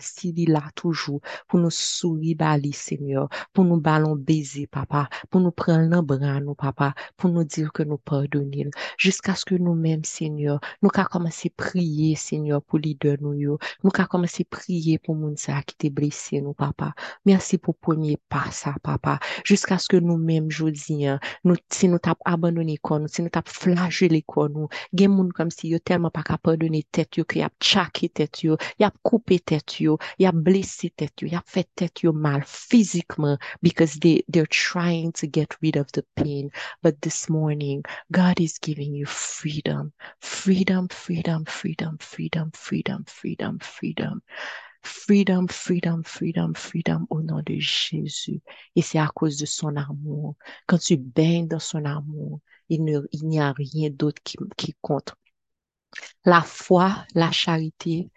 s'il 0.01 0.39
est 0.39 0.45
là 0.45 0.63
toujours, 0.75 1.21
pour 1.47 1.59
nous 1.59 1.71
sourire, 1.71 2.37
bali, 2.37 2.71
Seigneur, 2.71 3.29
pour 3.51 3.65
nous 3.65 3.81
ballon 3.81 4.15
baiser, 4.15 4.67
papa, 4.67 5.09
pour 5.31 5.41
nous 5.41 5.51
prendre 5.51 5.89
le 5.89 6.01
bras, 6.01 6.39
nous, 6.39 6.53
papa, 6.53 6.93
pour 7.17 7.31
nous 7.31 7.43
dire 7.43 7.73
que 7.73 7.81
nous 7.81 7.97
pardonnons, 7.97 8.69
jusqu'à 8.97 9.33
ce 9.33 9.43
que 9.43 9.55
nous-mêmes, 9.55 10.03
Seigneur, 10.03 10.59
nous 10.83 10.89
commencé 10.89 11.51
à 11.57 11.63
prier, 11.63 12.15
Seigneur, 12.15 12.61
pour 12.61 12.77
leader 13.03 13.17
nous, 13.21 13.33
nous 13.83 13.91
avons 13.93 14.07
commencé 14.07 14.45
à 14.49 14.55
prier 14.55 14.99
pour 14.99 15.15
nous, 15.15 15.35
ça, 15.37 15.61
qui 15.63 15.75
t'est 15.75 15.89
blessé, 15.89 16.41
nous, 16.41 16.53
papa. 16.53 16.93
Merci 17.25 17.57
pour 17.57 17.75
premier 17.75 18.17
pas, 18.29 18.49
ça, 18.51 18.75
papa, 18.83 19.19
jusqu'à 19.43 19.77
ce 19.77 19.87
que 19.87 19.97
nous-mêmes, 19.97 20.49
je 20.49 20.65
dis, 20.65 21.05
hein, 21.05 21.19
nous, 21.43 21.55
si 21.69 21.87
nous 21.87 21.99
t'avons 21.99 22.17
abandonné, 22.25 22.77
nous, 22.89 23.07
si 23.07 23.21
nous 23.21 23.29
t'avons 23.29 23.45
flagellé, 23.47 24.23
nous, 24.49 24.67
gen 24.93 25.11
moun 25.11 25.31
comme 25.31 25.51
si 25.51 25.69
yo 25.69 25.79
tellement 25.79 26.09
pas 26.09 26.23
capable 26.23 26.57
donner 26.57 26.83
tête 26.91 27.17
yo, 27.17 27.25
que 27.25 27.39
y 27.39 27.41
a 27.43 27.49
tchaké 27.59 28.09
tête 28.09 28.43
yo, 28.43 28.57
y 28.79 28.83
a 28.83 28.91
coupé 29.03 29.39
tête 29.39 29.79
yo, 29.79 29.97
y 30.19 30.25
a 30.25 30.31
blessé 30.31 30.89
tête 30.89 31.21
yo, 31.21 31.27
y 31.27 31.35
a 31.35 31.43
fait 31.45 31.69
tête 31.75 32.01
yo 32.03 32.13
mal 32.13 32.43
physiquement 32.45 33.37
because 33.61 33.99
they, 33.99 34.23
they're 34.29 34.47
trying 34.47 35.11
to 35.13 35.27
get 35.27 35.55
rid 35.61 35.77
of 35.77 35.91
the 35.93 36.03
pain. 36.15 36.49
But 36.81 37.01
this 37.01 37.29
morning, 37.29 37.83
God 38.11 38.39
is 38.39 38.57
giving 38.59 38.93
you 38.93 39.05
freedom, 39.05 39.93
freedom, 40.19 40.87
freedom, 40.89 41.45
freedom, 41.45 41.97
freedom, 41.99 42.51
freedom, 42.51 42.51
freedom, 43.05 43.57
freedom. 43.59 44.21
Freedom, 44.83 45.47
freedom, 45.47 46.03
freedom, 46.03 46.53
freedom 46.55 47.05
au 47.09 47.21
nom 47.21 47.41
de 47.45 47.59
Jésus. 47.59 48.41
Et 48.75 48.81
c'est 48.81 48.97
à 48.97 49.07
cause 49.07 49.37
de 49.37 49.45
son 49.45 49.75
amour. 49.75 50.35
Quand 50.65 50.79
tu 50.79 50.97
baignes 50.97 51.47
dans 51.47 51.59
son 51.59 51.85
amour, 51.85 52.39
il 52.69 52.83
n'y 52.83 53.39
a 53.39 53.51
rien 53.51 53.89
d'autre 53.89 54.21
qui, 54.23 54.37
qui 54.57 54.75
compte. 54.81 55.13
La 56.25 56.41
foi, 56.41 57.05
la 57.13 57.31
charité, 57.31 58.09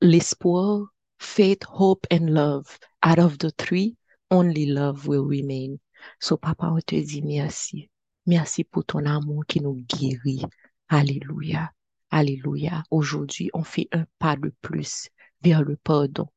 l'espoir, 0.00 0.86
faith, 1.18 1.64
hope, 1.66 2.06
and 2.12 2.30
love. 2.30 2.78
Out 3.02 3.18
of 3.18 3.38
the 3.38 3.50
three, 3.50 3.96
only 4.30 4.66
love 4.66 5.06
will 5.08 5.24
remain. 5.24 5.78
So, 6.20 6.36
papa, 6.36 6.66
on 6.66 6.80
te 6.80 6.96
dit 6.96 7.22
merci. 7.22 7.90
Merci 8.26 8.64
pour 8.64 8.84
ton 8.84 9.04
amour 9.06 9.44
qui 9.46 9.60
nous 9.60 9.74
guérit. 9.74 10.44
Alléluia. 10.88 11.72
Alléluia. 12.14 12.82
Aujourd'hui, 12.90 13.50
on 13.52 13.62
fait 13.62 13.88
un 13.92 14.06
pas 14.18 14.36
de 14.36 14.50
plus 14.62 15.08
vers 15.42 15.62
le 15.62 15.76
pardon. 15.76 16.28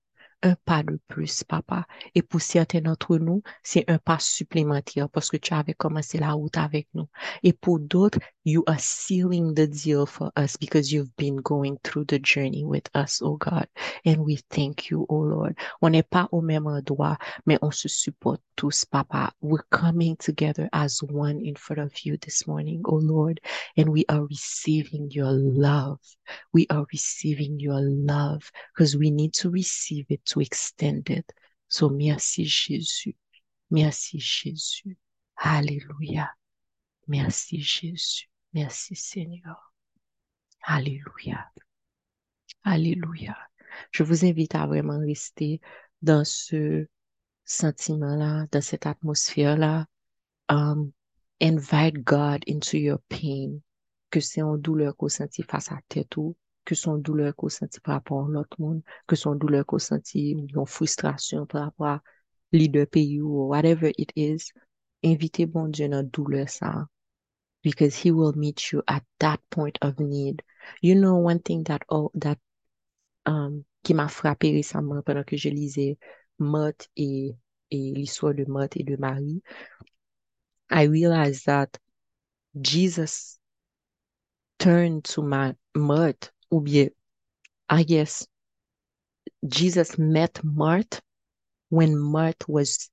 Un 0.44 0.56
pas 0.66 0.84
de 0.84 1.00
plus, 1.08 1.44
papa. 1.44 1.88
Et 2.14 2.22
pour 2.22 2.42
certains 2.42 2.82
d'entre 2.82 3.18
nous, 3.18 3.42
c'est 3.64 3.90
un 3.90 3.98
pas 3.98 4.20
supplémentaire 4.20 5.10
parce 5.10 5.32
que 5.32 5.38
tu 5.38 5.52
avais 5.56 5.74
commencé 5.74 6.20
la 6.20 6.34
route 6.34 6.58
avec 6.58 6.88
nous. 6.94 7.10
Et 7.42 7.54
pour 7.54 7.80
d'autres, 7.80 8.20
you 8.46 8.64
are 8.68 8.80
sealing 8.80 9.56
the 9.56 9.68
deal 9.68 10.06
for 10.06 10.32
us 10.38 10.56
because 10.56 10.92
you've 10.92 11.16
been 11.18 11.38
going 11.38 11.78
through 11.84 12.06
the 12.06 12.20
journey 12.24 12.64
with 12.64 12.88
us, 12.96 13.20
oh 13.24 13.36
God. 13.38 13.66
And 14.06 14.18
we 14.20 14.38
thank 14.52 14.92
you, 14.92 15.08
oh 15.10 15.24
Lord. 15.24 15.56
On 15.82 15.90
n'est 15.90 16.08
pas 16.08 16.30
au 16.32 16.42
même 16.42 16.68
endroit, 16.68 17.18
mais 17.48 17.58
on 17.64 17.72
se 17.72 17.90
supporte 17.90 18.42
tous, 18.56 18.86
Papa. 18.86 19.34
We're 19.42 19.66
coming 19.72 20.18
together 20.18 20.70
as 20.72 21.02
one 21.02 21.42
in 21.44 21.56
front 21.56 21.80
of 21.82 22.06
you 22.06 22.16
this 22.18 22.46
morning, 22.46 22.84
oh 22.86 22.98
Lord. 22.98 23.42
And 23.76 23.90
we 23.90 24.06
are 24.08 24.24
receiving 24.26 25.10
your 25.10 25.32
love. 25.32 26.00
We 26.54 26.68
are 26.70 26.86
receiving 26.92 27.60
your 27.60 27.82
love 27.82 28.52
because 28.76 28.96
we 28.96 29.10
need 29.10 29.34
to 29.36 29.50
receive 29.50 30.06
it 30.10 30.24
to 30.28 30.42
extend 30.42 31.10
it. 31.10 31.32
So 31.68 31.90
merci 31.90 32.46
Jésus. 32.46 33.16
Merci 33.70 34.20
Jésus. 34.20 34.98
Alléluia. 35.36 36.30
Merci 37.08 37.62
Jésus. 37.62 38.30
Merci 38.54 38.96
Seigneur. 38.96 39.74
Alléluia. 40.64 41.52
Alléluia. 42.64 43.38
Je 43.92 44.04
vous 44.04 44.26
invite 44.26 44.56
à 44.56 44.66
vraiment 44.68 45.00
rester 45.00 45.62
dans 46.02 46.26
ce 46.26 46.88
sentiment-là, 47.46 48.48
dans 48.52 48.62
cette 48.62 48.86
atmosphère-là. 48.86 49.86
Um, 50.50 50.92
invite 51.42 52.04
God 52.04 52.44
into 52.48 52.78
your 52.78 53.00
pain. 53.10 53.60
Que 54.10 54.20
c'est 54.22 54.42
une 54.42 54.58
douleur 54.58 54.96
qu'on 54.96 55.10
sentit 55.10 55.44
face 55.44 55.72
à 55.72 55.80
tête 55.90 56.16
ou 56.18 56.36
que 56.68 56.76
son 56.76 56.98
douleur 56.98 57.34
qu'on 57.34 57.48
sentit 57.48 57.80
par 57.80 57.96
rapport 57.96 58.26
à 58.26 58.30
l'autre 58.30 58.60
monde, 58.60 58.82
que 59.08 59.16
son 59.16 59.36
douleur 59.36 59.66
qu'on 59.66 59.80
sentit 59.80 60.36
ou 60.36 60.40
une 60.60 60.68
frustration 60.68 61.46
par 61.46 61.64
rapport 61.64 61.88
à 61.88 62.04
leader 62.52 62.86
pays 62.86 63.22
ou 63.22 63.48
whatever 63.48 63.94
it 63.98 64.12
is. 64.18 64.52
Invitez 65.02 65.46
bon 65.46 65.70
Dieu 65.70 65.88
dans 65.88 66.04
douleur 66.04 66.50
ça. 66.50 66.88
Because 67.64 67.96
he 67.96 68.12
will 68.12 68.34
meet 68.36 68.74
you 68.74 68.84
at 68.88 69.02
that 69.20 69.40
point 69.50 69.78
of 69.82 69.98
need. 70.00 70.42
You 70.82 70.96
know 70.96 71.16
one 71.16 71.40
thing 71.40 71.64
that, 71.64 71.84
oh, 71.90 72.12
that 72.16 72.38
um, 73.26 73.64
qui 73.84 73.94
m'a 73.94 74.10
frappé 74.10 74.52
récemment 74.52 75.02
pendant 75.02 75.24
que 75.24 75.38
je 75.38 75.50
lisais 75.50 75.98
Motte 76.38 76.90
et, 76.98 77.34
et 77.72 77.94
l'histoire 77.94 78.34
de 78.34 78.44
Motte 78.46 78.76
et 78.76 78.84
de 78.84 78.98
Marie. 78.98 79.42
I 80.70 80.84
realized 80.84 81.46
that 81.46 81.78
Jesus 82.60 83.40
turned 84.60 85.06
to 85.06 85.22
my 85.22 85.54
Motte, 85.74 86.32
ou 86.50 86.62
bien, 86.62 86.90
I 87.70 87.84
guess, 87.84 88.28
Jesus 89.48 89.98
met 89.98 90.42
Martha 90.44 91.02
when 91.70 91.98
Martha 91.98 92.46
was 92.48 92.90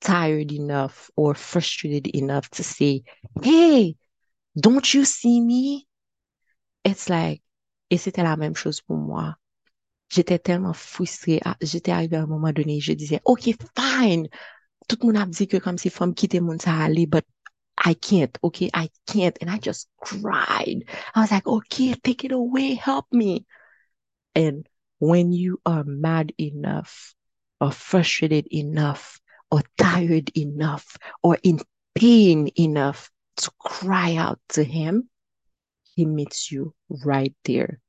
tired 0.00 0.52
enough 0.52 1.10
or 1.16 1.34
frustrated 1.34 2.06
enough 2.08 2.48
to 2.50 2.62
say, 2.62 3.02
Hey, 3.42 3.96
don't 4.58 4.92
you 4.94 5.04
see 5.04 5.40
me? 5.40 5.86
It's 6.84 7.08
like, 7.08 7.42
et 7.90 7.98
c'était 7.98 8.22
la 8.22 8.36
même 8.36 8.54
chose 8.54 8.80
pour 8.80 8.96
moi. 8.96 9.36
J'étais 10.10 10.38
tellement 10.38 10.72
frustrée. 10.72 11.40
J'étais 11.60 11.92
arrivée 11.92 12.16
à 12.16 12.22
un 12.22 12.26
moment 12.26 12.52
donné, 12.52 12.80
je 12.80 12.92
disais, 12.92 13.20
OK, 13.24 13.50
fine. 13.76 14.28
Tout 14.88 14.96
le 15.02 15.06
monde 15.06 15.16
a 15.18 15.26
dit 15.26 15.46
que 15.48 15.58
comme 15.58 15.76
si 15.76 15.90
femme 15.90 16.14
quitter 16.14 16.40
mon 16.40 16.58
ça 16.58 16.74
aller, 16.74 17.06
but 17.06 17.24
I 17.84 17.94
can't, 17.94 18.36
okay, 18.42 18.70
I 18.74 18.90
can't. 19.06 19.38
And 19.40 19.48
I 19.50 19.58
just 19.58 19.88
cried. 20.00 20.84
I 21.14 21.20
was 21.20 21.30
like, 21.30 21.46
okay, 21.46 21.94
take 21.94 22.24
it 22.24 22.32
away, 22.32 22.74
help 22.74 23.06
me. 23.12 23.46
And 24.34 24.66
when 24.98 25.32
you 25.32 25.60
are 25.64 25.84
mad 25.84 26.32
enough, 26.38 27.14
or 27.60 27.70
frustrated 27.72 28.46
enough, 28.52 29.20
or 29.50 29.62
tired 29.76 30.30
enough, 30.36 30.96
or 31.22 31.38
in 31.42 31.60
pain 31.94 32.48
enough 32.58 33.10
to 33.36 33.50
cry 33.58 34.16
out 34.16 34.40
to 34.50 34.64
Him, 34.64 35.08
He 35.94 36.04
meets 36.04 36.50
you 36.50 36.74
right 36.88 37.34
there. 37.44 37.80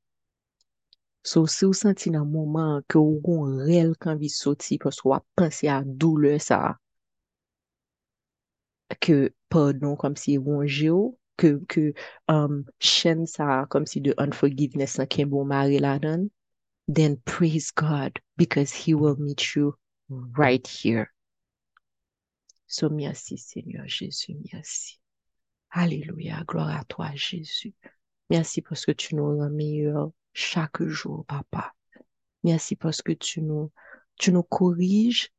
So, 1.22 1.44
si 1.46 1.66
ou 1.66 1.74
senti 1.76 2.10
nan 2.10 2.30
mouman 2.32 2.80
ke 2.88 2.96
ou 2.96 3.20
gon 3.20 3.58
rel 3.68 3.92
kan 4.00 4.16
vi 4.18 4.30
soti 4.32 4.78
pos 4.80 5.02
wap 5.04 5.26
panse 5.36 5.68
a 5.68 5.82
doule 5.84 6.38
sa, 6.40 6.74
que 9.00 9.30
pardon 9.50 9.96
comme 9.96 10.16
si 10.16 10.38
wonje 10.38 10.90
que 11.36 11.64
que 11.68 11.94
um, 12.28 12.64
chen 12.78 13.26
sa 13.26 13.66
comme 13.66 13.86
si 13.86 14.00
de 14.00 14.14
unforgiveness 14.18 14.98
nan 14.98 15.06
ken 15.06 15.28
bon 15.30 15.46
mari 15.48 15.78
la 15.78 15.98
dan, 15.98 16.30
then 16.86 17.16
praise 17.24 17.70
God 17.70 18.20
because 18.36 18.72
he 18.72 18.94
will 18.94 19.16
meet 19.16 19.54
you 19.56 19.74
right 20.08 20.66
here. 20.66 21.12
So 22.66 22.88
merci 22.88 23.36
Seigneur 23.36 23.86
Jésus, 23.86 24.36
merci. 24.52 24.98
Alléluia, 25.72 26.44
gloire 26.46 26.80
à 26.80 26.84
toi 26.84 27.10
Jésus. 27.14 27.74
Merci 28.28 28.62
parce 28.62 28.86
que 28.86 28.92
tu 28.92 29.14
nous 29.14 29.38
rends 29.38 29.50
meilleurs 29.50 30.10
chaque 30.32 30.82
jour, 30.84 31.24
Papa. 31.26 31.72
Merci 32.44 32.76
parce 32.76 33.02
que 33.02 33.12
tu 33.12 33.42
nous, 33.42 33.72
tu 34.16 34.32
nous 34.32 34.42
corriges. 34.42 35.30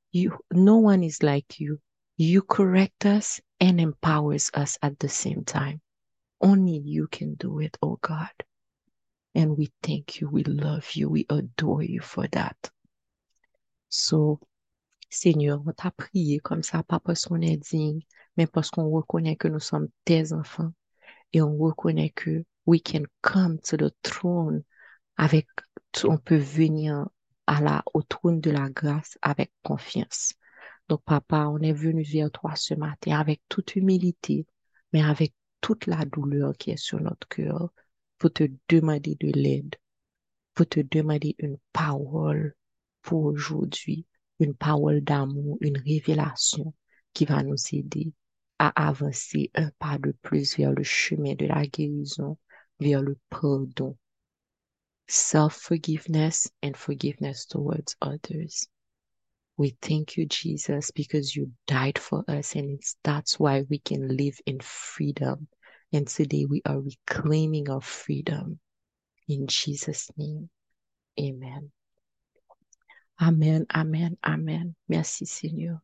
No 0.51 0.77
one 0.77 1.03
is 1.03 1.21
like 1.21 1.59
you. 1.59 1.79
You 2.17 2.41
correct 2.41 3.05
us 3.05 3.41
and 3.61 3.79
empowers 3.79 4.49
us 4.55 4.77
at 4.81 4.97
the 4.99 5.07
same 5.07 5.45
time. 5.45 5.79
Only 6.41 6.79
you 6.83 7.07
can 7.07 7.35
do 7.35 7.59
it, 7.59 7.77
oh 7.81 7.99
God. 8.01 8.31
And 9.35 9.55
we 9.55 9.71
thank 9.83 10.19
you, 10.19 10.27
we 10.27 10.43
love 10.43 10.91
you, 10.95 11.07
we 11.07 11.27
adore 11.29 11.83
you 11.83 12.01
for 12.01 12.27
that. 12.29 12.57
So, 13.87 14.39
Seigneur, 15.09 15.61
on 15.65 15.73
t'a 15.73 15.91
prié 15.91 16.41
comme 16.41 16.63
ça, 16.63 16.83
pas 16.83 16.99
parce 16.99 17.25
qu'on 17.25 17.41
est 17.41 17.57
digne, 17.57 18.01
mais 18.35 18.47
parce 18.47 18.71
qu'on 18.71 18.89
reconnaît 18.89 19.35
que 19.35 19.47
nous 19.47 19.59
sommes 19.59 19.89
tes 20.05 20.33
enfants 20.33 20.73
et 21.31 21.41
on 21.41 21.55
reconnaît 21.57 22.09
que 22.09 22.43
we 22.65 22.81
can 22.81 23.03
come 23.21 23.59
to 23.59 23.77
the 23.77 23.93
throne 24.01 24.63
avec, 25.17 25.47
on 26.03 26.17
peut 26.17 26.37
venir 26.37 27.07
à 27.45 27.61
la, 27.61 27.83
au 27.93 28.01
trône 28.01 28.41
de 28.41 28.49
la 28.49 28.69
grâce 28.69 29.17
avec 29.21 29.51
confiance. 29.63 30.33
Donc, 30.89 31.03
papa, 31.03 31.47
on 31.47 31.59
est 31.59 31.73
venu 31.73 32.03
vers 32.03 32.31
toi 32.31 32.55
ce 32.55 32.73
matin 32.73 33.19
avec 33.19 33.41
toute 33.49 33.75
humilité, 33.75 34.45
mais 34.93 35.01
avec 35.01 35.33
toute 35.61 35.85
la 35.85 36.03
douleur 36.05 36.53
qui 36.57 36.71
est 36.71 36.77
sur 36.77 36.99
notre 36.99 37.27
cœur 37.27 37.71
pour 38.17 38.33
te 38.33 38.43
demander 38.67 39.15
de 39.19 39.31
l'aide, 39.33 39.75
pour 40.53 40.67
te 40.67 40.79
demander 40.79 41.35
une 41.39 41.57
parole 41.71 42.55
pour 43.01 43.23
aujourd'hui, 43.23 44.05
une 44.39 44.55
parole 44.55 45.01
d'amour, 45.01 45.57
une 45.61 45.77
révélation 45.77 46.73
qui 47.13 47.25
va 47.25 47.43
nous 47.43 47.55
aider 47.71 48.11
à 48.59 48.87
avancer 48.87 49.49
un 49.55 49.71
pas 49.79 49.97
de 49.97 50.11
plus 50.21 50.57
vers 50.57 50.71
le 50.71 50.83
chemin 50.83 51.35
de 51.35 51.45
la 51.45 51.65
guérison, 51.65 52.37
vers 52.79 53.01
le 53.01 53.17
pardon, 53.29 53.97
self-forgiveness 55.07 56.51
and 56.63 56.77
forgiveness 56.77 57.45
towards 57.45 57.95
others. 58.01 58.67
We 59.61 59.77
thank 59.79 60.17
you, 60.17 60.25
Jesus, 60.25 60.89
because 60.89 61.35
you 61.35 61.51
died 61.67 61.99
for 61.99 62.23
us, 62.27 62.55
and 62.55 62.79
it's 62.79 62.95
that's 63.03 63.39
why 63.39 63.63
we 63.69 63.77
can 63.77 64.17
live 64.17 64.39
in 64.47 64.59
freedom. 64.59 65.49
And 65.93 66.07
today 66.07 66.45
we 66.49 66.63
are 66.65 66.81
reclaiming 66.81 67.69
our 67.69 67.79
freedom. 67.79 68.59
In 69.27 69.45
Jesus' 69.45 70.09
name, 70.17 70.49
amen. 71.19 71.71
Amen, 73.21 73.67
amen, 73.71 74.17
amen. 74.25 74.73
Merci, 74.89 75.27
Seigneur. 75.27 75.79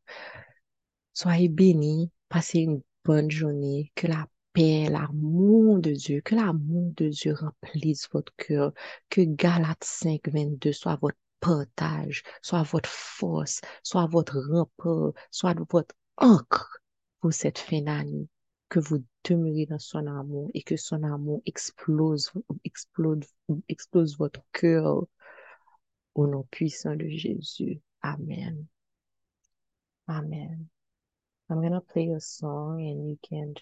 Soyez 1.14 1.48
bénis, 1.48 2.10
passez 2.32 2.62
une 2.62 2.82
bonne 3.06 3.30
journée, 3.30 3.92
que 3.96 4.08
la 4.08 4.26
paix, 4.54 4.90
l'amour 4.90 5.78
de 5.82 5.92
Dieu, 5.92 6.22
que 6.22 6.34
l'amour 6.34 6.94
de 6.96 7.10
Dieu 7.10 7.36
remplisse 7.36 8.10
votre 8.12 8.34
cœur, 8.38 8.74
que 9.12 9.22
Galates 9.22 9.84
5, 9.84 10.30
22 10.30 10.74
soit 10.74 10.96
votre 11.00 11.20
partage, 11.40 12.24
soit 12.42 12.64
votre 12.64 12.90
force, 12.90 13.62
soit 13.84 14.08
votre 14.08 14.40
rempart, 14.40 15.14
soit 15.32 15.56
votre 15.70 15.96
encre 16.18 16.82
pour 17.22 17.34
cette 17.34 17.60
fin 17.60 17.82
d'année. 17.82 18.28
Que 18.70 18.80
vous 18.82 19.02
demeurez 19.24 19.66
dans 19.66 19.80
son 19.80 20.06
amour 20.08 20.52
et 20.54 20.62
que 20.62 20.76
son 20.76 21.04
amour 21.04 21.42
explose, 21.46 22.32
explose, 22.66 23.24
explose 23.70 24.18
votre 24.18 24.42
cœur 24.52 25.06
au 26.16 26.28
nom 26.28 26.44
puissant 26.52 26.96
de 26.96 27.08
Jésus. 27.08 27.80
Amen. 28.04 28.68
Amen. 30.10 30.68
I'm 31.50 31.62
going 31.62 31.72
to 31.72 31.80
play 31.80 32.10
a 32.10 32.20
song 32.20 32.82
and 32.82 33.10
you 33.10 33.18
can 33.24 33.54
just 33.54 33.56